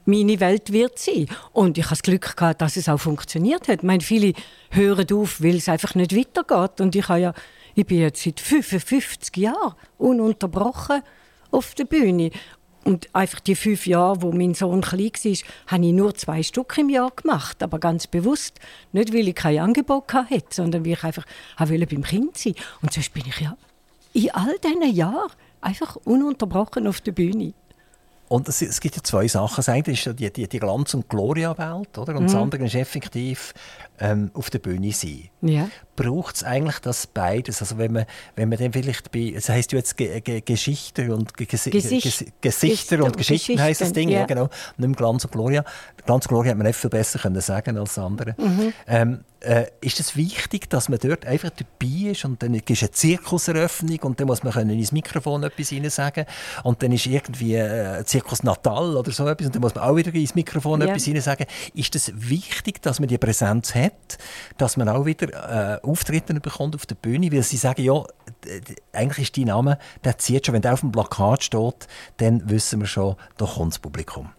meine 0.06 0.38
Welt 0.40 0.72
wird 0.72 0.98
sein. 0.98 1.26
Und 1.52 1.76
ich 1.76 1.84
habe 1.84 1.94
das 1.94 2.02
Glück 2.02 2.36
gehabt, 2.36 2.60
dass 2.60 2.76
es 2.76 2.88
auch 2.88 2.98
funktioniert 2.98 3.68
hat. 3.68 3.78
Ich 3.78 3.82
meine, 3.82 4.02
viele 4.02 4.32
hören 4.70 5.06
auf, 5.12 5.42
weil 5.42 5.56
es 5.56 5.68
einfach 5.68 5.94
nicht 5.94 6.16
weitergeht. 6.16 6.80
Und 6.80 6.94
ich, 6.94 7.08
habe 7.08 7.20
ja, 7.20 7.34
ich 7.74 7.86
bin 7.86 7.98
jetzt 7.98 8.22
seit 8.22 8.40
55 8.40 9.36
Jahren 9.36 9.74
ununterbrochen 9.98 11.02
auf 11.50 11.74
der 11.74 11.84
Bühne. 11.84 12.30
Und 12.84 13.08
einfach 13.14 13.40
die 13.40 13.54
fünf 13.54 13.86
Jahre, 13.86 14.22
wo 14.22 14.32
mein 14.32 14.54
Sohn 14.54 14.82
klein 14.82 15.10
war, 15.12 15.38
habe 15.68 15.86
ich 15.86 15.92
nur 15.92 16.14
zwei 16.14 16.42
Stück 16.42 16.76
im 16.78 16.90
Jahr 16.90 17.10
gemacht. 17.10 17.62
Aber 17.62 17.78
ganz 17.78 18.06
bewusst. 18.06 18.60
Nicht, 18.92 19.12
weil 19.12 19.28
ich 19.28 19.34
kein 19.34 19.58
Angebot 19.58 20.12
hatte, 20.12 20.44
sondern 20.50 20.84
weil 20.84 20.92
ich 20.92 21.04
einfach 21.04 21.24
wollte 21.58 21.86
beim 21.86 22.02
Kind 22.02 22.36
sein 22.36 22.54
Und 22.82 22.92
sonst 22.92 23.12
bin 23.14 23.24
ich 23.26 23.40
ja 23.40 23.56
in 24.14 24.30
all 24.30 24.56
diesen 24.62 24.94
Jahren 24.94 25.30
einfach 25.60 25.96
ununterbrochen 25.96 26.86
auf 26.86 27.00
der 27.00 27.12
Bühne. 27.12 27.52
Und 28.34 28.48
es, 28.48 28.62
es, 28.62 28.80
gibt 28.80 28.96
ja 28.96 29.02
zwei 29.04 29.28
Sachen. 29.28 29.54
Das 29.54 29.68
eine 29.68 29.86
ist 29.86 30.06
die, 30.18 30.32
die, 30.32 30.48
die 30.48 30.58
Glanz- 30.58 30.92
und 30.92 31.08
Gloria-Welt, 31.08 31.96
Und 31.96 32.08
mhm. 32.08 32.22
das 32.24 32.34
andere 32.34 32.64
ist 32.64 32.74
effektiv 32.74 33.54
ähm, 34.00 34.32
auf 34.34 34.50
der 34.50 34.58
Bühne 34.58 34.90
sein. 34.90 35.28
Ja. 35.40 35.68
Braucht 35.94 36.34
es 36.34 36.42
eigentlich 36.42 36.80
das 36.80 37.06
beides? 37.06 37.60
Also 37.60 37.78
wenn 37.78 37.92
man, 37.92 38.06
wenn 38.34 38.48
man 38.48 38.58
dann 38.58 38.72
vielleicht 38.72 39.12
bei, 39.12 39.32
es 39.36 39.48
heisst 39.48 39.70
ja 39.70 39.78
jetzt 39.78 39.96
Ge 39.96 40.20
Ge 40.20 40.40
Geschichte 40.40 41.14
und 41.14 41.36
Ge 41.36 41.46
Gesicht, 41.46 42.32
Gesichter, 42.40 43.04
und 43.04 43.16
Geschichten, 43.16 43.60
heisst 43.60 43.82
das 43.82 43.92
Ding, 43.92 44.08
ja. 44.08 44.20
ja 44.20 44.26
genau. 44.26 44.48
Nicht 44.78 44.88
mehr 44.88 44.96
Glanz 44.96 45.24
und 45.24 45.30
Gloria. 45.30 45.64
Glanz 46.04 46.24
und 46.24 46.30
Gloria 46.30 46.50
hat 46.50 46.58
man 46.58 46.66
nicht 46.66 46.76
viel 46.76 46.90
besser 46.90 47.20
können 47.20 47.40
sagen 47.40 47.78
als 47.78 47.96
andere. 47.98 48.34
Mhm. 48.36 48.72
Ähm, 48.88 49.20
äh, 49.44 49.66
ist 49.80 50.00
es 50.00 50.16
wichtig, 50.16 50.70
dass 50.70 50.88
man 50.88 50.98
dort 50.98 51.26
einfach 51.26 51.50
dabei 51.50 52.10
ist 52.10 52.24
und 52.24 52.42
dann 52.42 52.54
ist 52.54 52.82
eine 52.82 52.90
Zirkuseröffnung 52.90 53.98
und 54.00 54.20
dann 54.20 54.26
muss 54.26 54.42
man 54.42 54.52
können 54.52 54.70
ins 54.70 54.92
Mikrofon 54.92 55.42
etwas 55.42 55.72
sagen 55.94 56.26
und 56.62 56.82
dann 56.82 56.92
ist 56.92 57.06
irgendwie 57.06 57.56
äh, 57.56 58.04
Zirkus 58.04 58.42
Natal 58.42 58.96
oder 58.96 59.12
so 59.12 59.26
etwas 59.28 59.46
und 59.46 59.54
dann 59.54 59.62
muss 59.62 59.74
man 59.74 59.84
auch 59.84 59.96
wieder 59.96 60.14
ins 60.14 60.34
Mikrofon 60.34 60.80
ja. 60.80 60.88
etwas 60.88 61.24
sagen. 61.24 61.46
Ist 61.74 61.94
es 61.94 62.12
wichtig, 62.14 62.82
dass 62.82 63.00
man 63.00 63.08
die 63.08 63.18
Präsenz 63.18 63.74
hat, 63.74 64.18
dass 64.58 64.76
man 64.76 64.88
auch 64.88 65.06
wieder 65.06 65.78
äh, 65.78 65.80
Auftritte 65.82 66.34
bekommt 66.34 66.74
auf 66.74 66.86
der 66.86 66.96
Bühne, 66.96 67.30
weil 67.32 67.42
sie 67.42 67.56
sagen, 67.56 67.82
ja, 67.82 68.02
eigentlich 68.92 69.28
ist 69.28 69.36
dein 69.36 69.44
Name, 69.44 69.78
der 70.04 70.18
zieht 70.18 70.46
schon, 70.46 70.54
wenn 70.54 70.62
der 70.62 70.74
auf 70.74 70.80
dem 70.80 70.92
Plakat 70.92 71.44
steht, 71.44 71.88
dann 72.16 72.48
wissen 72.48 72.80
wir 72.80 72.86
schon, 72.86 73.16
da 73.36 73.46
kommt 73.46 73.72
das 73.72 73.78
Publikum. 73.78 74.30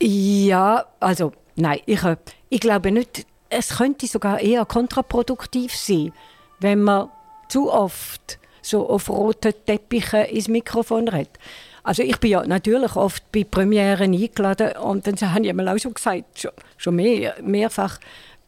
Ja, 0.00 0.84
also 1.00 1.32
nein, 1.54 1.80
ich, 1.86 2.02
äh, 2.02 2.16
ich 2.48 2.60
glaube 2.60 2.90
nicht, 2.90 3.26
es 3.52 3.76
könnte 3.76 4.06
sogar 4.06 4.40
eher 4.40 4.64
kontraproduktiv 4.64 5.74
sein, 5.74 6.12
wenn 6.60 6.82
man 6.82 7.08
zu 7.48 7.70
oft 7.70 8.38
so 8.62 8.88
auf 8.88 9.10
roten 9.10 9.52
Teppichen 9.66 10.24
ins 10.24 10.48
Mikrofon 10.48 11.08
redet. 11.08 11.38
Also 11.82 12.02
ich 12.02 12.18
bin 12.18 12.30
ja 12.30 12.46
natürlich 12.46 12.94
oft 12.94 13.30
bei 13.32 13.44
Premieren 13.44 14.14
eingeladen 14.14 14.76
und 14.76 15.06
dann 15.06 15.20
habe 15.34 15.46
ich 15.46 15.52
mir 15.52 15.72
auch 15.72 15.78
schon 15.78 15.94
gesagt, 15.94 16.40
schon, 16.40 16.52
schon 16.76 16.96
mehr, 16.96 17.34
mehrfach, 17.42 17.98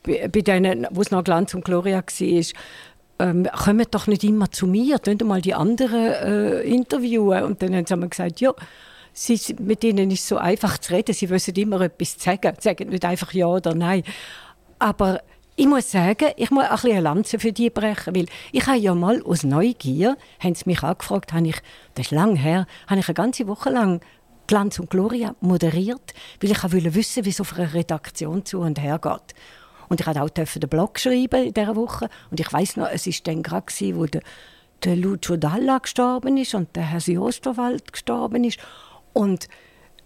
bei, 0.03 0.29
bei 0.29 0.41
denen, 0.41 0.87
wo 0.91 1.01
es 1.01 1.11
noch 1.11 1.25
Glanz 1.25 1.55
und 1.55 1.65
Gloria 1.65 1.97
war, 1.97 2.45
ähm, 3.19 3.49
kommen 3.53 3.87
doch 3.91 4.07
nicht 4.07 4.25
immer 4.25 4.51
zu 4.51 4.67
mir, 4.67 4.99
könnt 4.99 5.25
mal 5.25 5.41
die 5.41 5.55
anderen 5.55 6.13
äh, 6.13 6.61
interviewen. 6.63 7.45
Und 7.45 7.63
dann 7.63 7.75
haben 7.75 7.87
sie 7.87 7.97
mir 7.97 8.09
gesagt, 8.09 8.41
ja, 8.41 8.53
sie, 9.13 9.39
mit 9.61 9.85
ihnen 9.85 10.11
ist 10.11 10.21
es 10.21 10.29
so 10.29 10.37
einfach 10.37 10.79
zu 10.79 10.93
reden, 10.93 11.15
sie 11.15 11.31
wissen 11.31 11.55
immer 11.55 11.81
etwas 11.81 12.19
zu 12.19 12.25
sagen, 12.25 12.55
sie 12.59 12.69
sagen 12.69 12.89
nicht 12.89 13.05
einfach 13.05 13.33
ja 13.33 13.47
oder 13.47 13.75
nein. 13.75 14.03
Aber 14.79 15.21
ich 15.57 15.67
muss 15.67 15.91
sagen, 15.91 16.33
ich 16.37 16.51
muss 16.51 16.65
ein 16.65 16.71
bisschen 16.71 16.91
eine 16.93 17.01
Lanze 17.01 17.39
für 17.39 17.53
die 17.53 17.71
brechen, 17.71 18.17
weil 18.17 18.27
ich 18.51 18.67
habe 18.67 18.79
ja 18.79 18.95
mal 18.95 19.23
aus 19.23 19.45
Neugier, 19.45 20.17
haben 20.41 20.55
sie 20.55 20.65
mich 20.67 20.83
angefragt, 20.83 21.33
habe 21.33 21.49
ich, 21.49 21.57
das 21.95 22.07
ist 22.07 22.13
lang 22.13 22.35
her, 22.35 22.67
habe 22.89 23.01
ich 23.01 23.09
eine 23.09 23.15
ganze 23.15 23.47
Woche 23.47 23.71
lang 23.71 24.01
Glanz 24.47 24.79
und 24.79 24.91
Gloria 24.91 25.35
moderiert, 25.41 26.13
weil 26.41 26.51
ich 26.51 26.63
wollte 26.63 26.95
wissen, 26.95 27.25
wie 27.25 27.31
es 27.31 27.41
auf 27.41 27.57
einer 27.57 27.73
Redaktion 27.73 28.45
zu 28.45 28.61
und 28.61 28.81
her 28.81 28.99
geht. 28.99 29.35
Und 29.89 30.01
ich 30.01 30.07
durfte 30.07 30.43
auch 30.43 30.49
den 30.49 30.69
Blog 30.69 30.99
schreiben 30.99 31.45
in 31.45 31.55
dieser 31.55 31.77
Woche. 31.77 32.09
Und 32.31 32.41
ich 32.41 32.53
weiß 32.53 32.77
noch, 32.77 32.89
es 32.89 33.07
war 33.07 33.15
dann 33.25 33.43
gerade, 33.43 33.97
wo 33.97 34.07
der, 34.07 34.23
der 34.83 34.97
Lucio 34.97 35.37
Dalla 35.37 35.79
gestorben 35.79 36.37
ist 36.37 36.55
und 36.55 36.75
der 36.75 36.85
Herr 36.85 37.23
Osterwald 37.23 37.93
gestorben 37.93 38.45
ist. 38.45 38.59
Und 39.13 39.49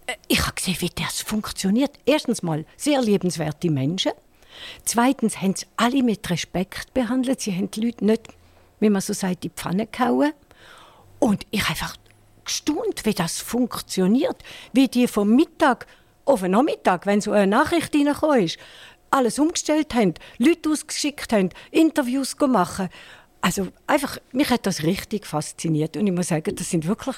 äh, 0.05 0.13
ich 0.27 0.41
habe 0.41 0.53
gesehen, 0.53 0.77
wie 0.79 0.89
das 0.89 1.21
funktioniert. 1.21 1.91
Erstens 2.05 2.43
mal 2.43 2.65
sehr 2.77 3.01
liebenswerte 3.01 3.71
Menschen. 3.71 4.11
Zweitens 4.85 5.41
haben 5.41 5.55
sie 5.55 5.65
alle 5.77 6.03
mit 6.03 6.29
Respekt 6.29 6.93
behandelt. 6.93 7.41
Sie 7.41 7.55
haben 7.55 7.71
die 7.71 7.81
Leute 7.81 8.05
nicht, 8.05 8.23
wie 8.79 8.89
man 8.89 9.01
so 9.01 9.13
sagt, 9.13 9.35
in 9.35 9.39
die 9.41 9.49
Pfanne 9.49 9.87
gehauen. 9.87 10.33
Und 11.19 11.45
ich 11.51 11.69
einfach 11.69 11.95
gestaunt, 12.45 13.05
wie 13.05 13.13
das 13.13 13.39
funktioniert. 13.39 14.37
Wie 14.73 14.87
die 14.87 15.07
vom 15.07 15.35
Mittag 15.35 15.87
auf 16.25 16.41
den 16.41 16.51
Nachmittag, 16.51 17.05
wenn 17.05 17.21
so 17.21 17.31
eine 17.31 17.47
Nachricht 17.47 17.93
reingekommen 17.93 18.43
ist, 18.43 18.57
alles 19.11 19.39
umgestellt 19.39 19.93
haben, 19.95 20.13
Leute 20.37 20.69
ausgeschickt 20.69 21.33
haben, 21.33 21.49
Interviews 21.71 22.37
gemacht. 22.37 22.89
Also 23.41 23.69
einfach, 23.87 24.19
mich 24.31 24.49
hat 24.49 24.65
das 24.65 24.83
richtig 24.83 25.25
fasziniert. 25.25 25.97
Und 25.97 26.07
ich 26.07 26.13
muss 26.13 26.27
sagen, 26.27 26.55
das 26.55 26.69
sind 26.69 26.87
wirklich 26.87 27.15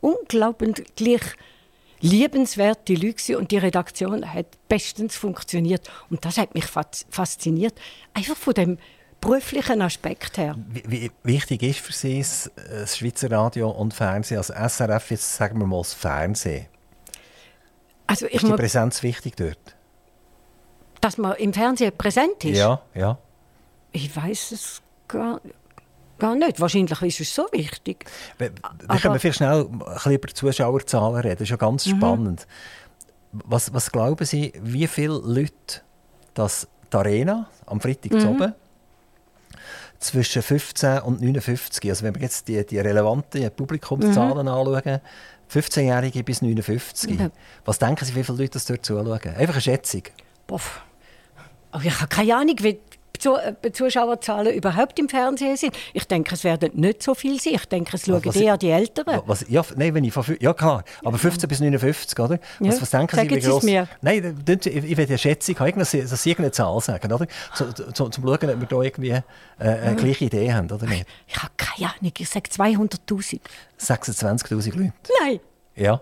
unglaublich 0.00 0.84
liebenswerte 2.00 2.94
Leute 2.94 3.38
und 3.38 3.50
die 3.50 3.58
Redaktion 3.58 4.32
hat 4.32 4.46
bestens 4.68 5.16
funktioniert. 5.16 5.90
Und 6.08 6.24
das 6.24 6.38
hat 6.38 6.54
mich 6.54 6.66
fasziniert. 6.66 7.74
Einfach 8.14 8.36
von 8.36 8.54
dem 8.54 8.78
beruflichen 9.20 9.82
Aspekt 9.82 10.38
her. 10.38 10.56
Wie, 10.68 10.82
wie 10.88 11.10
wichtig 11.22 11.62
ist 11.62 11.80
für 11.80 11.92
Sie 11.92 12.18
das, 12.18 12.50
das 12.56 12.96
Schweizer 12.96 13.30
Radio 13.30 13.70
und 13.70 13.92
Fernsehen, 13.92 14.38
also 14.38 14.54
SRF, 14.54 15.10
jetzt 15.10 15.36
sagen 15.36 15.58
wir 15.58 15.66
mal 15.66 15.78
das 15.78 15.92
Fernsehen? 15.94 16.66
Also 18.06 18.26
ist 18.26 18.46
die 18.46 18.52
Präsenz 18.52 19.02
wichtig 19.02 19.36
dort? 19.36 19.76
Dass 21.00 21.16
man 21.16 21.36
im 21.36 21.52
Fernsehen 21.52 21.96
präsent 21.96 22.44
ist? 22.44 22.58
Ja, 22.58 22.82
ja. 22.94 23.18
Ich 23.92 24.14
weiß 24.14 24.52
es 24.52 24.82
gar, 25.06 25.40
gar 26.20 26.36
nicht. 26.36 26.60
Wahrscheinlich 26.60 27.02
ist 27.02 27.20
es 27.20 27.34
so 27.34 27.46
wichtig. 27.50 28.04
Wir, 28.38 28.52
wir 28.88 29.00
können 29.00 29.18
vielleicht 29.18 29.38
schnell 29.38 29.66
ein 29.68 29.78
bisschen 29.78 30.12
über 30.12 30.28
Zuschauerzahlen 30.28 31.16
reden. 31.16 31.36
Das 31.36 31.42
ist 31.42 31.50
ja 31.50 31.56
ganz 31.56 31.86
mhm. 31.86 31.96
spannend. 31.96 32.46
Was, 33.32 33.72
was 33.74 33.90
glauben 33.90 34.24
Sie, 34.24 34.52
wie 34.60 34.86
viele 34.86 35.14
Leute 35.14 35.82
das 36.34 36.68
die 36.92 36.96
Arena 36.96 37.48
am 37.66 37.80
Freitag 37.80 38.12
mhm. 38.12 38.28
oben 38.28 38.54
zwischen 39.98 40.42
15 40.42 41.00
und 41.00 41.20
59, 41.20 41.90
also 41.90 42.04
wenn 42.04 42.14
wir 42.14 42.22
jetzt 42.22 42.48
die, 42.48 42.64
die 42.64 42.78
relevanten 42.78 43.50
Publikumszahlen 43.50 44.46
mhm. 44.46 44.48
anschauen, 44.48 45.00
15-Jährige 45.52 46.24
bis 46.24 46.42
59. 46.42 47.18
Mhm. 47.18 47.30
Was 47.64 47.78
denken 47.78 48.04
Sie, 48.04 48.14
wie 48.14 48.24
viele 48.24 48.38
Leute 48.38 48.52
das 48.52 48.64
dort 48.64 48.84
zuschauen? 48.84 49.12
Einfach 49.12 49.54
eine 49.54 49.60
Schätzung. 49.60 50.02
Boah. 50.46 50.60
Aber 51.72 51.84
ich 51.84 52.00
habe 52.00 52.08
keine 52.08 52.36
Ahnung, 52.36 52.56
wie 52.60 52.80
Zuschauerzahlen 53.72 54.54
überhaupt 54.54 54.98
im 54.98 55.08
Fernsehen 55.08 55.56
sind. 55.56 55.76
Ich 55.92 56.06
denke, 56.06 56.34
es 56.34 56.44
werden 56.44 56.70
nicht 56.74 57.02
so 57.02 57.14
viel 57.14 57.40
sein. 57.40 57.54
Ich 57.54 57.66
denke, 57.66 57.96
es 57.96 58.06
schauen 58.06 58.24
was, 58.24 58.36
eher 58.36 58.56
die 58.56 58.70
Älteren. 58.70 59.20
Was, 59.26 59.44
ja, 59.48 59.62
nein, 59.76 59.94
wenn 59.94 60.04
ich 60.04 60.12
von, 60.12 60.24
ja 60.40 60.54
klar, 60.54 60.84
aber 61.04 61.18
15 61.18 61.48
bis 61.48 61.60
59, 61.60 62.18
oder? 62.18 62.38
Was, 62.58 62.76
ja. 62.76 62.82
was 62.82 62.90
denken 62.90 63.40
Sie, 63.40 63.48
wie. 63.48 63.66
Mir. 63.66 63.88
Nein, 64.00 64.42
ich, 64.46 64.66
ich 64.66 64.96
will 64.96 65.06
eine 65.06 65.18
Schätzung 65.18 65.58
haben, 65.58 65.78
dass 65.78 65.90
Sie 65.90 65.98
irgendeine 65.98 66.52
Zahl 66.52 66.80
sagen, 66.80 67.12
oder? 67.12 67.26
Zu, 67.54 67.72
zu, 67.72 68.08
zum 68.08 68.24
Schauen, 68.24 68.34
ob 68.34 68.42
wir 68.42 68.66
da 68.68 68.82
irgendwie 68.82 69.10
äh, 69.10 69.22
eine 69.58 69.96
gleiche 69.96 70.24
Idee 70.24 70.52
haben, 70.52 70.70
oder 70.70 70.86
nicht? 70.86 71.06
Ich 71.26 71.36
habe 71.36 71.52
keine 71.56 71.90
Ahnung, 71.90 72.12
ich 72.16 72.28
sage 72.28 72.50
200'000. 72.50 73.40
26'000 73.78 74.76
Leute? 74.76 74.92
Nein. 75.20 75.40
Ja. 75.76 76.00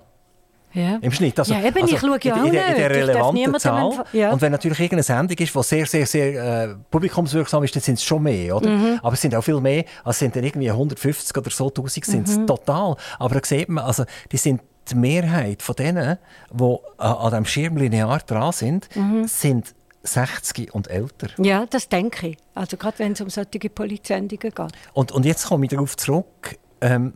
Ja. 0.72 0.98
Im 1.00 1.12
Schnitt. 1.12 1.38
Also, 1.38 1.54
ja, 1.54 1.62
eben, 1.62 1.82
also 1.82 1.94
ich 1.94 2.00
schaue 2.00 2.18
ja 2.22 2.34
auch 2.34 2.44
in, 2.44 2.54
in, 2.54 2.60
in 2.60 2.76
der 2.76 2.90
relevanten 2.90 3.60
Zahl. 3.60 4.04
Ja. 4.12 4.32
Und 4.32 4.40
wenn 4.40 4.52
natürlich 4.52 4.78
irgendeine 4.78 5.02
Sendung 5.02 5.36
ist, 5.36 5.54
die 5.54 5.62
sehr, 5.62 5.86
sehr, 5.86 6.06
sehr 6.06 6.64
äh, 6.64 6.74
publikumswirksam 6.90 7.64
ist, 7.64 7.74
dann 7.74 7.82
sind 7.82 7.94
es 7.94 8.04
schon 8.04 8.22
mehr, 8.22 8.56
oder? 8.56 8.68
Mhm. 8.68 9.00
Aber 9.02 9.14
es 9.14 9.20
sind 9.20 9.34
auch 9.34 9.42
viel 9.42 9.60
mehr, 9.60 9.84
als 10.04 10.18
sind 10.18 10.36
dann 10.36 10.44
irgendwie 10.44 10.70
150 10.70 11.36
oder 11.36 11.50
so 11.50 11.68
1000 11.68 12.04
sind 12.04 12.28
es 12.28 12.46
total. 12.46 12.96
Aber 13.18 13.34
da 13.34 13.40
sieht 13.44 13.68
man, 13.68 13.84
also, 13.84 14.04
die 14.30 14.36
sind 14.36 14.60
die 14.90 14.94
Mehrheit 14.94 15.62
von 15.62 15.74
denen, 15.74 16.18
die 16.52 16.64
äh, 16.64 16.76
an 16.98 17.30
diesem 17.30 17.44
Schirm 17.44 17.76
linear 17.76 18.18
dran 18.20 18.52
sind, 18.52 18.94
mhm. 18.94 19.26
sind 19.26 19.74
60 20.02 20.74
und 20.74 20.88
älter. 20.88 21.28
Ja, 21.38 21.66
das 21.66 21.88
denke 21.88 22.28
ich. 22.28 22.36
Also 22.54 22.76
gerade 22.76 22.98
wenn 22.98 23.12
es 23.12 23.20
um 23.20 23.30
solche 23.30 23.68
Polizendungen 23.70 24.54
geht. 24.54 24.72
Und, 24.92 25.12
und 25.12 25.26
jetzt 25.26 25.46
komme 25.46 25.66
ich 25.66 25.70
darauf 25.70 25.96
zurück, 25.96 26.56
ähm, 26.80 27.14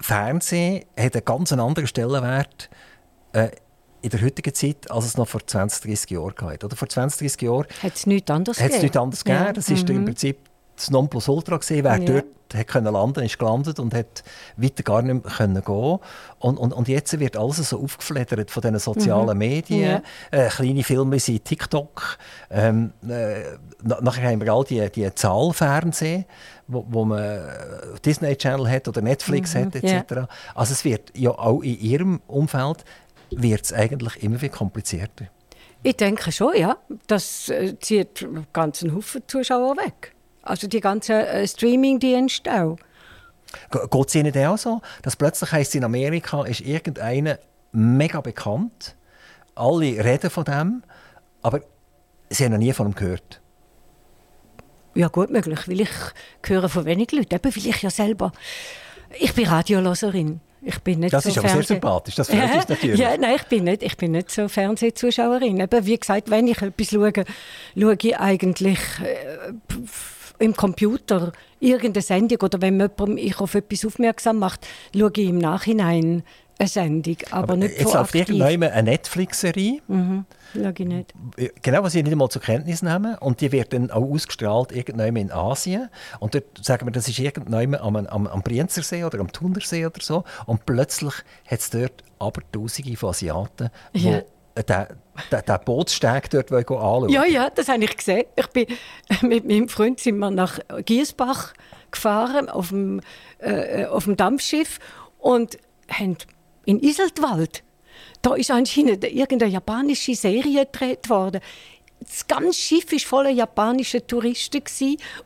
Fernsehen 0.00 0.84
hat 0.96 1.14
einen 1.14 1.24
ganz 1.24 1.52
anderen 1.52 1.86
Stellenwert 1.86 2.70
äh, 3.32 3.50
in 4.00 4.10
der 4.10 4.22
heutigen 4.22 4.54
Zeit, 4.54 4.90
als 4.90 5.06
es 5.06 5.16
noch 5.16 5.26
vor 5.26 5.44
20, 5.44 5.82
30 5.82 6.10
Jahren 6.10 6.34
gab. 6.34 6.64
Oder 6.64 6.76
vor 6.76 6.88
20, 6.88 7.20
30 7.20 7.42
Jahren 7.42 7.66
hat 7.82 7.94
es 7.94 8.06
nichts 8.06 8.30
anderes 8.30 8.58
gegeben. 8.58 8.82
Nichts 8.82 8.96
anderes 8.96 9.24
ja. 9.26 9.38
gegeben. 9.38 9.54
Das 9.54 9.68
ist 9.68 9.88
mhm. 9.88 9.96
im 9.96 10.04
Prinzip 10.04 10.38
das 10.78 10.90
Nonplusultra 10.90 11.56
gesehen. 11.56 11.84
Wer 11.84 11.98
ja. 11.98 12.04
dort 12.04 12.24
hat 12.54 12.66
können 12.66 12.92
landen, 12.92 13.24
ist 13.24 13.38
gelandet 13.38 13.78
und 13.78 13.94
hat 13.94 14.22
weiter 14.56 14.82
gar 14.82 15.02
nicht 15.02 15.24
mehr 15.24 15.32
können 15.32 15.62
gehen. 15.62 15.98
Und, 16.38 16.58
und, 16.58 16.72
und 16.72 16.88
jetzt 16.88 17.18
wird 17.18 17.36
alles 17.36 17.56
so 17.56 17.82
aufgefledert 17.82 18.50
von 18.50 18.60
diesen 18.62 18.78
sozialen 18.78 19.34
mhm. 19.34 19.38
Medien. 19.38 20.02
Ja. 20.30 20.46
Äh, 20.46 20.48
kleine 20.48 20.82
Filme 20.82 21.18
sind 21.18 21.44
TikTok. 21.44 22.18
Ähm, 22.50 22.92
äh, 23.08 23.42
nachher 23.82 24.30
haben 24.30 24.40
wir 24.40 24.52
all 24.52 24.64
die, 24.64 24.88
die 24.90 25.12
Zahlfernsehen, 25.14 26.24
wo, 26.66 26.86
wo 26.88 27.04
man 27.04 27.40
Disney 28.04 28.36
Channel 28.36 28.68
hat 28.68 28.88
oder 28.88 29.02
Netflix 29.02 29.54
mhm. 29.54 29.66
hat 29.66 29.76
etc. 29.76 30.10
Ja. 30.10 30.28
Also 30.54 30.72
es 30.72 30.84
wird 30.84 31.12
ja 31.16 31.30
auch 31.30 31.60
in 31.62 31.78
ihrem 31.78 32.20
Umfeld 32.26 32.84
wird 33.30 33.64
es 33.64 33.72
eigentlich 33.72 34.22
immer 34.22 34.38
viel 34.38 34.48
komplizierter. 34.48 35.26
Ich 35.82 35.96
denke 35.96 36.32
schon, 36.32 36.56
ja. 36.56 36.78
Das 37.06 37.48
äh, 37.48 37.78
zieht 37.78 38.26
ganzen 38.52 38.94
Haufen 38.94 39.22
Zuschauer 39.26 39.76
weg. 39.76 40.14
Also 40.48 40.66
die 40.66 40.80
ganzen 40.80 41.16
äh, 41.16 41.46
Streaming-Dienste 41.46 42.50
auch. 42.52 42.78
Geht 43.70 44.08
es 44.08 44.14
Ihnen 44.14 44.46
auch 44.46 44.58
so, 44.58 44.80
dass 45.02 45.16
plötzlich 45.16 45.52
heisst 45.52 45.74
in 45.74 45.84
Amerika 45.84 46.44
ist 46.44 46.60
irgendeiner 46.60 47.38
mega 47.72 48.20
bekannt, 48.20 48.96
alle 49.54 50.04
reden 50.04 50.30
von 50.30 50.44
dem, 50.44 50.82
aber 51.42 51.60
sie 52.30 52.44
haben 52.44 52.52
noch 52.52 52.58
nie 52.58 52.72
von 52.72 52.88
ihm 52.88 52.94
gehört? 52.94 53.40
Ja, 54.94 55.08
gut 55.08 55.30
möglich, 55.30 55.66
weil 55.66 55.80
ich 55.80 55.90
höre 56.44 56.68
von 56.68 56.84
wenigen 56.84 57.16
Leuten, 57.16 57.34
eben 57.34 57.56
weil 57.56 57.66
ich 57.66 57.82
ja 57.82 57.90
selber, 57.90 58.32
ich 59.18 59.32
bin 59.34 59.46
Radioloserin. 59.46 60.40
Ich 60.60 60.80
bin 60.80 60.98
nicht 60.98 61.12
das 61.12 61.22
so 61.22 61.30
ist 61.30 61.38
aber 61.38 61.48
sehr 61.50 61.62
sympathisch, 61.62 62.16
das 62.16 62.28
freut 62.28 62.68
natürlich. 62.68 62.98
Ja, 62.98 63.16
nein, 63.16 63.36
ich 63.36 63.44
bin 63.44 63.64
nicht, 63.64 63.82
ich 63.82 63.96
bin 63.96 64.10
nicht 64.10 64.30
so 64.30 64.48
Fernsehzuschauerin. 64.48 65.60
Eben, 65.60 65.86
wie 65.86 65.96
gesagt, 65.96 66.30
wenn 66.30 66.48
ich 66.48 66.60
etwas 66.60 66.88
schaue, 66.88 67.12
schaue 67.76 67.96
ich 68.02 68.18
eigentlich... 68.18 68.80
Äh, 69.00 69.52
im 70.38 70.54
Computer 70.54 71.32
irgendeine 71.60 72.02
Sendung 72.02 72.38
oder 72.42 72.60
wenn 72.60 72.74
jemand 72.74 73.14
mich 73.14 73.40
auf 73.40 73.54
etwas 73.54 73.84
aufmerksam 73.84 74.38
macht, 74.38 74.66
schaue 74.94 75.12
ich 75.16 75.28
im 75.28 75.38
Nachhinein 75.38 76.22
eine 76.58 76.68
Sendung, 76.68 77.16
aber, 77.30 77.42
aber 77.42 77.56
nicht 77.56 77.78
Jetzt 77.78 77.96
auf 77.96 78.14
irgendeinem 78.14 78.70
eine 78.70 78.90
Netflix-Serie. 78.90 79.80
Mhm, 79.86 80.24
ich 80.54 80.78
nicht. 80.80 81.14
Genau, 81.62 81.82
was 81.84 81.94
ich 81.94 82.02
nicht 82.02 82.12
einmal 82.12 82.28
zur 82.30 82.42
Kenntnis 82.42 82.82
nehme. 82.82 83.18
Und 83.20 83.40
die 83.40 83.52
wird 83.52 83.72
dann 83.72 83.90
auch 83.90 84.02
ausgestrahlt 84.02 84.72
irgendwann 84.72 85.16
in 85.16 85.30
Asien. 85.30 85.88
Und 86.18 86.34
dort 86.34 86.64
sagen 86.64 86.86
wir, 86.86 86.90
das 86.90 87.08
ist 87.08 87.18
irgendwann 87.18 87.76
am, 87.76 87.96
am, 87.96 88.26
am 88.26 88.42
Brienzersee 88.42 89.04
oder 89.04 89.20
am 89.20 89.30
Thunersee 89.30 89.86
oder 89.86 90.00
so. 90.00 90.24
Und 90.46 90.66
plötzlich 90.66 91.14
hat 91.46 91.60
es 91.60 91.70
dort 91.70 92.02
aber 92.18 92.42
Tausende 92.50 92.96
von 92.96 93.10
Asiaten, 93.10 93.70
ja. 93.92 94.22
Die 94.58 94.72
den, 95.30 95.42
den 95.46 95.58
Bootssteg 95.64 96.30
dort 96.30 96.52
anschauen 96.52 97.08
Ja, 97.08 97.24
ja, 97.24 97.50
das 97.50 97.68
habe 97.68 97.84
ich 97.84 97.96
gesehen. 97.96 98.24
Ich 98.36 98.46
bin, 98.48 98.66
mit 99.22 99.46
meinem 99.46 99.68
Freund 99.68 100.00
sind 100.00 100.18
wir 100.18 100.30
nach 100.30 100.58
Giesbach 100.84 101.54
gefahren, 101.90 102.48
auf 102.48 102.68
dem, 102.68 103.00
äh, 103.38 103.86
auf 103.86 104.04
dem 104.04 104.16
Dampfschiff 104.16 104.78
und 105.18 105.58
haben 105.90 106.16
in 106.64 106.82
Iseltwald, 106.82 107.62
da 108.22 108.34
ist 108.34 108.50
anscheinend 108.50 109.04
irgendeine 109.04 109.52
japanische 109.52 110.14
Serie 110.14 110.66
gedreht 110.66 111.08
worden. 111.08 111.40
das 112.00 112.26
ganze 112.26 112.54
Schiff 112.54 112.92
war 112.92 112.98
voller 112.98 113.30
japanischer 113.30 114.06
Touristen 114.06 114.62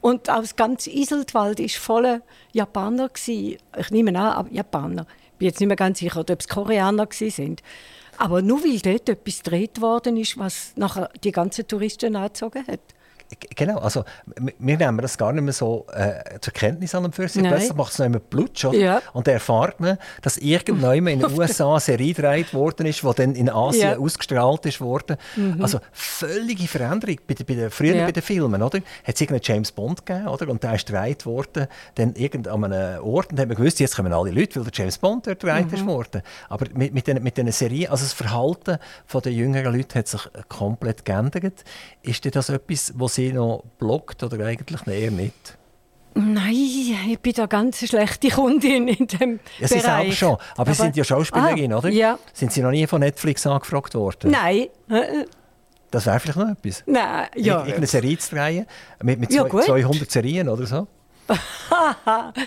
und 0.01 0.31
auch 0.31 0.41
das 0.41 0.57
ganze 0.57 0.91
Iseltwald 0.91 1.59
war 1.59 1.69
voller 1.69 2.23
Japaner. 2.53 3.11
Ich 3.17 3.91
nehme 3.91 4.19
an, 4.19 4.47
Japaner. 4.53 5.07
Ich 5.33 5.39
bin 5.39 5.49
jetzt 5.49 5.61
nicht 5.61 5.69
mehr 5.69 5.77
ganz 5.77 5.99
sicher, 5.99 6.21
ob 6.21 6.31
es 6.31 6.49
Koreaner 6.49 7.09
sind. 7.11 7.63
Aber 8.23 8.41
nur 8.41 8.63
weil 8.63 8.79
dort 8.79 9.09
etwas 9.09 9.43
gedreht 9.43 9.81
worden 9.81 10.17
ist, 10.17 10.39
was 10.39 10.75
nachher 10.77 11.11
die 11.25 11.33
ganzen 11.33 11.67
Touristen 11.67 12.15
angezogen 12.15 12.65
hat. 12.69 12.79
Genau, 13.55 13.79
also 13.79 14.05
wir 14.37 14.77
nehmen 14.77 14.99
das 14.99 15.17
gar 15.19 15.33
nicht 15.33 15.43
mehr 15.43 15.53
so 15.53 15.87
äh, 15.93 16.39
zur 16.41 16.53
Kenntnis 16.53 16.95
an 16.95 17.05
und 17.05 17.15
für 17.15 17.29
sich. 17.29 17.43
Plötzlich 17.43 17.75
macht 17.75 17.93
es 17.93 17.99
noch 17.99 18.07
immer 18.07 18.19
Blutsch, 18.19 18.65
Ja. 18.73 19.01
Und 19.13 19.27
dann 19.27 19.35
erfahrt 19.35 19.81
man, 19.81 19.99
dass 20.23 20.37
irgendwann 20.39 21.07
in 21.07 21.21
den 21.21 21.33
USA 21.39 21.73
eine 21.73 21.81
Serie 21.81 22.15
gedreht 22.15 22.55
worden 22.55 22.87
ist, 22.87 23.03
die 23.03 23.15
dann 23.15 23.35
in 23.35 23.49
Asien 23.49 23.91
ja. 23.91 23.99
ausgestrahlt 23.99 24.67
ist 24.67 24.81
worden. 24.81 25.17
Mhm. 25.37 25.63
Also 25.63 25.81
völlige 25.93 26.67
Veränderung. 26.69 27.17
Bei, 27.27 27.35
bei 27.35 27.55
den, 27.55 27.71
früher 27.71 27.95
ja. 27.95 28.05
bei 28.05 28.13
den 28.13 28.23
Filmen, 28.23 28.63
oder? 28.63 28.79
Hat 28.79 29.15
es 29.15 29.21
irgendeinen 29.21 29.43
James 29.45 29.73
Bond 29.73 30.05
gegeben, 30.05 30.29
oder? 30.29 30.49
Und 30.49 30.63
der 30.63 30.75
ist 30.75 30.87
gedreht 30.87 31.27
worden, 31.27 31.67
dann 31.95 32.15
irgend 32.15 32.49
an 32.49 32.65
einem 32.65 33.03
Ort, 33.03 33.31
und 33.31 33.39
dann 33.39 33.45
hat 33.45 33.49
man 33.49 33.57
gewusst, 33.57 33.81
jetzt 33.81 33.97
kommen 33.97 34.13
alle 34.13 34.31
Leute, 34.31 34.57
weil 34.57 34.71
der 34.71 34.73
James 34.75 34.99
Bond 34.99 35.27
dort 35.27 35.41
gedreht 35.41 35.69
mhm. 35.69 35.75
ist 35.75 35.87
worden. 35.87 36.23
Aber 36.49 36.67
mit, 36.75 36.95
mit, 36.95 37.07
den, 37.07 37.23
mit 37.23 37.37
den 37.37 37.51
Serien, 37.53 37.91
also 37.91 38.05
das 38.05 38.13
Verhalten 38.13 38.79
der 39.23 39.33
jüngeren 39.33 39.75
Leute 39.75 39.99
hat 39.99 40.09
sich 40.09 40.21
komplett 40.49 41.05
geändert. 41.05 41.65
Ist 42.03 42.35
das 42.35 42.49
etwas, 42.49 42.93
was 42.97 43.15
Sie 43.15 43.22
noch 43.31 43.65
blockt 43.79 44.23
oder 44.23 44.45
eigentlich 44.47 44.87
eher 44.87 45.11
nicht? 45.11 45.59
Nein, 46.15 46.53
ich 46.53 47.19
bin 47.21 47.33
da 47.33 47.47
ganz 47.47 47.79
schlechte 47.79 48.29
Kundin 48.29 48.89
in 48.89 49.07
dem 49.07 49.41
ja, 49.59 49.69
Sie 49.69 49.79
Bereich. 49.79 50.11
Sie 50.11 50.17
schon, 50.17 50.33
aber, 50.33 50.43
aber 50.57 50.75
Sie 50.75 50.83
sind 50.83 50.97
ja 50.97 51.05
Schauspielerin, 51.05 51.73
ah, 51.73 51.79
oder? 51.79 51.89
Ja. 51.89 52.19
Sind 52.35 52.53
Sie 52.53 52.61
noch 52.61 52.71
nie 52.71 52.87
von 52.87 53.01
Netflix 53.01 53.47
angefragt 53.47 53.95
worden? 53.95 54.31
Nein. 54.31 54.67
Das 55.91 56.07
wäre 56.07 56.21
vielleicht 56.21 56.39
noch 56.39 56.51
etwas. 56.51 56.83
Nein, 56.87 57.29
ja. 57.37 57.59
Irgendeine 57.61 57.87
Serie 57.87 58.19
zu 58.19 58.35
drehen 58.35 58.67
mit, 59.03 59.21
mit 59.21 59.33
ja, 59.33 59.49
200 59.49 60.11
Serien 60.11 60.49
oder 60.49 60.67
so? 60.67 60.87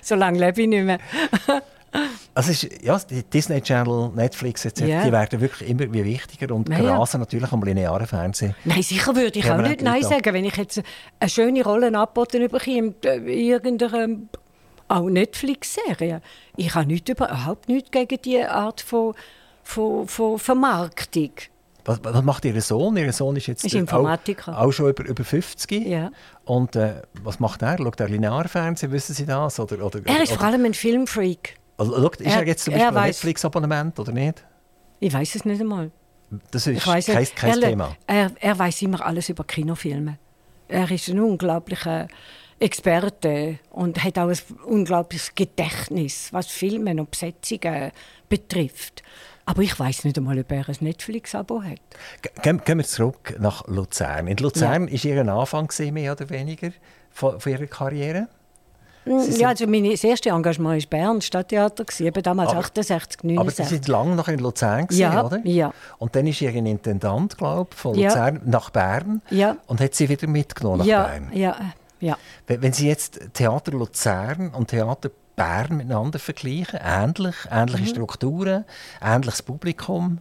so 0.01 0.15
lange 0.15 0.39
lebe 0.39 0.61
ich 0.61 0.67
nicht 0.67 0.83
mehr. 0.83 0.99
Also 2.33 2.51
ist, 2.51 2.83
ja, 2.83 2.99
die 2.99 3.23
Disney 3.23 3.61
Channel, 3.61 4.11
Netflix 4.13 4.65
etc., 4.65 4.81
yeah. 4.81 5.05
die 5.05 5.11
werden 5.11 5.39
wirklich 5.39 5.69
immer 5.69 5.91
wichtiger 5.91 6.53
und 6.53 6.67
ja, 6.69 6.79
grasen 6.79 7.21
natürlich 7.21 7.51
am 7.51 7.63
linearen 7.63 8.05
Fernsehen. 8.05 8.55
Nein, 8.65 8.81
sicher 8.81 9.15
würde 9.15 9.39
ich 9.39 9.49
auch 9.49 9.57
nicht 9.57 9.81
Nein 9.81 10.03
sagen, 10.03 10.33
wenn 10.33 10.45
ich 10.45 10.55
jetzt 10.57 10.81
eine 11.19 11.29
schöne 11.29 11.63
Rolle 11.63 11.87
angeboten 11.87 12.47
bekomme 12.49 12.93
in 13.03 13.27
irgendeiner 13.27 14.17
auch 14.87 15.09
Netflix-Serie. 15.09 16.21
Ich 16.57 16.75
habe 16.75 16.87
nicht, 16.87 17.09
überhaupt 17.09 17.67
nichts 17.67 17.91
gegen 17.91 18.21
diese 18.21 18.51
Art 18.51 18.81
von, 18.81 19.13
von, 19.63 20.07
von 20.07 20.37
Vermarktung. 20.37 21.31
Was, 21.85 21.99
was, 22.03 22.23
macht 22.23 22.45
Ihr 22.45 22.59
Sohn? 22.61 22.97
Ihr 22.97 23.13
Sohn 23.13 23.35
ist 23.35 23.47
jetzt 23.47 23.63
ist. 23.63 23.93
Auch, 23.93 24.07
auch, 24.47 24.71
schon 24.71 24.89
über, 24.89 25.05
über 25.05 25.23
50. 25.23 25.85
Ja. 25.85 26.11
Und 26.43 26.75
äh, 26.75 27.01
was 27.21 27.39
macht 27.39 27.61
er? 27.61 27.77
Schaut 27.77 27.99
er 27.99 28.09
Linearfernsehen? 28.09 28.91
Wissen 28.91 29.13
Sie 29.13 29.25
das? 29.25 29.59
Oder, 29.59 29.85
oder, 29.85 29.99
er 30.03 30.23
ist 30.23 30.31
oder, 30.31 30.39
vor 30.39 30.47
allem 30.47 30.65
ein 30.65 30.73
Filmfreak. 30.73 31.57
Also, 31.77 31.93
schau, 31.93 32.09
ist 32.09 32.21
er, 32.21 32.39
er 32.39 32.47
jetzt 32.47 32.63
zum 32.63 32.73
Beispiel 32.73 32.97
ein 32.97 33.07
Netflix-Abonnement 33.07 33.99
oder 33.99 34.11
nicht? 34.11 34.43
Ich 34.99 35.13
weiß 35.13 35.35
es 35.35 35.45
nicht 35.45 35.61
einmal. 35.61 35.91
Das 36.51 36.67
ist 36.67 36.83
kein, 36.83 37.03
kein 37.03 37.61
er, 37.61 37.69
Thema. 37.69 37.97
Er, 38.07 38.31
er 38.39 38.57
weiß 38.57 38.81
immer 38.81 39.05
alles 39.05 39.29
über 39.29 39.43
Kinofilme. 39.43 40.17
Er 40.67 40.89
ist 40.89 41.09
ein 41.09 41.19
unglaublicher 41.19 42.07
Experte 42.59 43.59
und 43.71 44.03
hat 44.03 44.17
auch 44.17 44.29
ein 44.29 44.37
unglaubliches 44.65 45.35
Gedächtnis, 45.35 46.29
was 46.31 46.47
Filme 46.47 46.91
und 46.91 47.11
Besetzungen 47.11 47.91
betrifft. 48.29 49.03
Aber 49.45 49.61
ich 49.61 49.77
weiß 49.77 50.05
nicht 50.05 50.17
einmal, 50.17 50.39
ob 50.39 50.51
er 50.51 50.67
ein 50.67 50.75
Netflix-Abo 50.79 51.61
hat. 51.61 51.81
Gehen, 52.41 52.61
gehen 52.65 52.77
wir 52.79 52.85
zurück 52.85 53.35
nach 53.39 53.67
Luzern. 53.67 54.27
In 54.27 54.37
Luzern 54.37 54.87
war 54.87 54.97
ja. 54.97 55.15
Ihr 55.15 55.27
Anfang, 55.27 55.69
mehr 55.91 56.13
oder 56.13 56.29
weniger, 56.29 56.71
von, 57.11 57.39
von 57.39 57.51
Ihrer 57.51 57.67
Karriere? 57.67 58.27
Ja, 59.05 59.49
also 59.49 59.67
mein 59.67 59.85
erstes 59.85 60.31
Engagement 60.31 60.83
war 60.83 60.89
Bern, 60.89 61.21
Stadttheater, 61.21 61.85
eben 61.99 62.23
damals 62.23 62.49
aber, 62.49 62.59
68, 62.59 63.23
69. 63.23 63.39
Aber 63.39 63.51
Sie 63.51 63.75
sind 63.75 63.87
lange 63.87 64.15
noch 64.15 64.27
in 64.27 64.39
Luzern, 64.39 64.87
gewesen, 64.87 64.99
ja, 64.99 65.23
oder? 65.23 65.39
Ja. 65.45 65.73
Und 65.99 66.15
dann 66.15 66.25
ist 66.25 66.41
Ihr 66.41 66.53
Intendant, 66.53 67.37
glaube 67.37 67.69
ich, 67.71 67.77
von 67.77 67.95
Luzern 67.95 68.35
ja. 68.35 68.41
nach 68.45 68.71
Bern 68.71 69.21
ja. 69.29 69.57
und 69.67 69.79
hat 69.79 69.93
Sie 69.93 70.09
wieder 70.09 70.27
mitgenommen 70.27 70.79
nach 70.79 70.85
ja, 70.85 71.03
Bern. 71.03 71.29
Ja, 71.33 71.55
ja. 71.99 72.17
Wenn 72.47 72.73
Sie 72.73 72.87
jetzt 72.87 73.19
Theater 73.33 73.71
Luzern 73.73 74.49
und 74.49 74.69
Theater 74.69 75.11
Bern 75.35 75.77
miteinander 75.77 76.17
vergleichen, 76.17 76.79
ähnlich, 76.83 77.35
ähnliche 77.51 77.83
mhm. 77.83 77.87
Strukturen, 77.87 78.65
ähnliches 79.01 79.41
Publikum? 79.41 80.19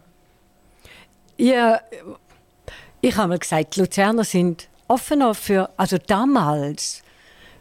Ja, 1.37 1.79
ich 3.01 3.17
habe 3.17 3.29
mal 3.29 3.39
gesagt, 3.39 3.75
die 3.75 3.81
Luzerner 3.81 4.23
sind 4.23 4.67
offener 4.87 5.33
für, 5.33 5.69
also 5.77 5.97
damals, 5.97 7.01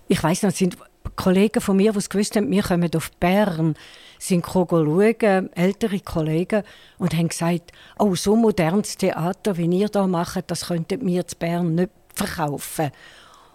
ich 0.09 0.23
weiß 0.23 0.43
noch, 0.43 0.51
sind 0.51 0.77
Kollegen 1.17 1.61
von 1.61 1.77
mir, 1.77 1.93
die 1.93 2.09
gewusst 2.09 2.37
haben, 2.37 2.51
wir 2.51 2.63
kommen 2.63 2.91
auf 2.95 3.11
Bern, 3.13 3.75
sind 4.19 4.45
schauen, 4.47 5.53
ältere 5.55 6.01
Kollegen, 6.01 6.63
und 6.99 7.15
haben 7.15 7.29
gesagt, 7.29 7.73
oh, 7.99 8.15
so 8.15 8.37
modernes 8.37 8.97
Theater, 8.97 9.57
wie 9.57 9.67
ihr 9.67 9.89
da 9.89 10.07
macht, 10.07 10.51
das 10.51 10.67
könnten 10.67 11.07
wir 11.07 11.27
zu 11.27 11.37
Bern 11.37 11.75
nicht 11.75 11.91
verkaufen. 12.15 12.91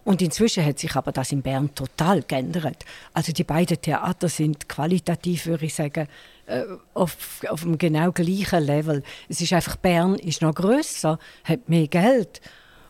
Und 0.06 0.22
inzwischen 0.22 0.66
hat 0.66 0.80
sich 0.80 0.96
aber 0.96 1.12
das 1.12 1.32
in 1.32 1.42
Bern 1.42 1.76
total 1.76 2.24
geändert. 2.24 2.86
Also 3.14 3.32
die 3.32 3.44
beiden 3.44 3.80
Theater 3.80 4.30
sind 4.30 4.68
qualitativ, 4.68 5.46
würde 5.46 5.66
ich 5.66 5.76
sagen, 5.76 6.08
äh, 6.48 6.64
auf, 6.94 7.42
auf 7.48 7.64
einem 7.64 7.78
genau 7.78 8.12
gleichen 8.12 8.64
Level. 8.64 9.04
Es 9.28 9.42
ist 9.42 9.54
einfach, 9.54 9.76
Bern 9.76 10.16
ist 10.16 10.42
noch 10.42 10.56
grösser, 10.56 11.20
hat 11.44 11.70
mehr 11.70 11.88
Geld 11.88 12.42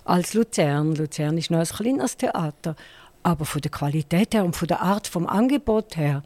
als 0.05 0.33
Luzern. 0.33 0.95
Luzern 0.95 1.37
ist 1.37 1.51
noch 1.51 1.59
ein 1.59 1.65
kleineres 1.65 2.15
Theater. 2.15 2.75
Aber 3.23 3.45
von 3.45 3.61
der 3.61 3.71
Qualität 3.71 4.33
her 4.33 4.45
und 4.45 4.55
von 4.55 4.67
der 4.67 4.81
Art 4.81 5.07
vom 5.07 5.27
Angebot 5.27 5.97
her 5.97 6.23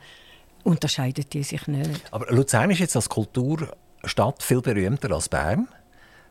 unterscheidet 0.64 1.34
die 1.34 1.44
sich 1.44 1.68
nicht. 1.68 2.02
Aber 2.12 2.28
Luzern 2.34 2.72
ist 2.72 2.80
jetzt 2.80 2.96
als 2.96 3.10
Kulturstadt 3.10 4.42
viel 4.42 4.62
berühmter 4.62 5.12
als 5.12 5.30
Bern. 5.30 5.68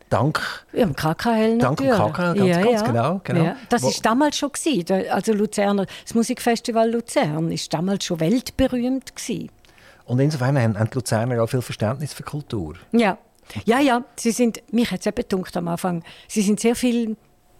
Dank, 0.09 0.39
ja, 0.73 0.85
KKL 0.85 1.57
Dank 1.57 1.79
KKL, 1.79 2.35
ganz, 2.35 2.39
ja, 2.39 2.61
ganz 2.61 2.81
ja. 2.81 2.81
genau. 2.83 3.21
genau. 3.23 3.43
Ja. 3.45 3.55
Das 3.69 3.81
war 3.81 3.91
damals 4.03 4.37
schon. 4.37 4.51
Gewesen. 4.51 5.09
Also 5.09 5.33
Luzerner, 5.33 5.87
das 6.03 6.13
Musikfestival 6.13 6.91
Luzern 6.91 7.49
war 7.49 7.57
damals 7.71 8.05
schon 8.05 8.19
weltberühmt. 8.19 9.15
Gewesen. 9.15 9.49
Und 10.05 10.19
insofern 10.19 10.59
haben 10.59 10.89
die 10.89 10.95
Luzerner 10.95 11.41
auch 11.41 11.47
viel 11.47 11.63
Verständnis 11.63 12.13
für 12.13 12.21
Kultur. 12.21 12.75
Ja, 12.91 13.17
ja, 13.65 13.79
ja. 13.79 14.03
Sie 14.15 14.31
sind, 14.31 14.61
mich 14.71 14.91
hat 14.91 14.99
es 14.99 15.07
eben 15.07 15.45
am 15.55 15.67
Anfang, 15.67 16.03
sie 16.27 16.41
sind 16.41 16.59
sehr 16.59 16.75
viel 16.75 17.17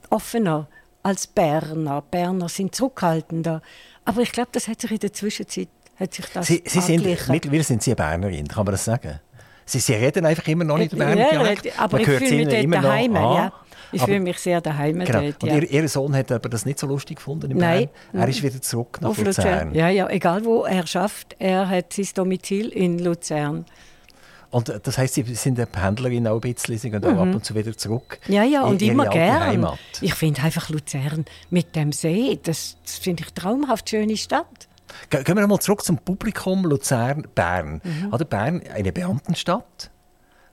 offener 0.09 0.67
als 1.03 1.27
Berner. 1.27 2.01
Berner 2.09 2.49
sind 2.49 2.73
zurückhaltender. 2.73 3.61
Aber 4.05 4.21
ich 4.21 4.31
glaube, 4.31 4.49
das 4.51 4.67
hat 4.67 4.81
sich 4.81 4.91
in 4.91 4.99
der 4.99 5.13
Zwischenzeit 5.13 5.69
hat 5.99 6.13
sich 6.13 6.25
das 6.33 6.47
Sie, 6.47 6.63
Sie 6.65 6.81
sind, 6.81 7.05
mittlerweile 7.29 7.63
sind 7.63 7.83
Sie 7.83 7.93
Bernerin, 7.93 8.47
kann 8.47 8.65
man 8.65 8.73
das 8.73 8.83
sagen? 8.83 9.19
Sie, 9.65 9.79
Sie 9.79 9.93
reden 9.93 10.25
einfach 10.25 10.47
immer 10.47 10.63
noch 10.63 10.77
nicht 10.77 10.97
Berner 10.97 11.31
ja, 11.31 11.55
aber 11.77 11.99
man 11.99 12.01
ich 12.01 12.17
fühle 12.17 12.45
mich 12.45 12.49
dort 12.49 12.83
daheim, 12.83 13.15
ja. 13.15 13.53
Ich 13.91 14.01
fühle 14.01 14.19
mich 14.19 14.39
sehr 14.39 14.59
daheim 14.59 14.99
genau. 14.99 15.21
dort, 15.21 15.43
ja. 15.43 15.53
Und 15.53 15.61
ihr, 15.61 15.69
ihr, 15.69 15.87
Sohn 15.87 16.15
hat 16.15 16.31
aber 16.31 16.49
das 16.49 16.65
nicht 16.65 16.79
so 16.79 16.87
lustig 16.87 17.17
gefunden 17.17 17.51
in 17.51 17.57
Nein. 17.57 17.89
Bern. 18.11 18.23
Er 18.23 18.27
ist 18.27 18.41
wieder 18.41 18.59
zurück 18.59 18.97
nach 19.01 19.09
Luzern. 19.09 19.25
Luzern. 19.25 19.75
Ja, 19.75 19.89
ja, 19.89 20.09
egal 20.09 20.43
wo 20.45 20.63
er 20.63 20.87
schafft, 20.87 21.35
er 21.37 21.69
hat 21.69 21.93
sein 21.93 22.07
Domizil 22.15 22.69
in 22.69 22.97
Luzern. 22.97 23.65
Und 24.53 24.71
das 24.83 24.99
heißt, 24.99 25.15
Sie 25.15 25.23
sind 25.33 25.57
eine 25.57 25.65
Pendlerin 25.65 26.27
auch 26.27 26.35
ein 26.35 26.41
bisschen, 26.41 26.77
Sie 26.77 26.91
gehen 26.91 27.01
mhm. 27.01 27.17
auch 27.17 27.21
ab 27.23 27.33
und 27.33 27.43
zu 27.43 27.55
wieder 27.55 27.75
zurück. 27.75 28.19
Ja, 28.27 28.43
ja, 28.43 28.61
und 28.63 28.83
immer 28.83 29.07
gerne. 29.07 29.79
Ich 29.99 30.13
finde 30.13 30.43
einfach 30.43 30.69
Luzern 30.69 31.25
mit 31.49 31.75
dem 31.75 31.91
See, 31.91 32.39
das, 32.43 32.77
das 32.83 32.99
finde 32.99 33.23
ich 33.23 33.33
traumhaft 33.33 33.89
schöne 33.89 34.15
Stadt. 34.15 34.67
Gehen 35.09 35.37
wir 35.37 35.47
mal 35.47 35.59
zurück 35.59 35.83
zum 35.83 35.97
Publikum 35.97 36.65
Luzern-Bern. 36.65 37.81
Mhm. 37.83 38.13
Oder 38.13 38.25
Bern, 38.25 38.61
eine 38.71 38.93
Beamtenstadt. 38.93 39.89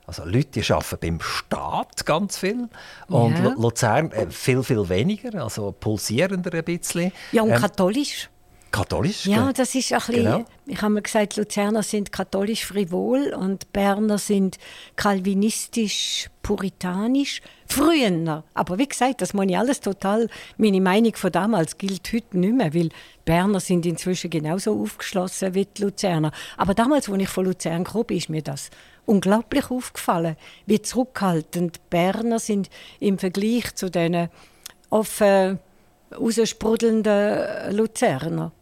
Also 0.07 0.25
Leute 0.25 0.63
die 0.63 0.73
arbeiten 0.73 0.97
beim 0.99 1.21
Staat 1.21 2.07
ganz 2.07 2.39
viel 2.39 2.71
und 3.09 3.39
ja. 3.39 3.55
Luzern 3.59 4.11
äh, 4.13 4.31
viel, 4.31 4.63
viel 4.63 4.89
weniger, 4.89 5.43
also 5.43 5.73
pulsierender 5.73 6.55
ein 6.55 6.65
bisschen. 6.65 7.13
Ja, 7.33 7.43
und 7.43 7.51
ähm, 7.51 7.61
katholisch. 7.61 8.31
Katholisch? 8.71 9.27
Ja, 9.27 9.53
das 9.53 9.75
ist 9.75 9.93
ein 9.93 9.99
bisschen, 9.99 10.15
genau. 10.25 10.45
ich 10.67 10.81
habe 10.81 10.95
mir 10.95 11.03
gesagt, 11.03 11.37
Luzerner 11.37 11.83
sind 11.83 12.13
katholisch 12.13 12.65
frivol 12.65 13.35
und 13.35 13.73
Berner 13.73 14.19
sind 14.19 14.59
kalvinistisch 14.95 16.31
puritanisch. 16.43 17.43
Früher, 17.67 18.45
aber 18.55 18.79
wie 18.79 18.89
gesagt, 18.89 19.23
das 19.23 19.35
meine 19.35 19.53
ich 19.53 19.59
alles 19.59 19.81
total, 19.81 20.29
meine 20.57 20.81
Meinung 20.81 21.15
von 21.17 21.33
damals 21.33 21.79
gilt 21.79 22.13
heute 22.13 22.39
nicht 22.39 22.55
mehr, 22.55 22.73
weil 22.75 22.91
Berner 23.25 23.61
sind 23.61 23.87
inzwischen 23.87 24.31
genauso 24.31 24.81
aufgeschlossen 24.81 25.55
wie 25.55 25.67
die 25.67 25.83
Luzerner. 25.83 26.33
Aber 26.57 26.75
damals, 26.75 27.09
als 27.09 27.23
ich 27.23 27.29
von 27.29 27.47
Luzern 27.47 27.85
kam, 27.85 28.05
ist 28.09 28.29
mir 28.29 28.43
das 28.43 28.71
unglaublich 29.05 29.71
aufgefallen, 29.71 30.37
wie 30.67 30.81
zurückhaltend 30.81 31.91
Berner 31.91 32.39
sind 32.39 32.71
im 33.01 33.19
Vergleich 33.19 33.75
zu 33.75 33.91
den 33.91 34.29
offen 34.91 35.59
raussprudelnden 36.13 37.77
Luzerner. 37.77 38.53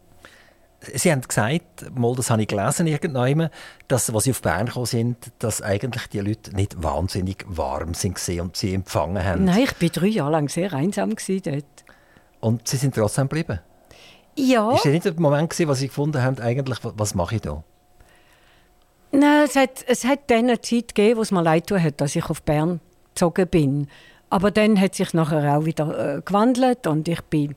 Sie 0.80 1.10
haben 1.10 1.22
gesagt, 1.22 1.90
mal, 1.96 2.14
das 2.14 2.30
habe 2.30 2.42
ich 2.42 2.48
gelesen 2.48 2.86
irgendwann, 2.86 3.50
dass, 3.88 4.14
als 4.14 4.24
Sie 4.24 4.30
auf 4.30 4.42
Bern 4.42 4.66
gekommen 4.66 4.86
sind, 4.86 5.16
dass 5.40 5.60
eigentlich 5.60 6.06
die 6.06 6.20
Leute 6.20 6.54
nicht 6.54 6.80
wahnsinnig 6.80 7.44
warm 7.48 7.94
sind 7.94 8.16
und 8.40 8.56
Sie 8.56 8.74
empfangen 8.74 9.24
haben. 9.24 9.44
Nein, 9.44 9.64
ich 9.64 9.82
war 9.82 9.88
drei 9.88 10.06
Jahre 10.06 10.30
lang 10.30 10.48
sehr 10.48 10.72
einsam 10.72 11.14
dort. 11.16 11.64
Und 12.40 12.68
Sie 12.68 12.76
sind 12.76 12.94
trotzdem 12.94 13.28
geblieben? 13.28 13.58
Ja. 14.36 14.72
Ist 14.72 14.84
das 14.84 14.92
nicht 14.92 15.04
der 15.04 15.14
Moment, 15.14 15.50
gewesen, 15.50 15.68
wo 15.68 15.74
Sie 15.74 15.88
gefunden 15.88 16.22
haben, 16.22 16.38
eigentlich, 16.38 16.78
was 16.82 17.14
mache 17.16 17.36
ich 17.36 17.40
da? 17.40 17.64
Nein, 19.10 19.44
es 19.44 19.56
hat, 19.56 19.84
es 19.88 20.04
hat 20.04 20.20
dann 20.28 20.44
eine 20.44 20.60
Zeit 20.60 20.94
gegeben, 20.94 21.18
wo 21.18 21.22
es 21.22 21.32
mir 21.32 21.42
leid 21.42 21.70
hat, 21.72 22.00
dass 22.00 22.14
ich 22.14 22.30
auf 22.30 22.42
Bern 22.42 22.80
gezogen 23.14 23.48
bin. 23.48 23.88
Aber 24.30 24.50
dann 24.50 24.80
hat 24.80 24.94
sich 24.94 25.12
nachher 25.14 25.56
auch 25.56 25.64
wieder 25.64 26.18
äh, 26.18 26.22
gewandelt 26.22 26.86
und 26.86 27.08
ich 27.08 27.22
bin 27.22 27.56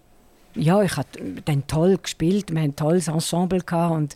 ja, 0.55 0.81
ich 0.81 0.97
habe 0.97 1.07
dann 1.45 1.67
toll 1.67 1.97
gespielt, 1.97 2.51
wir 2.51 2.59
hatten 2.59 2.71
ein 2.71 2.75
tolles 2.75 3.07
Ensemble 3.07 3.61
gehabt 3.61 3.93
und 3.93 4.15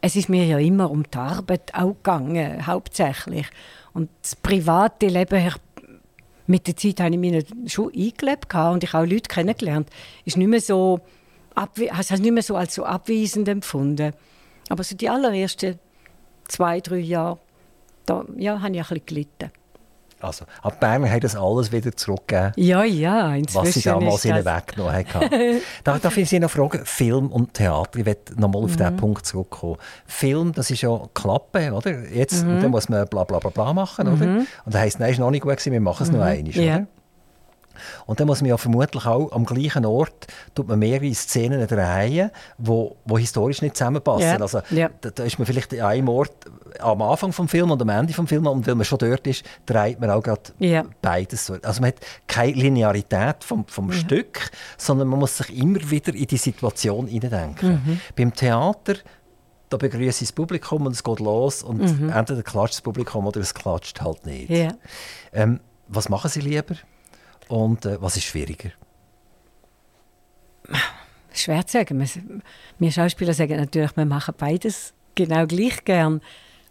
es 0.00 0.16
ist 0.16 0.28
mir 0.28 0.44
ja 0.44 0.58
immer 0.58 0.90
um 0.90 1.02
die 1.02 1.18
Arbeit 1.18 1.74
auch 1.74 1.94
gegangen, 1.94 2.66
hauptsächlich. 2.66 3.46
Und 3.92 4.10
das 4.22 4.36
private 4.36 5.06
Leben, 5.06 5.46
ich, 5.46 5.54
mit 6.46 6.66
der 6.66 6.76
Zeit 6.76 7.00
habe 7.00 7.14
ich 7.14 7.18
mich 7.18 7.46
schon 7.66 7.92
eingelebt 7.92 8.54
und 8.54 8.84
ich 8.84 8.92
habe 8.92 9.04
auch 9.04 9.10
Leute 9.10 9.28
kennengelernt. 9.28 9.90
Ist 10.24 10.36
nicht 10.36 10.48
mehr 10.48 10.60
so, 10.60 11.00
also 11.54 12.14
nicht 12.16 12.32
mehr 12.32 12.42
so 12.42 12.56
als 12.56 12.74
so 12.74 12.84
abweisend 12.84 13.48
empfunden. 13.48 14.12
Aber 14.68 14.84
so 14.84 14.96
die 14.96 15.08
allerersten 15.08 15.78
zwei, 16.46 16.80
drei 16.80 16.98
Jahre, 16.98 17.38
da 18.04 18.24
ja, 18.36 18.60
habe 18.60 18.74
ich 18.74 18.78
ein 18.78 18.82
bisschen 18.82 19.06
gelitten. 19.06 19.50
Also, 20.20 20.46
ab 20.62 20.80
Berner 20.80 21.10
hat 21.10 21.24
das 21.24 21.36
alles 21.36 21.70
wieder 21.72 21.94
zurückgegeben. 21.94 22.52
Ja, 22.56 22.84
ja, 22.84 23.34
inzwischen 23.34 23.66
Was 23.66 23.74
sie 23.74 23.82
damals 23.82 24.24
ihnen 24.24 24.44
weggenommen 24.44 24.94
haben. 25.12 25.60
da 25.84 25.98
darf 25.98 26.16
ich 26.16 26.28
Sie 26.28 26.40
noch 26.40 26.50
fragen, 26.50 26.80
Film 26.84 27.28
und 27.28 27.52
Theater, 27.52 27.98
ich 27.98 28.04
möchte 28.06 28.40
nochmal 28.40 28.64
auf 28.64 28.72
mhm. 28.72 28.76
diesen 28.76 28.96
Punkt 28.96 29.26
zurückkommen. 29.26 29.76
Film, 30.06 30.52
das 30.52 30.70
ist 30.70 30.80
ja 30.80 31.00
Klappe, 31.12 31.72
oder? 31.72 32.08
Jetzt 32.08 32.44
mhm. 32.44 32.62
dann 32.62 32.70
muss 32.70 32.88
man 32.88 33.06
bla 33.08 33.24
bla 33.24 33.38
bla 33.38 33.50
bla 33.50 33.72
machen, 33.74 34.06
mhm. 34.06 34.14
oder? 34.14 34.26
Und 34.64 34.74
das 34.74 34.80
heisst, 34.80 35.00
nein, 35.00 35.12
ist 35.12 35.18
noch 35.18 35.30
nicht 35.30 35.42
gut 35.42 35.52
gewesen, 35.52 35.72
wir 35.72 35.80
machen 35.80 36.02
es 36.04 36.10
mhm. 36.10 36.18
noch 36.18 36.24
einmal, 36.24 36.54
ja. 36.54 36.76
oder? 36.76 36.86
Und 38.06 38.20
dann 38.20 38.26
muss 38.26 38.40
man 38.40 38.50
ja 38.50 38.56
vermutlich 38.56 39.06
auch 39.06 39.32
am 39.32 39.44
gleichen 39.44 39.84
Ort 39.84 40.26
tut 40.54 40.68
man 40.68 40.78
mehrere 40.78 41.12
Szenen 41.14 41.66
drehen, 41.66 42.30
wo, 42.58 42.96
wo 43.04 43.18
historisch 43.18 43.62
nicht 43.62 43.76
zusammenpassen. 43.76 44.26
Yeah. 44.26 44.40
Also 44.40 44.60
yeah. 44.70 44.90
da, 45.00 45.10
da, 45.10 45.24
ist 45.24 45.38
man 45.38 45.46
vielleicht 45.46 45.72
an 45.74 45.80
einem 45.80 46.08
Ort 46.08 46.32
am 46.78 47.02
Anfang 47.02 47.30
des 47.30 47.50
Films 47.50 47.72
und 47.72 47.82
am 47.82 47.88
Ende 47.88 48.12
des 48.12 48.28
Films 48.28 48.48
und 48.48 48.66
weil 48.66 48.74
man 48.74 48.84
schon 48.84 48.98
dort 48.98 49.26
ist, 49.26 49.44
dreht 49.64 50.00
man 50.00 50.10
auch 50.10 50.22
gerade 50.22 50.42
yeah. 50.60 50.84
beides. 51.00 51.50
Also 51.62 51.80
man 51.80 51.88
hat 51.88 52.00
keine 52.26 52.52
Linearität 52.52 53.44
vom, 53.44 53.66
vom 53.66 53.92
Stück, 53.92 54.50
sondern 54.76 55.08
man 55.08 55.18
muss 55.18 55.36
sich 55.38 55.56
immer 55.56 55.90
wieder 55.90 56.14
in 56.14 56.26
die 56.26 56.36
Situation 56.36 57.06
hineindenken. 57.06 57.82
Mhm. 57.84 58.00
Beim 58.16 58.34
Theater 58.34 58.94
da 59.68 59.76
begrüße 59.76 60.22
ich 60.22 60.28
das 60.28 60.32
Publikum 60.32 60.86
und 60.86 60.92
es 60.92 61.02
geht 61.02 61.20
los 61.20 61.62
und 61.62 61.78
mhm. 61.78 62.10
entweder 62.10 62.42
klatscht 62.42 62.74
das 62.74 62.82
Publikum 62.82 63.26
oder 63.26 63.40
es 63.40 63.54
klatscht 63.54 64.00
halt 64.00 64.24
nicht. 64.26 64.50
Ähm, 65.32 65.60
was 65.88 66.08
machen 66.08 66.30
Sie 66.30 66.40
lieber? 66.40 66.76
Und 67.48 67.86
äh, 67.86 68.00
was 68.00 68.16
ist 68.16 68.24
schwieriger? 68.24 68.70
Schwer 71.32 71.66
zu 71.66 71.78
sagen. 71.78 72.40
Wir 72.78 72.92
Schauspieler 72.92 73.34
sagen 73.34 73.56
natürlich, 73.56 73.96
wir 73.96 74.06
machen 74.06 74.34
beides 74.36 74.94
genau 75.14 75.46
gleich 75.46 75.84
gern. 75.84 76.20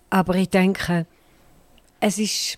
Aber 0.10 0.36
ich 0.36 0.50
denke, 0.50 1.06
es 2.00 2.18
ist, 2.18 2.58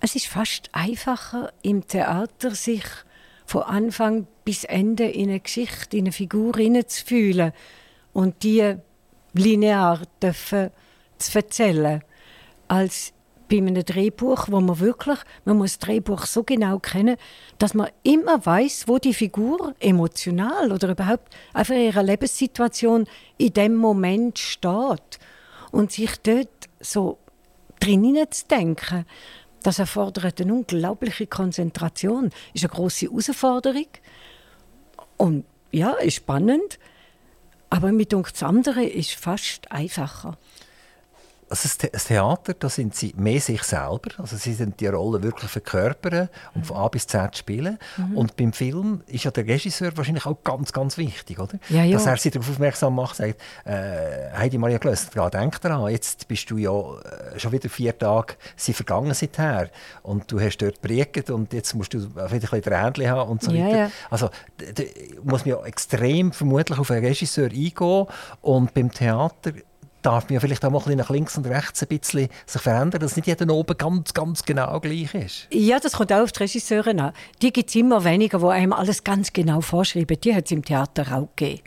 es 0.00 0.16
ist 0.16 0.26
fast 0.26 0.70
einfacher 0.72 1.52
im 1.62 1.86
Theater, 1.86 2.54
sich 2.54 2.84
von 3.46 3.62
Anfang 3.62 4.26
bis 4.44 4.64
Ende 4.64 5.04
in 5.04 5.28
eine 5.28 5.40
Geschichte, 5.40 5.96
in 5.96 6.04
eine 6.04 6.12
Figur 6.12 6.56
hineinzufühlen 6.56 7.52
und 8.12 8.42
die 8.42 8.76
linear 9.34 10.02
dürfen 10.20 10.70
zu 11.18 11.38
erzählen, 11.38 12.02
als 12.68 13.12
bei 13.48 13.58
einem 13.58 13.74
Drehbuch, 13.74 14.48
wo 14.48 14.60
man 14.60 14.80
wirklich, 14.80 15.18
man 15.44 15.58
muss 15.58 15.78
das 15.78 15.86
Drehbuch 15.86 16.26
so 16.26 16.42
genau 16.42 16.78
kennen, 16.78 17.16
dass 17.58 17.74
man 17.74 17.88
immer 18.02 18.44
weiß, 18.44 18.88
wo 18.88 18.98
die 18.98 19.14
Figur 19.14 19.74
emotional 19.80 20.72
oder 20.72 20.90
überhaupt 20.90 21.34
einfach 21.52 21.74
in 21.74 21.82
ihrer 21.82 22.02
Lebenssituation 22.02 23.06
in 23.38 23.52
dem 23.52 23.76
Moment 23.76 24.38
steht. 24.38 25.18
Und 25.72 25.92
sich 25.92 26.16
dort 26.22 26.48
so 26.80 27.18
drinnen 27.80 28.30
zu 28.30 28.46
denken, 28.46 29.04
das 29.62 29.78
erfordert 29.78 30.40
eine 30.40 30.54
unglaubliche 30.54 31.26
Konzentration, 31.26 32.30
ist 32.54 32.64
eine 32.64 32.72
große 32.72 33.06
Herausforderung. 33.06 33.88
Und 35.16 35.44
ja, 35.72 35.92
ist 35.92 36.16
spannend, 36.16 36.78
aber 37.68 37.92
mit 37.92 38.12
das 38.12 38.42
andere 38.42 38.84
ist 38.84 39.12
fast 39.12 39.70
einfacher. 39.72 40.38
Also 41.48 41.68
das 41.92 42.04
Theater, 42.06 42.54
da 42.54 42.68
sind 42.68 42.96
sie 42.96 43.14
mehr 43.16 43.40
sich 43.40 43.62
selber. 43.62 44.10
Also 44.18 44.36
sie 44.36 44.52
sind 44.52 44.80
die 44.80 44.88
Rolle 44.88 45.22
wirklich 45.22 45.50
verkörpern 45.50 46.28
und 46.54 46.66
von 46.66 46.76
A 46.76 46.88
bis 46.88 47.06
Z 47.06 47.36
spielen. 47.36 47.78
Mhm. 47.96 48.16
Und 48.16 48.36
beim 48.36 48.52
Film 48.52 49.02
ist 49.06 49.24
ja 49.24 49.30
der 49.30 49.46
Regisseur 49.46 49.96
wahrscheinlich 49.96 50.26
auch 50.26 50.42
ganz, 50.42 50.72
ganz 50.72 50.98
wichtig, 50.98 51.38
oder? 51.38 51.58
Ja, 51.68 51.84
ja. 51.84 51.96
Dass 51.96 52.06
er 52.06 52.16
sie 52.16 52.30
darauf 52.30 52.50
aufmerksam 52.50 52.96
macht, 52.96 53.16
sagt, 53.16 53.40
äh, 53.64 54.32
Heidi 54.36 54.58
Maria 54.58 54.78
Klöster, 54.78 55.30
denk 55.30 55.60
daran, 55.60 55.90
jetzt 55.90 56.26
bist 56.26 56.50
du 56.50 56.56
ja 56.56 56.72
äh, 56.72 57.38
schon 57.38 57.52
wieder 57.52 57.68
vier 57.68 57.96
Tage 57.96 58.34
sie 58.56 58.72
vergangen 58.72 59.14
seither 59.14 59.70
und 60.02 60.30
du 60.32 60.40
hast 60.40 60.58
dort 60.58 60.80
prägt 60.80 61.30
und 61.30 61.52
jetzt 61.52 61.74
musst 61.74 61.94
du 61.94 62.02
wieder 62.02 62.24
ein 62.24 62.40
bisschen 62.40 62.62
Tränchen 62.62 63.08
haben 63.08 63.30
und 63.30 63.42
so 63.42 63.52
ja, 63.52 63.66
weiter. 63.66 63.90
Also 64.10 64.30
da 64.56 64.82
muss 65.22 65.44
man 65.44 65.56
ja 65.56 65.64
extrem 65.64 66.32
vermutlich 66.32 66.78
auf 66.78 66.90
einen 66.90 67.04
Regisseur 67.04 67.50
eingehen 67.50 68.06
und 68.40 68.74
beim 68.74 68.90
Theater 68.90 69.52
darf 70.06 70.30
man 70.30 70.40
vielleicht 70.40 70.64
auch 70.64 70.70
mal 70.70 70.94
nach 70.94 71.10
links 71.10 71.36
und 71.36 71.46
rechts 71.46 71.82
ein 71.82 71.88
bisschen 71.88 72.28
sich 72.46 72.62
verändern, 72.62 73.00
dass 73.00 73.16
nicht 73.16 73.26
jeder 73.26 73.52
oben 73.52 73.76
ganz, 73.76 74.14
ganz 74.14 74.44
genau 74.44 74.78
gleich 74.78 75.12
ist. 75.14 75.48
Ja, 75.50 75.80
das 75.80 75.94
kommt 75.94 76.12
auch 76.12 76.22
auf 76.22 76.30
die 76.30 76.44
Regisseure 76.44 76.90
an. 76.90 77.12
Die 77.42 77.52
gibt 77.52 77.70
es 77.70 77.74
immer 77.74 78.04
weniger, 78.04 78.38
die 78.38 78.46
einem 78.46 78.72
alles 78.72 79.02
ganz 79.02 79.32
genau 79.32 79.60
vorschreiben. 79.60 80.16
Die 80.20 80.32
hat 80.32 80.44
es 80.44 80.52
im 80.52 80.64
Theater 80.64 81.04
auch 81.12 81.28
gegeben. 81.34 81.62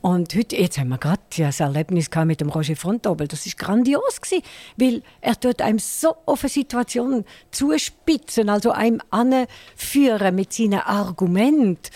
Und 0.00 0.34
heute, 0.34 0.56
jetzt 0.56 0.78
haben 0.78 0.88
wir 0.88 0.98
gerade 0.98 1.20
das 1.36 1.60
Erlebnis 1.60 2.10
mit 2.24 2.40
dem 2.40 2.48
Roger 2.48 2.74
Fontobel. 2.74 3.28
Das 3.28 3.46
ist 3.46 3.58
grandios 3.58 4.20
gewesen, 4.20 4.42
weil 4.76 5.02
er 5.20 5.34
dort 5.36 5.62
einem 5.62 5.78
so 5.78 6.16
auf 6.26 6.42
eine 6.42 6.48
Situation 6.48 7.24
zuspitzen, 7.50 8.48
also 8.48 8.72
einem 8.72 9.00
anführen 9.10 10.34
mit 10.34 10.52
seinen 10.54 10.80
Argumenten. 10.80 11.90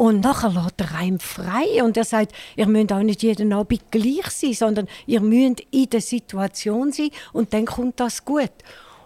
Und 0.00 0.20
nachher 0.20 0.48
lässt 0.48 0.80
er 0.80 0.94
einem 0.94 1.20
frei 1.20 1.82
und 1.84 1.94
er 1.94 2.04
sagt, 2.04 2.32
ihr 2.56 2.66
müsst 2.66 2.90
auch 2.90 3.02
nicht 3.02 3.22
jeden 3.22 3.52
Abend 3.52 3.82
gleich 3.90 4.30
sein, 4.30 4.54
sondern 4.54 4.88
ihr 5.06 5.20
müsst 5.20 5.60
in 5.70 5.90
der 5.90 6.00
Situation 6.00 6.90
sein 6.90 7.10
und 7.34 7.52
dann 7.52 7.66
kommt 7.66 8.00
das 8.00 8.24
gut. 8.24 8.50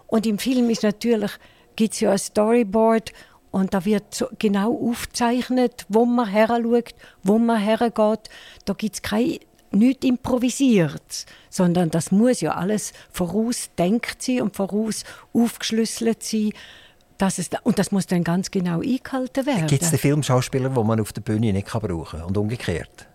Und 0.07 0.25
im 0.25 0.39
Film 0.39 0.69
ist 0.69 0.83
natürlich, 0.83 1.31
gibt 1.75 1.95
es 1.95 1.99
ja 1.99 2.11
ein 2.13 2.17
Storyboard 2.17 3.11
und 3.51 3.73
da 3.73 3.83
wird 3.83 4.15
so 4.15 4.27
genau 4.39 4.73
aufgezeichnet, 4.89 5.85
wo 5.89 6.05
man 6.05 6.29
her 6.29 6.47
schaut, 6.47 6.95
wo 7.23 7.39
man 7.39 7.59
hergeht. 7.59 8.29
Da 8.63 8.71
gibt 8.71 8.95
es 8.95 9.01
kein 9.01 9.39
nichts 9.71 10.05
improvisiert, 10.05 11.25
sondern 11.49 11.89
das 11.89 12.11
muss 12.11 12.39
ja 12.39 12.53
alles 12.53 12.93
vorausdenkt 13.11 14.23
sein 14.23 14.43
und 14.43 14.55
voraus 14.55 15.03
aufgeschlüsselt 15.33 16.23
sein. 16.23 16.53
Das 17.17 17.39
ist, 17.39 17.55
und 17.63 17.79
das 17.79 17.91
muss 17.91 18.07
dann 18.07 18.23
ganz 18.23 18.51
genau 18.51 18.81
eingehalten 18.81 19.45
werden. 19.45 19.67
Gibt 19.67 19.83
es 19.83 19.89
den 19.89 19.99
Filmschauspieler, 19.99 20.69
die 20.69 20.83
man 20.83 20.99
auf 20.99 21.13
der 21.13 21.21
Bühne 21.21 21.53
nicht 21.53 21.67
brauchen 21.67 22.05
kann 22.05 22.23
und 22.23 22.37
umgekehrt? 22.37 23.07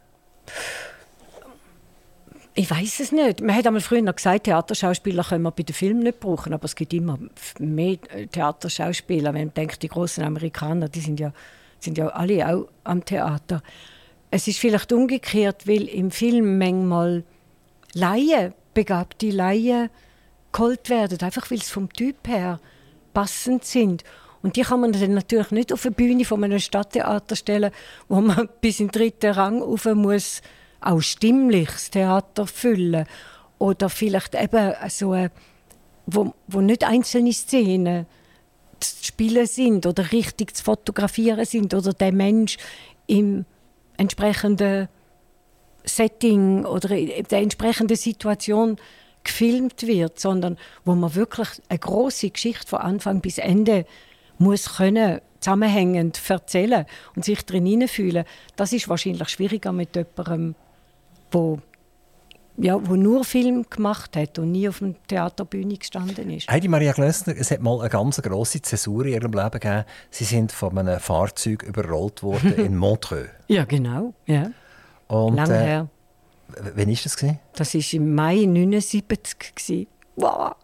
Ich 2.55 2.71
weiß 2.71 3.01
es 3.01 3.13
nicht. 3.13 3.43
Man 3.43 3.55
hat 3.55 3.67
einmal 3.67 3.81
früher 3.81 4.03
noch 4.03 4.17
gesagt, 4.17 4.45
Theaterschauspieler 4.45 5.23
können 5.23 5.43
wir 5.45 5.51
bei 5.51 5.63
den 5.63 5.75
Filmen 5.75 6.03
nicht 6.03 6.19
brauchen, 6.19 6.53
aber 6.53 6.65
es 6.65 6.75
gibt 6.75 6.93
immer 6.93 7.19
mehr 7.59 7.99
Theaterschauspieler. 8.33 9.33
Wenn 9.35 9.47
man 9.47 9.55
denkt, 9.55 9.83
die 9.83 9.89
großen 9.89 10.25
Amerikaner, 10.25 10.89
die 10.89 11.01
sind 11.01 11.21
ja, 11.21 11.33
sind 11.79 11.97
ja 11.97 12.09
alle 12.09 12.47
auch 12.49 12.69
am 12.85 13.05
Theater. 13.05 13.63
Es 14.31 14.49
ist 14.49 14.59
vielleicht 14.59 14.93
umgekehrt, 14.93 15.67
weil 15.69 15.89
im 15.89 16.11
Film 16.11 16.59
manchmal 16.59 17.25
Laien, 17.95 18.55
begabte 18.75 19.31
Laien 19.31 19.91
geholt 20.53 20.89
werden, 20.91 21.19
einfach 21.21 21.51
weil 21.51 21.59
es 21.59 21.71
vom 21.71 21.93
Typ 21.93 22.27
her 22.27 22.61
passend 23.13 23.65
sind. 23.65 24.05
Und 24.43 24.57
die 24.57 24.63
kann 24.63 24.81
man 24.81 24.93
dann 24.93 25.15
natürlich 25.15 25.51
nicht 25.51 25.73
auf 25.73 25.85
eine 25.85 25.95
Bühne 25.95 26.25
von 26.25 26.43
einem 26.43 26.59
Stadttheater 26.59 27.37
stellen, 27.37 27.73
wo 28.09 28.21
man 28.21 28.49
bis 28.61 28.81
in 28.81 28.89
den 28.89 28.93
dritten 28.93 29.33
Rang 29.33 29.63
rauf 29.63 29.85
muss, 29.87 30.41
auch 30.81 31.01
stimmlich 31.01 31.69
das 31.69 31.91
Theater 31.91 32.47
füllen. 32.47 33.07
Oder 33.59 33.91
vielleicht 33.91 34.35
eben 34.35 34.75
so, 34.89 35.13
eine, 35.13 35.31
wo, 36.07 36.33
wo 36.47 36.61
nicht 36.63 36.85
einzelne 36.85 37.33
Szenen 37.33 38.07
zu 38.81 39.05
spielen 39.05 39.47
sind 39.47 39.85
oder 39.85 40.11
richtig 40.13 40.57
zu 40.57 40.65
fotografieren 40.65 41.45
sind 41.45 41.75
oder 41.75 41.93
der 41.93 42.13
Mensch 42.13 42.57
im 43.07 43.45
entsprechenden 43.99 44.89
Setting 45.85 46.65
oder 46.65 46.97
in 46.97 47.25
der 47.25 47.41
entsprechenden 47.41 47.97
Situation 47.97 48.79
gefilmt 49.25 49.87
wird, 49.87 50.19
sondern 50.19 50.57
wo 50.85 50.95
man 50.95 51.15
wirklich 51.15 51.49
eine 51.69 51.79
große 51.79 52.31
Geschichte 52.31 52.67
von 52.67 52.81
Anfang 52.81 53.21
bis 53.21 53.39
Ende 53.39 53.85
muss 54.39 54.77
können 54.77 55.21
zusammenhängend 55.41 56.21
erzählen 56.29 56.87
und 57.17 57.25
sich 57.25 57.45
drin 57.45 57.67
hineinfühlen, 57.67 58.25
das 58.57 58.73
ist 58.73 58.89
wahrscheinlich 58.89 59.29
schwieriger 59.29 59.73
mit 59.73 59.97
jemandem, 59.97 60.55
wo 61.31 61.61
ja, 62.63 62.79
wo 62.89 62.95
nur 62.95 63.25
Film 63.25 63.65
gemacht 63.71 64.17
hat 64.17 64.39
und 64.39 64.53
nie 64.53 64.69
auf 64.69 64.81
der 64.81 64.95
Theaterbühne 65.09 65.77
gestanden 65.77 66.29
ist. 66.31 66.51
Heidi 66.51 66.69
Maria 66.69 66.93
Glössner, 66.93 67.35
es 67.37 67.51
hat 67.51 67.61
mal 67.61 67.81
eine 67.81 67.89
ganz 67.89 68.21
grosse 68.21 68.61
Zäsur 68.61 69.07
in 69.07 69.13
ihrem 69.15 69.33
Leben 69.33 69.51
gegeben. 69.51 69.85
Sie 70.11 70.25
sind 70.25 70.53
von 70.53 70.77
einem 70.77 71.01
Fahrzeug 71.01 71.63
überrollt 71.63 72.23
worden 72.23 72.55
in 72.57 72.77
Montreux. 72.77 73.31
Ja, 73.49 73.65
genau. 73.65 74.13
Ja. 74.27 74.51
Und, 75.09 75.37
Lange 75.37 75.55
äh, 75.55 75.65
her. 75.65 75.89
Wann 76.59 76.77
war 76.89 76.95
das? 77.03 77.17
Gewesen? 77.17 77.39
Das 77.55 77.75
war 77.75 77.95
im 77.95 78.15
Mai 78.15 78.33
1979. 78.43 79.55
gewesen. 79.55 79.87
Wow. 80.17 80.55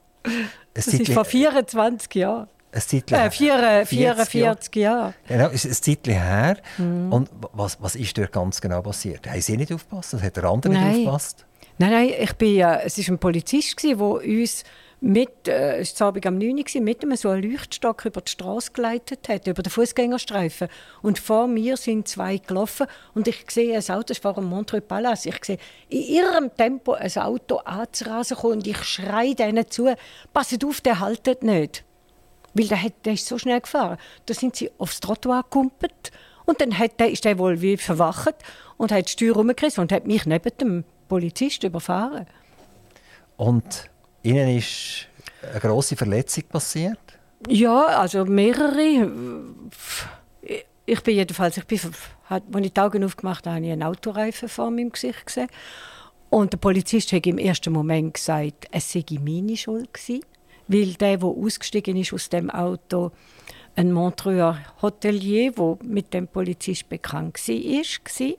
Das 0.74 0.86
ist 0.88 1.12
vor 1.12 1.24
24 1.24 2.14
Jahren. 2.14 2.48
ein 2.72 2.80
Zeitli- 2.82 3.14
Äh, 3.16 3.30
vier, 3.30 3.54
40 3.86 3.98
Jahre. 4.00 4.26
44 4.26 4.76
Jahre. 4.76 5.14
Genau, 5.26 5.48
ist 5.48 5.64
ein 5.64 5.72
Zeitchen 5.72 6.12
her. 6.14 6.56
Mhm. 6.76 7.12
Und 7.12 7.30
was, 7.52 7.80
was 7.80 7.96
ist 7.96 8.18
dort 8.18 8.32
ganz 8.32 8.60
genau 8.60 8.82
passiert? 8.82 9.26
Haben 9.28 9.40
Sie 9.40 9.56
nicht 9.56 9.72
aufgepasst? 9.72 10.12
Hat 10.20 10.36
der 10.36 10.44
andere 10.44 10.72
Nein. 10.72 10.88
nicht 10.88 10.98
aufgepasst? 11.06 11.46
Nein, 11.78 11.90
nein, 11.90 12.10
ich 12.20 12.32
bin, 12.34 12.58
äh, 12.60 12.82
es 12.84 12.98
war 12.98 13.14
ein 13.14 13.18
Polizist, 13.18 13.82
der 13.82 13.98
uns 13.98 14.64
mit, 15.00 15.46
äh, 15.46 15.78
es 15.78 15.98
war 16.00 16.14
am 16.24 16.38
9 16.38 16.56
Uhr, 16.56 16.80
mit 16.80 17.02
einem 17.02 17.16
so 17.16 17.28
einen 17.28 17.50
Leuchtstock 17.50 18.04
über 18.06 18.22
die 18.22 18.30
Straße 18.30 18.72
geleitet 18.72 19.28
hat, 19.28 19.46
über 19.46 19.62
den 19.62 19.70
Fußgängerstreifen. 19.70 20.68
Und 21.02 21.18
vor 21.18 21.46
mir 21.46 21.76
sind 21.76 22.08
zwei 22.08 22.38
gelaufen 22.38 22.86
und 23.14 23.28
ich 23.28 23.44
sehe 23.50 23.76
ein 23.76 23.90
Auto, 23.90 24.06
das 24.08 24.24
war 24.24 24.36
am 24.38 24.46
Montreux 24.46 24.86
Palace. 24.86 25.26
Ich 25.26 25.44
sehe 25.44 25.58
in 25.88 26.02
ihrem 26.02 26.54
Tempo 26.56 26.92
ein 26.92 27.12
Auto 27.16 27.56
anzurasen 27.58 28.36
kommen 28.38 28.54
und 28.54 28.66
ich 28.66 28.82
schreie 28.84 29.34
denen 29.34 29.68
zu, 29.70 29.94
passet 30.32 30.64
auf, 30.64 30.80
der 30.80 31.00
haltet 31.00 31.42
nicht. 31.42 31.84
Weil 32.54 32.68
der, 32.68 32.82
hat, 32.82 32.94
der 33.04 33.12
ist 33.12 33.26
so 33.26 33.36
schnell 33.36 33.60
gefahren. 33.60 33.98
Da 34.24 34.32
sind 34.32 34.56
sie 34.56 34.70
aufs 34.78 35.00
Trottoir 35.00 35.42
gekumpelt 35.42 36.10
und 36.46 36.60
dann 36.60 36.78
hat 36.78 36.98
der, 36.98 37.10
ist 37.10 37.26
der 37.26 37.38
wohl 37.38 37.60
wie 37.60 37.76
verwacht 37.76 38.36
und 38.78 38.92
hat 38.92 39.08
die 39.08 39.12
Steuer 39.12 39.34
rumgerissen 39.34 39.82
und 39.82 39.92
hat 39.92 40.06
mich 40.06 40.24
neben 40.24 40.56
dem 40.58 40.84
Polizist 41.08 41.64
überfahren. 41.64 42.26
Und 43.36 43.90
Ihnen 44.26 44.58
ist 44.58 45.06
eine 45.48 45.60
grosse 45.60 45.94
Verletzung 45.94 46.42
passiert? 46.48 46.98
Ja, 47.48 47.84
also 47.84 48.24
mehrere. 48.24 49.08
Ich 50.84 51.00
bin 51.02 51.14
jedenfalls, 51.14 51.56
ich 51.56 51.64
bin, 51.64 51.78
als 52.28 52.42
ich 52.60 52.72
die 52.72 52.80
Augen 52.80 53.04
aufgemacht 53.04 53.46
habe, 53.46 53.56
habe 53.56 53.66
ich 53.66 53.70
einen 53.70 53.84
Autoreifen 53.84 54.48
vor 54.48 54.72
meinem 54.72 54.90
Gesicht 54.90 55.26
gesehen. 55.26 55.46
Und 56.28 56.52
der 56.52 56.58
Polizist 56.58 57.12
hat 57.12 57.24
im 57.24 57.38
ersten 57.38 57.72
Moment 57.72 58.14
gesagt, 58.14 58.66
es 58.72 58.90
sei 58.90 59.04
meine 59.20 59.56
Schuld 59.56 59.94
gewesen, 59.94 60.24
weil 60.66 60.94
der, 60.94 61.18
der 61.18 61.28
ausgestiegen 61.28 61.96
ist 61.96 62.12
aus 62.12 62.28
dem 62.28 62.50
Auto, 62.50 63.12
ein 63.76 63.92
Montreuer 63.92 64.58
Hotelier, 64.82 65.52
der 65.52 65.78
mit 65.84 66.12
dem 66.12 66.26
Polizist 66.26 66.88
bekannt 66.88 67.38
war. 67.46 68.34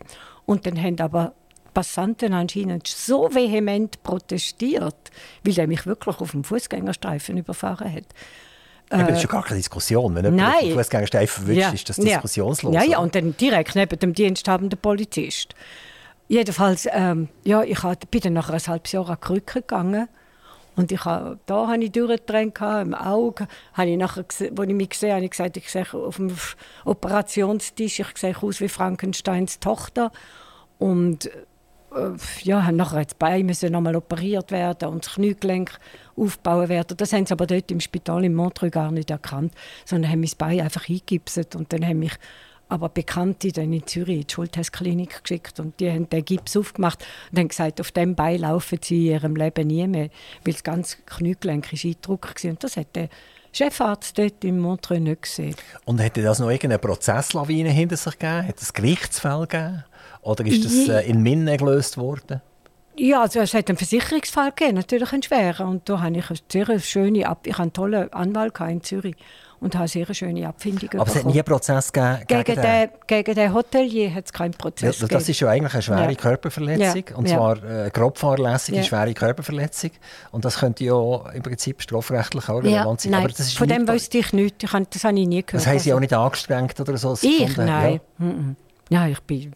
Und 0.46 0.66
dann 0.66 0.82
haben 0.82 1.00
aber 1.00 1.34
Passanten 1.78 2.34
anscheinend 2.34 2.88
so 2.88 3.30
vehement 3.32 4.02
protestiert, 4.02 4.96
weil 5.44 5.60
er 5.60 5.68
mich 5.68 5.86
wirklich 5.86 6.20
auf 6.20 6.32
dem 6.32 6.44
Fußgängerstreifen 6.44 7.38
überfahren 7.38 7.94
hat. 7.94 8.06
Eben, 8.92 9.06
das 9.08 9.18
ist 9.18 9.22
ja 9.22 9.30
gar 9.30 9.44
keine 9.44 9.60
Diskussion. 9.60 10.16
Wenn 10.16 10.26
jemand 10.26 10.42
Äh, 10.42 10.44
nein. 10.44 10.56
auf 10.56 10.62
den 10.62 10.74
Fußgängerstreifen 10.74 11.46
verwünscht, 11.46 11.74
ist 11.76 11.90
das 11.90 11.98
diskussionslos. 11.98 12.74
Ja, 12.74 12.82
ja, 12.82 12.98
und 12.98 13.14
dann 13.14 13.38
direkt 13.38 13.76
neben 13.76 14.00
dem 14.00 14.14
diensthabenden 14.16 14.80
Polizist. 14.80 15.54
Jedenfalls, 16.28 16.88
ähm, 16.92 17.30
ja, 17.44 17.62
ich 17.62 17.80
bin 18.10 18.22
dann 18.22 18.34
nach 18.34 18.50
einem 18.50 18.60
halben 18.60 18.84
Jahr 18.88 19.10
an 19.10 19.18
die 19.22 19.28
Krücke 19.28 19.62
gegangen. 19.62 20.08
Und 20.76 20.92
ich 20.92 21.06
ha, 21.06 21.38
da 21.46 21.68
habe 21.68 21.84
ich 21.84 21.92
durchgetrennt, 21.92 22.60
im 22.60 22.96
Auge. 22.96 23.48
Habe 23.74 23.90
ich 23.92 23.98
nachher, 23.98 24.26
als 24.28 24.42
ich 24.42 24.52
mich 24.52 24.90
gesehen 24.90 25.10
habe, 25.10 25.18
habe 25.18 25.26
ich 25.26 25.32
gesagt, 25.32 25.58
ich 25.58 25.70
sehe 25.72 25.86
auf 25.94 26.16
dem 26.16 26.36
Operationstisch, 26.86 28.00
ich 28.00 28.18
sehe 28.18 28.36
aus 28.42 28.62
wie 28.62 28.68
Frankensteins 28.68 29.60
Tochter. 29.60 30.12
Und 30.80 31.28
äh, 31.28 31.30
ja, 32.44 32.66
haben 32.66 32.76
nachher 32.76 33.04
das 33.04 33.14
Bein 33.16 33.46
müssen 33.46 33.72
nochmal 33.72 33.96
operiert 33.96 34.52
werden 34.52 34.90
und 34.90 35.06
das 35.06 35.16
Kniegelenk 35.16 35.78
aufbauen 36.16 36.70
werden. 36.70 36.98
Das 36.98 37.14
haben 37.14 37.26
sie 37.26 37.34
aber 37.34 37.48
dort 37.48 37.72
im 37.72 37.80
Spital 37.80 38.24
in 38.24 38.36
Montreux 38.36 38.72
gar 38.72 38.92
nicht 38.92 39.10
erkannt, 39.10 39.54
sondern 39.86 40.12
haben 40.12 40.22
mein 40.22 40.32
Bein 40.38 40.62
einfach 40.62 40.90
eingegipset 40.90 41.56
und 41.56 41.72
dann 41.74 41.86
haben 41.86 42.00
mich 42.00 42.14
aber 42.70 42.90
Bekannte 42.90 43.52
dann 43.52 43.72
in 43.72 43.86
Zürich 43.88 44.16
in 44.16 44.28
die 44.28 44.34
Schultheißklinik 44.34 45.24
geschickt 45.24 45.60
und 45.60 45.80
die 45.80 45.90
haben 45.90 46.10
den 46.10 46.26
Gips 46.26 46.58
aufgemacht 46.58 47.06
und 47.32 47.40
haben 47.40 47.48
gesagt, 47.48 47.80
auf 47.80 47.92
dem 47.92 48.16
Bein 48.16 48.42
laufen 48.42 48.80
sie 48.82 49.08
in 49.08 49.14
ihrem 49.14 49.36
Leben 49.36 49.68
nie 49.68 49.88
mehr, 49.88 50.10
weil 50.44 50.54
das 50.54 50.64
ganze 50.64 50.98
Kniegelenk 51.06 51.72
ist 51.72 51.86
eingedruckt. 51.86 52.44
Und 52.44 52.64
das 52.64 52.78
hat 52.78 52.96
der 52.96 53.10
Chefarzt 53.54 54.18
dort 54.18 54.44
in 54.44 54.60
Montreux 54.60 55.00
nicht 55.00 55.22
gesehen. 55.22 55.56
Und 55.86 56.00
hätte 56.00 56.22
das 56.22 56.40
noch 56.40 56.50
irgendeine 56.50 56.80
Prozesslawine 56.80 57.70
hinter 57.70 57.98
sich 57.98 58.20
gegeben? 58.20 58.48
Hat 58.48 58.62
es 58.62 58.74
Gerichtsfall 58.74 59.48
gegeben? 59.48 59.84
Oder 60.22 60.46
ist 60.46 60.66
das 60.66 60.88
äh, 60.90 61.08
in 61.10 61.22
Minne 61.22 61.58
gelöst 61.58 61.98
worden? 61.98 62.42
Ja, 63.00 63.22
also 63.22 63.40
es 63.40 63.54
hat 63.54 63.70
einen 63.70 63.78
Versicherungsfall 63.78 64.52
gegeben, 64.56 64.76
natürlich 64.78 65.14
einen 65.14 65.22
schweren. 65.24 65.68
Und 65.68 65.88
da 65.88 66.02
habe 66.02 66.18
ich 66.18 66.30
eine 66.30 66.40
sehr 66.52 66.80
schöne 66.80 67.28
Ab 67.28 67.46
ich 67.46 67.58
einen 67.60 67.72
tollen 67.72 68.12
Anwalt 68.12 68.60
in 68.60 68.82
Zürich 68.82 69.16
und 69.60 69.76
habe 69.76 69.88
sehr 69.88 70.12
schöne 70.16 70.48
Abfindung 70.48 70.90
Aber 71.00 71.08
es 71.10 71.16
hat 71.16 71.26
nie 71.26 71.34
einen 71.34 71.44
Prozess 71.44 71.92
gegeben 71.94 72.24
gegen, 72.28 72.62
den, 72.62 72.90
gegen 73.08 73.36
den 73.36 73.54
Hotelier 73.54 74.14
hat 74.16 74.26
es 74.26 74.34
keinen 74.34 74.52
Prozess 74.52 74.98
das 75.00 75.10
gegeben. 75.10 75.30
ist 75.30 75.40
ja 75.40 75.50
eigentlich 75.50 75.74
eine 75.74 75.82
schwere 75.84 76.10
Ja. 76.12 76.16
Körperverletzung. 76.16 77.04
Ja, 77.10 77.16
Und 77.16 77.28
zwar 77.30 77.64
äh, 77.64 77.90
grob 77.92 78.18
fahrlässige, 78.18 78.78
Ja. 78.78 78.84
schwere 78.84 79.14
Körperverletzung. 79.14 79.92
Und 80.32 80.46
das 80.46 80.58
könnte 80.60 80.84
ja 80.84 81.30
im 81.34 81.44
Prinzip 81.44 81.82
strafrechtlich 81.84 82.50
auch 82.50 82.64
relevant 82.64 83.02
sein. 83.02 83.12
nein, 83.12 83.20
Aber 83.22 83.30
das 83.30 83.40
ist 83.42 83.58
von 83.58 83.68
dem 83.68 83.84
nicht- 83.84 83.94
wüsste 83.94 84.18
ich 84.20 84.34
habe, 84.34 84.86
das 84.92 85.04
habe 85.04 85.20
ich 85.20 85.28
nie 85.28 85.44
gehört. 85.44 85.54
Das 85.54 85.68
haben 85.68 85.78
Sie 85.80 85.92
Also- 85.92 85.96
auch 85.98 86.00
nicht 86.02 86.14
angestrengt 86.14 86.80
oder 86.80 86.98
so? 86.98 87.14
Ich? 87.22 87.38
gefunden? 87.40 87.66
Nein. 87.66 88.00
Ja. 88.20 88.26
Mhm. 88.26 88.56
Ja, 88.90 89.08
ich 89.08 89.20
bin, 89.22 89.52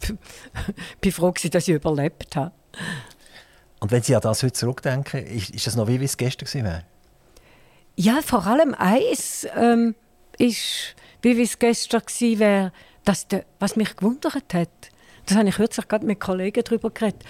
bin 1.00 1.12
froh, 1.12 1.32
gewesen, 1.32 1.50
dass 1.50 1.68
ich 1.68 1.74
überlebt 1.74 2.36
habe. 2.36 2.52
Und 3.80 3.90
wenn 3.90 4.02
Sie 4.02 4.14
an 4.14 4.22
das 4.22 4.42
heute 4.42 4.52
zurückdenken, 4.52 5.24
ist, 5.26 5.50
ist 5.50 5.66
das 5.66 5.76
noch 5.76 5.88
wie, 5.88 6.00
wie 6.00 6.04
es 6.04 6.16
gestern 6.16 6.64
wäre? 6.64 6.84
Ja, 7.96 8.20
vor 8.22 8.46
allem 8.46 8.74
eins 8.74 9.46
ähm, 9.56 9.94
ist, 10.38 10.94
wie 11.22 11.42
es 11.42 11.58
gestern 11.58 12.02
war, 12.02 12.72
dass 13.04 13.28
der, 13.28 13.44
was 13.58 13.76
mich 13.76 13.96
gewundert 13.96 14.54
hat, 14.54 14.68
das 15.26 15.36
habe 15.36 15.48
ich 15.48 15.56
kürzlich 15.56 15.88
gerade 15.88 16.06
mit 16.06 16.20
Kollegen 16.20 16.62
darüber 16.64 16.90
geredet, 16.90 17.24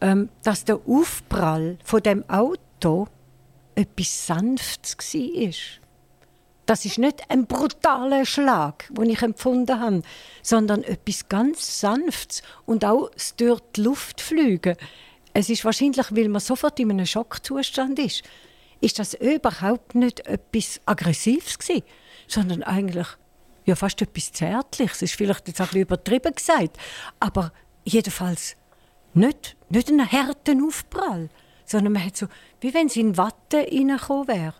ähm, 0.00 0.28
dass 0.42 0.64
der 0.64 0.80
Aufprall 0.86 1.78
von 1.84 2.02
dem 2.02 2.28
Auto 2.28 3.08
etwas 3.74 4.26
Sanftes 4.26 4.96
war. 4.96 5.83
Das 6.66 6.86
ist 6.86 6.98
nicht 6.98 7.22
ein 7.28 7.46
brutaler 7.46 8.24
Schlag, 8.24 8.88
den 8.90 9.10
ich 9.10 9.22
empfunden 9.22 9.78
habe, 9.78 10.02
sondern 10.42 10.82
etwas 10.82 11.28
ganz 11.28 11.80
Sanftes 11.80 12.42
und 12.64 12.84
auch 12.84 13.10
das 13.10 13.36
durch 13.36 13.60
die 13.76 13.82
Luft 13.82 14.20
fliegen. 14.20 14.76
Es 15.34 15.50
ist 15.50 15.64
wahrscheinlich, 15.64 16.14
weil 16.14 16.28
man 16.28 16.40
sofort 16.40 16.80
in 16.80 16.90
einem 16.90 17.06
Schockzustand 17.06 17.98
ist, 17.98 18.22
ist 18.80 18.98
das 18.98 19.14
überhaupt 19.14 19.94
nicht 19.94 20.26
etwas 20.26 20.80
Aggressives 20.86 21.58
gewesen, 21.58 21.82
sondern 22.28 22.62
eigentlich 22.62 23.08
ja, 23.66 23.74
fast 23.74 24.00
etwas 24.00 24.32
Zärtliches. 24.32 24.96
Es 24.96 25.02
ist 25.02 25.16
vielleicht 25.16 25.48
jetzt 25.48 25.60
ein 25.60 25.66
bisschen 25.66 25.82
übertrieben 25.82 26.34
gesagt, 26.34 26.78
aber 27.20 27.52
jedenfalls 27.84 28.56
nicht, 29.12 29.56
nicht 29.68 29.88
einen 29.88 30.10
harten 30.10 30.64
Aufprall, 30.66 31.28
sondern 31.66 31.92
man 31.94 32.04
hat 32.04 32.16
so, 32.16 32.26
wie 32.60 32.72
wenn 32.72 32.88
sie 32.88 33.00
in 33.00 33.16
Watte 33.16 33.58
reingekommen 33.58 34.28
wäre. 34.28 34.54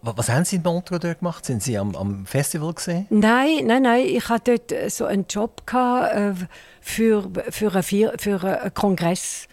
Was 0.00 0.28
haben 0.30 0.44
Sie 0.46 0.56
in 0.56 0.62
Montreux 0.62 1.00
dort 1.00 1.18
gemacht? 1.18 1.44
Sind 1.44 1.62
Sie 1.62 1.76
am, 1.76 1.94
am 1.94 2.24
Festival 2.26 2.72
gesehen? 2.72 3.06
Nein, 3.10 3.66
nein, 3.66 3.82
nein. 3.82 4.04
Ich 4.06 4.28
hatte 4.28 4.56
dort 4.58 4.72
äh, 4.72 4.88
so 4.88 5.04
einen 5.04 5.26
Job 5.28 5.66
gehabt, 5.66 6.14
äh, 6.14 6.32
für, 6.80 7.30
für, 7.50 7.72
einen, 7.74 8.18
für 8.18 8.42
einen 8.42 8.74
Kongress. 8.74 9.46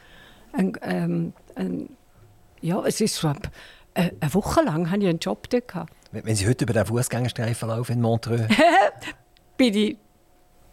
Ein, 0.53 0.73
ähm, 0.81 1.33
ein, 1.55 1.89
ja, 2.61 2.81
es 2.85 3.01
ist 3.01 3.15
so 3.15 3.27
eine, 3.27 3.39
eine 3.95 4.33
Woche 4.33 4.61
lang 4.63 4.89
hatte 4.89 5.01
ich 5.03 5.09
einen 5.09 5.19
Job 5.19 5.49
dort 5.49 5.67
gehabt. 5.67 5.93
Wenn 6.11 6.35
Sie 6.35 6.47
heute 6.47 6.63
über 6.63 6.73
den 6.73 6.85
Fußgängerstreifen 6.85 7.67
laufen 7.69 7.91
in 7.93 8.01
Montreux, 8.01 8.41
Bin 9.57 9.73
ich, 9.75 9.97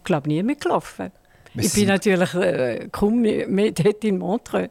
glaube 0.05 0.29
nie 0.29 0.43
mitgelaufen. 0.45 1.11
Ich 1.51 1.55
Müssen 1.57 1.75
bin 1.75 1.81
Sie- 1.81 1.87
natürlich 1.87 2.35
äh, 2.35 2.89
kaum 2.93 3.21
mehr 3.21 3.49
mehr 3.49 3.73
dort 3.73 4.05
in 4.05 4.19
Montreux. 4.19 4.69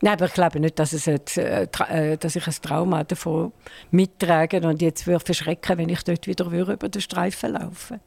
Nein, 0.00 0.14
aber 0.14 0.26
ich 0.26 0.34
glaube 0.34 0.60
nicht, 0.60 0.78
dass, 0.78 0.92
es 0.92 1.06
jetzt, 1.06 1.38
äh, 1.38 1.66
äh, 1.88 2.16
dass 2.16 2.36
ich 2.36 2.46
ein 2.46 2.54
Trauma 2.60 3.04
davon 3.04 3.52
mittrage 3.90 4.60
und 4.60 4.82
jetzt 4.82 5.06
würde 5.06 5.24
verschrecken, 5.24 5.78
wenn 5.78 5.88
ich 5.88 6.02
dort 6.02 6.26
wieder 6.26 6.50
würde 6.50 6.74
über 6.74 6.88
den 6.88 7.00
Streifen 7.00 7.52
laufen 7.52 8.00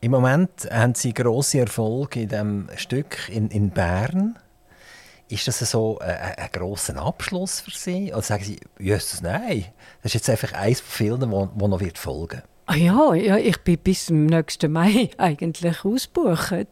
im 0.00 0.12
Moment 0.12 0.68
haben 0.70 0.94
Sie 0.94 1.12
grosse 1.12 1.58
Erfolge 1.58 2.20
in 2.20 2.28
diesem 2.28 2.68
Stück 2.76 3.28
in, 3.28 3.48
in 3.48 3.70
Bern. 3.70 4.38
Ist 5.28 5.48
das 5.48 5.58
so 5.58 5.98
ein, 5.98 6.16
ein 6.36 6.48
grosser 6.52 6.96
Abschluss 6.96 7.60
für 7.60 7.72
Sie? 7.72 8.12
Oder 8.12 8.22
sagen 8.22 8.44
Sie, 8.44 8.60
Jesus, 8.78 9.22
nein, 9.22 9.66
das 10.02 10.10
ist 10.10 10.14
jetzt 10.14 10.30
einfach 10.30 10.52
eines 10.52 10.80
von 10.80 10.90
vielen, 10.90 11.32
wo, 11.32 11.50
wo 11.54 11.68
noch 11.68 11.80
wird 11.80 11.98
folgen 11.98 12.42
Ah 12.66 12.76
ja, 12.76 13.14
ja, 13.14 13.36
ich 13.38 13.58
bin 13.62 13.78
bis 13.78 14.06
zum 14.06 14.26
nächsten 14.26 14.70
Mai 14.70 15.10
eigentlich 15.16 15.84
ausgebucht. 15.84 16.68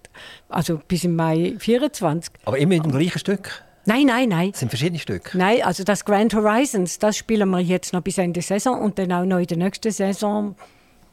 Also 0.48 0.80
bis 0.86 1.04
im 1.04 1.16
Mai 1.16 1.54
24. 1.58 2.32
Aber 2.44 2.58
immer 2.58 2.74
mit 2.74 2.84
dem 2.84 2.92
gleichen 2.92 3.18
Stück? 3.18 3.64
Nein, 3.86 4.06
nein, 4.06 4.28
nein. 4.28 4.50
Das 4.50 4.60
sind 4.60 4.68
verschiedene 4.68 4.98
Stücke? 4.98 5.38
Nein, 5.38 5.62
also 5.62 5.84
das 5.84 6.04
Grand 6.04 6.34
Horizons, 6.34 6.98
das 6.98 7.16
spielen 7.16 7.48
wir 7.50 7.60
jetzt 7.60 7.92
noch 7.92 8.02
bis 8.02 8.18
Ende 8.18 8.42
Saison 8.42 8.80
und 8.80 8.98
dann 8.98 9.12
auch 9.12 9.24
noch 9.24 9.38
in 9.38 9.46
der 9.46 9.56
nächsten 9.58 9.92
Saison 9.92 10.56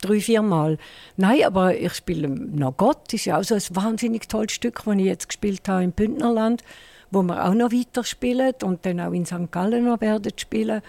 drei, 0.02 0.20
vier 0.20 0.42
Mal. 0.42 0.80
Nein, 1.16 1.44
aber 1.46 1.78
ich 1.78 1.94
spiele 1.94 2.28
noch 2.28 2.76
Gott, 2.76 2.98
das 3.08 3.14
ist 3.14 3.26
ja 3.26 3.40
auch 3.40 3.44
so 3.44 3.56
ein 3.56 3.62
wahnsinnig 3.72 4.28
tolles 4.28 4.54
Stück, 4.54 4.82
das 4.86 4.96
ich 4.96 5.06
jetzt 5.06 5.30
gespielt 5.30 5.68
habe 5.70 5.84
im 5.84 5.92
Bündnerland, 5.92 6.64
wo 7.12 7.22
wir 7.22 7.46
auch 7.46 7.54
noch 7.54 7.72
weiter 7.72 8.04
spielen 8.04 8.54
und 8.64 8.86
dann 8.86 9.00
auch 9.00 9.12
in 9.12 9.26
St. 9.26 9.52
Gallen 9.52 9.86
noch 9.86 10.02
werden 10.02 10.32
spielen. 10.36 10.82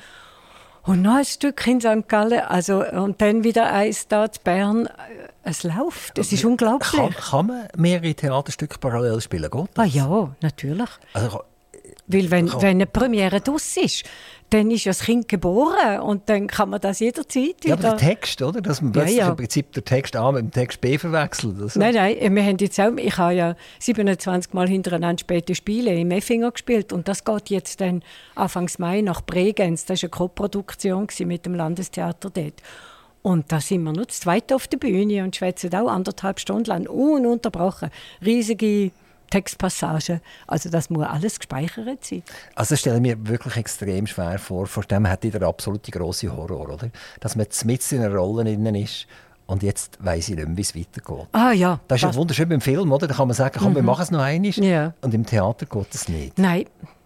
Und 0.85 1.03
noch 1.03 1.17
ein 1.17 1.25
Stück 1.25 1.67
in 1.67 1.81
St. 1.81 2.09
Gallen, 2.09 2.41
also, 2.41 2.85
und 2.85 3.21
dann 3.21 3.45
wieder 3.45 3.73
eins 3.73 4.09
da 4.09 4.25
in 4.25 4.31
Bern. 4.43 4.89
Es 5.43 5.63
läuft, 5.63 6.19
es 6.19 6.33
ist 6.33 6.45
unglaublich. 6.45 6.91
Kann, 6.91 7.11
kann 7.11 7.47
man 7.47 7.69
mehrere 7.77 8.15
Theaterstücke 8.15 8.79
parallel 8.79 9.21
spielen? 9.21 9.51
Geht 9.51 9.79
Ah 9.79 9.85
ja, 9.85 10.35
natürlich. 10.41 10.91
Also, 11.15 11.43
Weil 12.07 12.31
wenn, 12.31 12.49
Kann- 12.49 12.61
wenn 12.63 12.71
eine 12.77 12.87
Premiere 12.87 13.41
draus 13.41 13.77
ist, 13.79 14.05
dann 14.51 14.71
ist 14.71 14.85
ja 14.85 14.91
das 14.91 15.01
Kind 15.01 15.27
geboren 15.27 16.01
und 16.01 16.29
dann 16.29 16.47
kann 16.47 16.69
man 16.69 16.81
das 16.81 17.01
jederzeit 17.01 17.65
ja, 17.65 17.73
aber 17.75 17.83
der 17.83 17.97
Text, 17.97 18.43
oder? 18.43 18.61
Dass 18.61 18.83
man 18.83 18.93
Ja, 18.93 19.01
plötzlich 19.01 19.19
ja. 19.19 19.29
im 19.31 19.37
Prinzip 19.37 19.73
den 19.73 19.85
Text 19.85 20.15
A 20.15 20.31
mit 20.31 20.43
dem 20.43 20.51
Text 20.51 20.81
B 20.83 20.99
verwechselt. 20.99 21.57
Also. 21.61 21.81
Nein, 21.81 21.95
nein, 21.95 22.35
wir 22.35 22.43
haben 22.45 22.59
jetzt 22.59 22.79
auch, 22.79 22.93
ich 22.97 23.17
habe 23.17 23.35
ja 23.35 23.57
27 23.81 24.53
Mal 24.53 24.69
hintereinander 24.69 25.19
späte 25.21 25.55
Spiele 25.55 25.95
im 25.99 26.11
Effinger 26.11 26.51
gespielt 26.53 26.93
und 26.93 27.09
das 27.09 27.25
geht 27.25 27.49
jetzt 27.51 27.81
dann 27.81 28.03
Anfangs 28.35 28.79
Mai 28.79 29.01
nach 29.01 29.23
Bregenz. 29.23 29.87
Das 29.87 30.03
war 30.03 30.09
eine 30.09 30.11
Co-Produktion 30.11 31.07
gewesen 31.07 31.27
mit 31.29 31.47
dem 31.47 31.55
Landestheater 31.55 32.29
dort. 32.31 32.63
Und 33.23 33.51
da 33.51 33.59
sind 33.61 33.83
wir 33.83 33.93
nur 33.93 34.07
zu 34.09 34.21
zweit 34.21 34.53
auf 34.53 34.69
der 34.69 34.77
Bühne 34.77 35.25
und 35.25 35.35
schwätzen 35.35 35.75
auch 35.75 35.89
anderthalb 35.89 36.39
Stunden 36.39 36.67
lang 36.67 36.87
ununterbrochen. 36.87 37.89
Riesige 38.25 38.91
Textpassagen. 39.31 40.21
Also 40.47 40.71
das 40.71 40.91
muss 40.91 41.05
alles 41.07 41.39
gespeichert 41.39 42.05
sein. 42.05 42.23
Also 42.55 42.75
das 42.75 42.81
stelle 42.81 42.97
ich 42.97 43.03
mir 43.03 43.29
wirklich 43.29 43.57
extrem 43.57 44.07
schwer 44.07 44.39
vor. 44.39 44.67
Vor 44.67 44.85
dem 44.85 45.09
hat 45.09 45.25
der 45.25 45.43
absolute 45.43 45.91
grosse 45.91 46.35
Horror, 46.35 46.69
oder? 46.71 46.91
Dass 47.21 47.37
man 47.37 47.47
mit 47.65 47.93
in 47.93 48.03
einer 48.03 48.15
Rolle 48.15 48.51
innen 48.51 48.75
ist 48.75 49.07
und 49.47 49.63
jetzt 49.63 49.99
weiss 50.01 50.29
ich 50.29 50.37
nicht 50.37 50.47
mehr, 50.47 50.57
wie 50.57 50.63
es 50.63 50.75
weitergeht. 50.75 51.27
Ah 51.33 51.53
ja. 51.53 51.81
Das 51.89 51.97
ist 51.97 52.03
ja 52.03 52.15
wunderschön 52.15 52.49
beim 52.49 52.61
Film, 52.61 52.91
oder? 52.93 53.07
Da 53.07 53.15
kann 53.15 53.29
man 53.29 53.35
sagen, 53.35 53.59
komm, 53.61 53.75
wir 53.75 53.83
machen 53.83 54.03
es 54.03 54.11
noch 54.11 54.21
einmal. 54.21 54.51
Ja. 54.53 54.95
Und 55.03 55.15
im 55.15 55.27
Theater 55.27 55.67
geht 55.67 55.95
es 55.95 56.09
nicht. 56.09 56.39
Nein, 56.39 56.65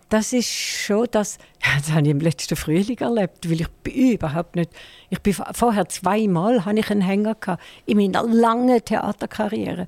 das 0.08 0.32
ist 0.32 0.48
schon 0.48 1.06
das. 1.10 1.38
Das 1.78 1.92
habe 1.92 2.02
ich 2.02 2.08
im 2.08 2.20
letzten 2.20 2.56
Frühling 2.56 2.96
erlebt, 2.98 3.50
weil 3.50 3.60
ich 3.60 3.68
bin 3.82 4.12
überhaupt 4.12 4.56
nicht. 4.56 4.70
Ich 5.10 5.20
bin 5.20 5.34
vorher 5.34 5.88
zweimal 5.88 6.64
hatte 6.64 6.78
ich 6.78 6.90
einen 6.90 7.02
Hänger 7.02 7.34
gehabt, 7.34 7.62
in 7.84 7.98
meiner 7.98 8.22
langen 8.22 8.82
Theaterkarriere. 8.82 9.86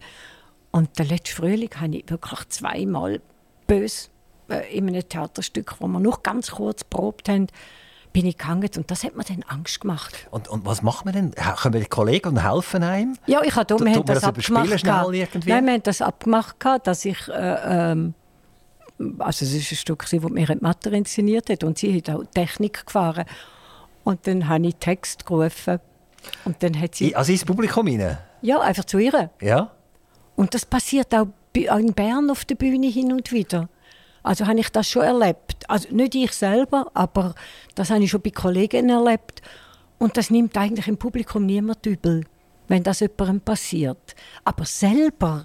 Und 0.72 0.98
den 0.98 1.08
letzten 1.08 1.36
Frühling 1.36 1.70
habe 1.80 1.96
ich 1.96 2.08
wirklich 2.08 2.48
zweimal 2.48 3.20
bös 3.66 4.10
äh, 4.48 4.76
in 4.76 4.88
einem 4.88 5.08
Theaterstück, 5.08 5.76
wo 5.80 5.86
wir 5.88 6.00
noch 6.00 6.22
ganz 6.22 6.52
kurz 6.52 6.84
probt 6.84 7.28
haben, 7.28 7.48
bin 8.12 8.26
ich 8.26 8.38
gehangen 8.38 8.68
und 8.76 8.90
das 8.90 9.04
hat 9.04 9.16
mir 9.16 9.24
dann 9.24 9.44
Angst 9.44 9.80
gemacht. 9.80 10.26
Und, 10.30 10.48
und 10.48 10.66
was 10.66 10.82
macht 10.82 11.04
man 11.04 11.14
denn? 11.14 11.30
Können 11.32 11.74
wir 11.74 11.80
die 11.80 11.86
Kollegen 11.86 12.30
und 12.30 12.44
helfen 12.44 12.82
einem? 12.82 13.16
Ja, 13.26 13.42
ich 13.42 13.54
habe 13.54 13.78
wir 13.78 13.92
haben 13.94 14.04
das, 14.04 14.20
das 14.20 14.24
abgemacht. 14.24 14.68
irgendwie? 15.12 15.50
Nein, 15.50 15.66
wir 15.66 15.72
haben 15.74 15.82
das 15.82 16.02
abgemacht, 16.02 16.56
dass 16.84 17.04
ich. 17.04 17.28
Äh, 17.28 17.90
ähm, 17.92 18.14
also, 19.18 19.44
es 19.44 19.54
ist 19.54 19.72
ein 19.72 19.76
Stück, 19.76 20.06
das 20.10 20.12
mir 20.12 20.56
Matter 20.60 20.92
inszeniert 20.92 21.48
hat. 21.48 21.64
Und 21.64 21.78
sie 21.78 21.96
hat 21.96 22.10
auch 22.10 22.24
Technik 22.34 22.84
gefahren. 22.84 23.24
Und 24.04 24.26
dann 24.26 24.48
habe 24.48 24.66
ich 24.66 24.76
Text 24.76 25.24
gerufen. 25.24 25.78
Und 26.44 26.62
dann 26.62 26.78
hat 26.78 26.96
sie. 26.96 27.14
Also 27.14 27.32
ins 27.32 27.44
Publikum 27.44 27.86
rein? 27.86 28.18
Ja, 28.42 28.60
einfach 28.60 28.84
zu 28.84 28.98
ihr. 28.98 29.30
Ja? 29.40 29.70
Und 30.40 30.54
das 30.54 30.64
passiert 30.64 31.14
auch 31.14 31.28
in 31.54 31.92
Bern 31.92 32.30
auf 32.30 32.46
der 32.46 32.54
Bühne 32.54 32.86
hin 32.86 33.12
und 33.12 33.30
wieder. 33.30 33.68
Also 34.22 34.46
habe 34.46 34.58
ich 34.58 34.70
das 34.70 34.88
schon 34.88 35.02
erlebt. 35.02 35.68
Also 35.68 35.94
nicht 35.94 36.14
ich 36.14 36.32
selber, 36.32 36.90
aber 36.94 37.34
das 37.74 37.90
habe 37.90 38.02
ich 38.04 38.10
schon 38.10 38.22
bei 38.22 38.30
Kollegen 38.30 38.88
erlebt. 38.88 39.42
Und 39.98 40.16
das 40.16 40.30
nimmt 40.30 40.56
eigentlich 40.56 40.88
im 40.88 40.96
Publikum 40.96 41.44
niemand 41.44 41.84
übel, 41.84 42.24
wenn 42.68 42.82
das 42.82 43.00
jemandem 43.00 43.42
passiert. 43.42 44.14
Aber 44.42 44.64
selber 44.64 45.44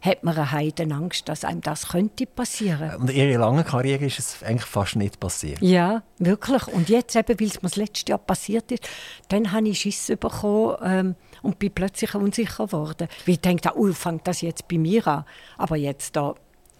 hat 0.00 0.22
man 0.22 0.36
eine 0.36 0.52
Heidenangst, 0.52 1.28
dass 1.28 1.44
einem 1.44 1.60
das 1.60 1.88
könnte 1.88 2.24
passieren. 2.24 2.94
Und 2.94 3.10
in 3.10 3.30
ihrer 3.30 3.40
langen 3.40 3.64
Karriere 3.64 4.04
ist 4.04 4.20
es 4.20 4.42
eigentlich 4.44 4.66
fast 4.66 4.94
nicht 4.94 5.18
passiert. 5.18 5.60
Ja, 5.60 6.04
wirklich. 6.18 6.68
Und 6.68 6.88
jetzt 6.88 7.16
eben, 7.16 7.40
weil 7.40 7.48
es 7.48 7.56
mir 7.56 7.68
das 7.70 7.74
letzte 7.76 8.10
Jahr 8.10 8.20
passiert 8.20 8.70
ist, 8.70 8.88
dann 9.30 9.50
habe 9.50 9.68
ich 9.68 9.80
Schiss 9.80 10.06
bekommen 10.20 10.76
ähm, 10.84 11.16
und 11.42 11.58
bin 11.58 11.72
plötzlich 11.72 12.14
unsicher 12.14 12.66
geworden. 12.66 13.08
Weil 13.26 13.34
ich 13.34 13.40
dachte, 13.40 13.72
oh, 13.78 13.92
fängt 13.92 14.26
das 14.26 14.40
jetzt 14.40 14.68
bei 14.68 14.78
mir 14.78 15.06
an. 15.06 15.24
Aber 15.56 15.76
jetzt 15.76 16.16
da, 16.16 16.34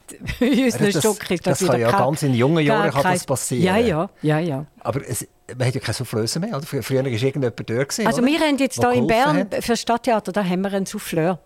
in 0.40 0.64
unseren 0.64 0.92
Das- 0.92 0.98
Stock 1.02 1.30
ist 1.30 1.46
das 1.46 1.58
das, 1.58 1.68
kann 1.68 1.80
ja 1.80 1.90
kein- 1.90 2.00
ganz 2.00 2.22
in 2.22 2.34
jungen 2.34 2.64
Jahren 2.64 2.90
kann 2.90 3.02
das 3.12 3.24
passieren. 3.24 3.64
Ja, 3.64 3.76
ja, 3.76 4.10
ja, 4.22 4.38
ja. 4.38 4.66
Aber 4.80 5.00
es, 5.06 5.26
man 5.56 5.66
hat 5.66 5.74
ja 5.74 5.80
keine 5.80 5.94
Soufflöse 5.94 6.40
mehr. 6.40 6.50
Oder? 6.56 6.66
Frü- 6.66 6.82
Früher 6.82 7.00
war 7.04 7.06
irgendjemand 7.10 7.58
dort. 7.58 7.68
Gewesen, 7.88 8.06
Also 8.06 8.22
oder? 8.22 8.26
wir 8.30 8.38
haben 8.40 8.56
jetzt 8.58 8.78
hier 8.80 8.92
in 8.92 9.06
Bern 9.06 9.36
hat. 9.38 9.54
für 9.62 9.72
das 9.72 9.80
Stadttheater, 9.80 10.32
da 10.32 10.44
haben 10.44 10.62
wir 10.62 10.72
einen 10.72 10.86
Souffleur. 10.86 11.38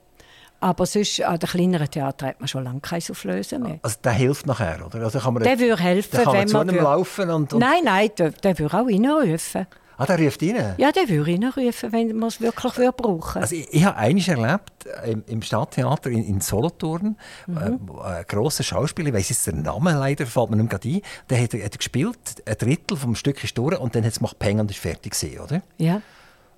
Aber 0.61 0.87
sonst 0.87 1.21
an 1.23 1.41
den 1.41 1.49
kleineren 1.49 1.91
Theatern 1.91 2.29
hat 2.29 2.39
man 2.41 2.47
schon 2.47 2.63
lange 2.63 2.79
keine 2.79 3.01
Soufflöse 3.01 3.59
mehr. 3.59 3.81
Also 3.83 3.97
der 4.05 4.13
hilft 4.13 4.47
nachher, 4.47 4.79
oder? 4.87 5.01
Also 5.01 5.19
kann 5.19 5.35
man 5.35 5.43
Der 5.43 5.59
würde 5.59 5.83
helfen, 5.83 6.11
der 6.13 6.21
kann 6.23 6.33
man 6.35 6.41
wenn 6.43 6.49
zu 6.49 6.57
man... 6.57 6.69
einem 6.69 6.79
würde- 6.79 6.85
laufen 6.85 7.31
und... 7.31 7.53
und 7.53 7.59
Nein, 7.59 7.81
nein, 7.85 8.11
der, 8.17 8.31
der 8.31 8.57
würde 8.61 8.77
auch 8.79 8.87
reinrufen. 8.87 9.67
Ah, 9.97 10.07
der 10.07 10.19
ruft 10.19 10.43
rein? 10.43 10.75
Ja, 10.79 10.91
der 10.91 11.09
würde 11.09 11.33
reinrufen, 11.33 11.93
wenn 11.93 12.17
man 12.17 12.29
es 12.29 12.41
wirklich 12.41 12.77
würde 12.77 12.93
brauchen 12.93 13.43
Also 13.43 13.55
ich, 13.55 13.73
ich 13.73 13.85
habe 13.85 13.97
eines 13.97 14.27
erlebt 14.27 14.87
äh, 14.87 15.13
im, 15.13 15.25
im 15.27 15.43
Stadttheater 15.43 16.11
in, 16.11 16.25
in 16.25 16.41
Solothurn. 16.41 17.17
Mhm. 17.47 17.57
Äh, 17.57 17.71
wo 17.81 18.01
ein 18.01 18.25
grosser 18.27 18.63
Schauspieler, 18.63 19.09
ich 19.09 19.15
weiss 19.15 19.29
jetzt 19.29 19.47
den 19.47 19.63
Namen 19.63 19.97
leider, 19.97 20.27
fällt 20.27 20.51
mir 20.51 20.57
nicht 20.57 20.71
gerade 20.71 20.89
ein. 20.89 21.01
Der 21.31 21.43
hat, 21.43 21.55
hat 21.55 21.79
gespielt, 21.79 22.19
ein 22.47 22.57
Drittel 22.59 22.97
vom 22.97 23.15
Stück 23.15 23.43
ist 23.45 23.57
durch 23.59 23.79
und 23.79 23.95
dann 23.95 24.05
hat 24.05 24.13
es 24.13 24.19
gemacht 24.19 24.39
Peng 24.39 24.61
und 24.61 24.71
ist 24.71 24.81
fertig 24.81 25.13
gewesen, 25.13 25.41
oder? 25.41 25.63
Ja. 25.79 26.01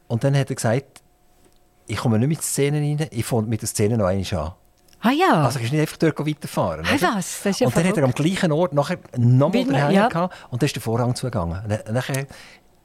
Und 0.07 0.24
dann 0.24 0.37
hat 0.37 0.51
er 0.51 0.57
gesagt, 0.57 1.03
ich 1.87 1.97
komme 1.97 2.18
nicht 2.18 2.28
mit 2.28 2.43
Szenen 2.43 2.82
rein, 2.82 3.09
ich 3.11 3.24
fange 3.24 3.47
mit 3.47 3.61
der 3.61 3.68
Szene 3.68 3.99
noch 3.99 4.07
einmal 4.07 4.41
an. 4.41 4.53
Ah 5.01 5.11
ja. 5.11 5.45
Also 5.45 5.59
ich 5.61 5.70
nicht 5.70 5.82
einfach 5.82 5.99
dort 5.99 6.18
weiterfahren. 6.26 6.87
Ah, 6.87 6.95
oder? 6.95 7.16
was? 7.16 7.43
Das 7.43 7.47
ist 7.53 7.61
ja 7.61 7.66
und 7.66 7.76
dann 7.76 7.85
hat 7.85 7.97
er 7.99 8.05
am 8.05 8.12
verrückt. 8.12 8.37
gleichen 8.37 8.53
Ort 8.53 8.72
nachher 8.72 8.99
nochmal 9.18 9.64
Hänger 9.64 9.91
ja. 9.91 10.09
gehabt 10.09 10.35
und 10.51 10.62
dann 10.62 10.66
ist 10.66 10.76
der 10.76 10.82
Vorhang 10.82 11.14
zugegangen. 11.14 11.62
Nachher 11.93 12.26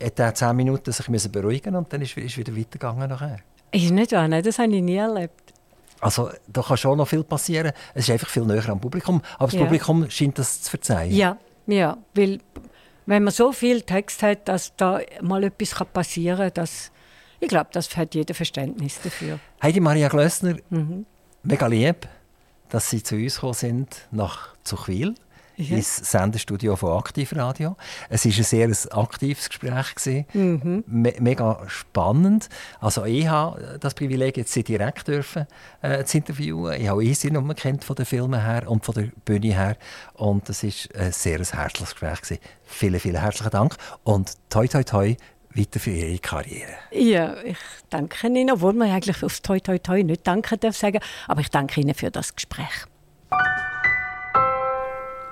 hat 0.02 0.20
er 0.20 0.34
zehn 0.34 0.56
Minuten 0.56 0.92
sich 0.92 1.08
müssen 1.10 1.32
beruhigen 1.32 1.76
und 1.76 1.92
dann 1.92 2.02
ist 2.02 2.16
ist 2.18 2.38
wieder 2.38 2.56
weitergegangen 2.56 3.10
nachher. 3.10 3.40
Ist 3.72 3.92
nicht 3.92 4.12
wahr, 4.14 4.28
nein, 4.28 4.44
das 4.44 4.58
habe 4.60 4.74
ich 4.76 4.82
nie 4.82 4.96
erlebt. 4.96 5.54
Also 6.02 6.30
da 6.48 6.62
kann 6.62 6.78
schon 6.78 6.98
noch 6.98 7.08
viel 7.08 7.24
passieren. 7.24 7.72
Es 7.94 8.06
ist 8.06 8.12
einfach 8.12 8.30
viel 8.30 8.46
näher 8.46 8.68
am 8.70 8.80
Publikum, 8.80 9.22
aber 9.38 9.46
das 9.48 9.54
Ja. 9.56 9.62
Publikum 9.66 10.10
scheint 10.10 10.40
das 10.40 10.62
zu 10.62 10.70
verzeihen. 10.72 11.12
Ja, 11.14 11.38
ja, 11.68 11.98
weil 12.14 12.40
wenn 13.06 13.24
man 13.24 13.34
so 13.34 13.52
viel 13.52 13.82
Text 13.82 14.24
hat, 14.24 14.48
dass 14.48 14.76
da 14.78 15.00
mal 15.22 15.44
etwas 15.44 15.76
kann 15.76 15.88
passieren 15.92 16.38
kann, 16.40 16.52
das, 16.54 16.92
ich 17.40 17.50
glaube, 17.50 17.70
das 17.74 17.96
hat 17.98 18.16
jeder 18.16 18.34
Verständnis 18.34 19.00
dafür. 19.04 19.40
Heidi 19.62 19.80
Maria 19.82 20.08
Glössner, 20.08 20.56
Mhm. 20.70 21.06
mega 21.44 21.68
lieb, 21.68 22.08
dass 22.70 22.90
Sie 22.90 23.04
zu 23.04 23.16
uns 23.16 23.36
gekommen 23.36 23.54
sind 23.54 24.08
nach 24.12 24.56
Zuchwil. 24.64 25.16
Ja. 25.60 25.76
ins 25.76 25.98
Sendestudio 25.98 26.76
von 26.78 26.98
Aktivradio. 26.98 27.76
Es 28.10 28.26
war 28.26 28.32
ein 28.32 28.44
sehr 28.44 28.68
ein 28.68 28.92
aktives 28.92 29.50
Gespräch. 29.50 29.96
gewesen. 29.96 30.26
Mhm. 30.34 30.84
Me 30.88 31.14
mega 31.20 31.62
spannend. 31.68 32.48
Also 32.80 33.04
ich 33.04 33.28
habe 33.28 33.78
das 33.80 33.94
Privileg, 33.94 34.38
jetzt 34.38 34.54
Sie 34.54 34.64
direkt 34.64 35.08
dürfen, 35.08 35.48
äh, 35.82 36.04
zu 36.06 36.18
interviewen. 36.18 36.80
Ich 36.82 36.88
habe 36.88 37.04
ihn 37.04 37.14
Sie 37.14 37.30
nur 37.30 37.54
kennt 37.56 37.84
von 37.84 37.96
den 37.96 38.06
Filmen 38.06 38.42
her 38.42 38.70
und 38.70 38.86
von 38.86 38.96
der 38.96 39.10
Bühne 39.26 39.54
her. 39.54 39.76
Und 40.14 40.48
es 40.50 40.64
war 40.64 41.02
ein 41.02 41.12
sehr 41.12 41.40
ein 41.40 41.46
herzliches 41.46 41.92
Gespräch. 41.92 42.22
Gewesen. 42.22 42.40
Vielen, 42.64 43.00
vielen 43.00 43.20
herzlichen 43.20 43.52
Dank. 43.52 43.76
Und 44.04 44.34
toi, 44.50 44.68
toi, 44.68 44.84
toi, 44.84 45.16
weiter 45.56 45.80
für 45.80 45.92
Ihre 45.92 46.20
Karriere. 46.20 46.72
Ja, 46.92 47.36
ich 47.44 47.58
danke 47.90 48.28
Ihnen, 48.28 48.52
obwohl 48.52 48.74
man 48.74 48.90
eigentlich 48.90 49.24
aufs 49.24 49.42
Toi 49.42 49.60
Toi 49.60 49.78
Toi 49.80 50.04
nicht 50.04 50.26
danken 50.26 50.60
darf 50.60 50.78
sagen, 50.78 51.00
aber 51.28 51.42
ich 51.42 51.50
danke 51.50 51.82
Ihnen 51.82 51.94
für 51.94 52.12
das 52.12 52.36
Gespräch. 52.36 52.86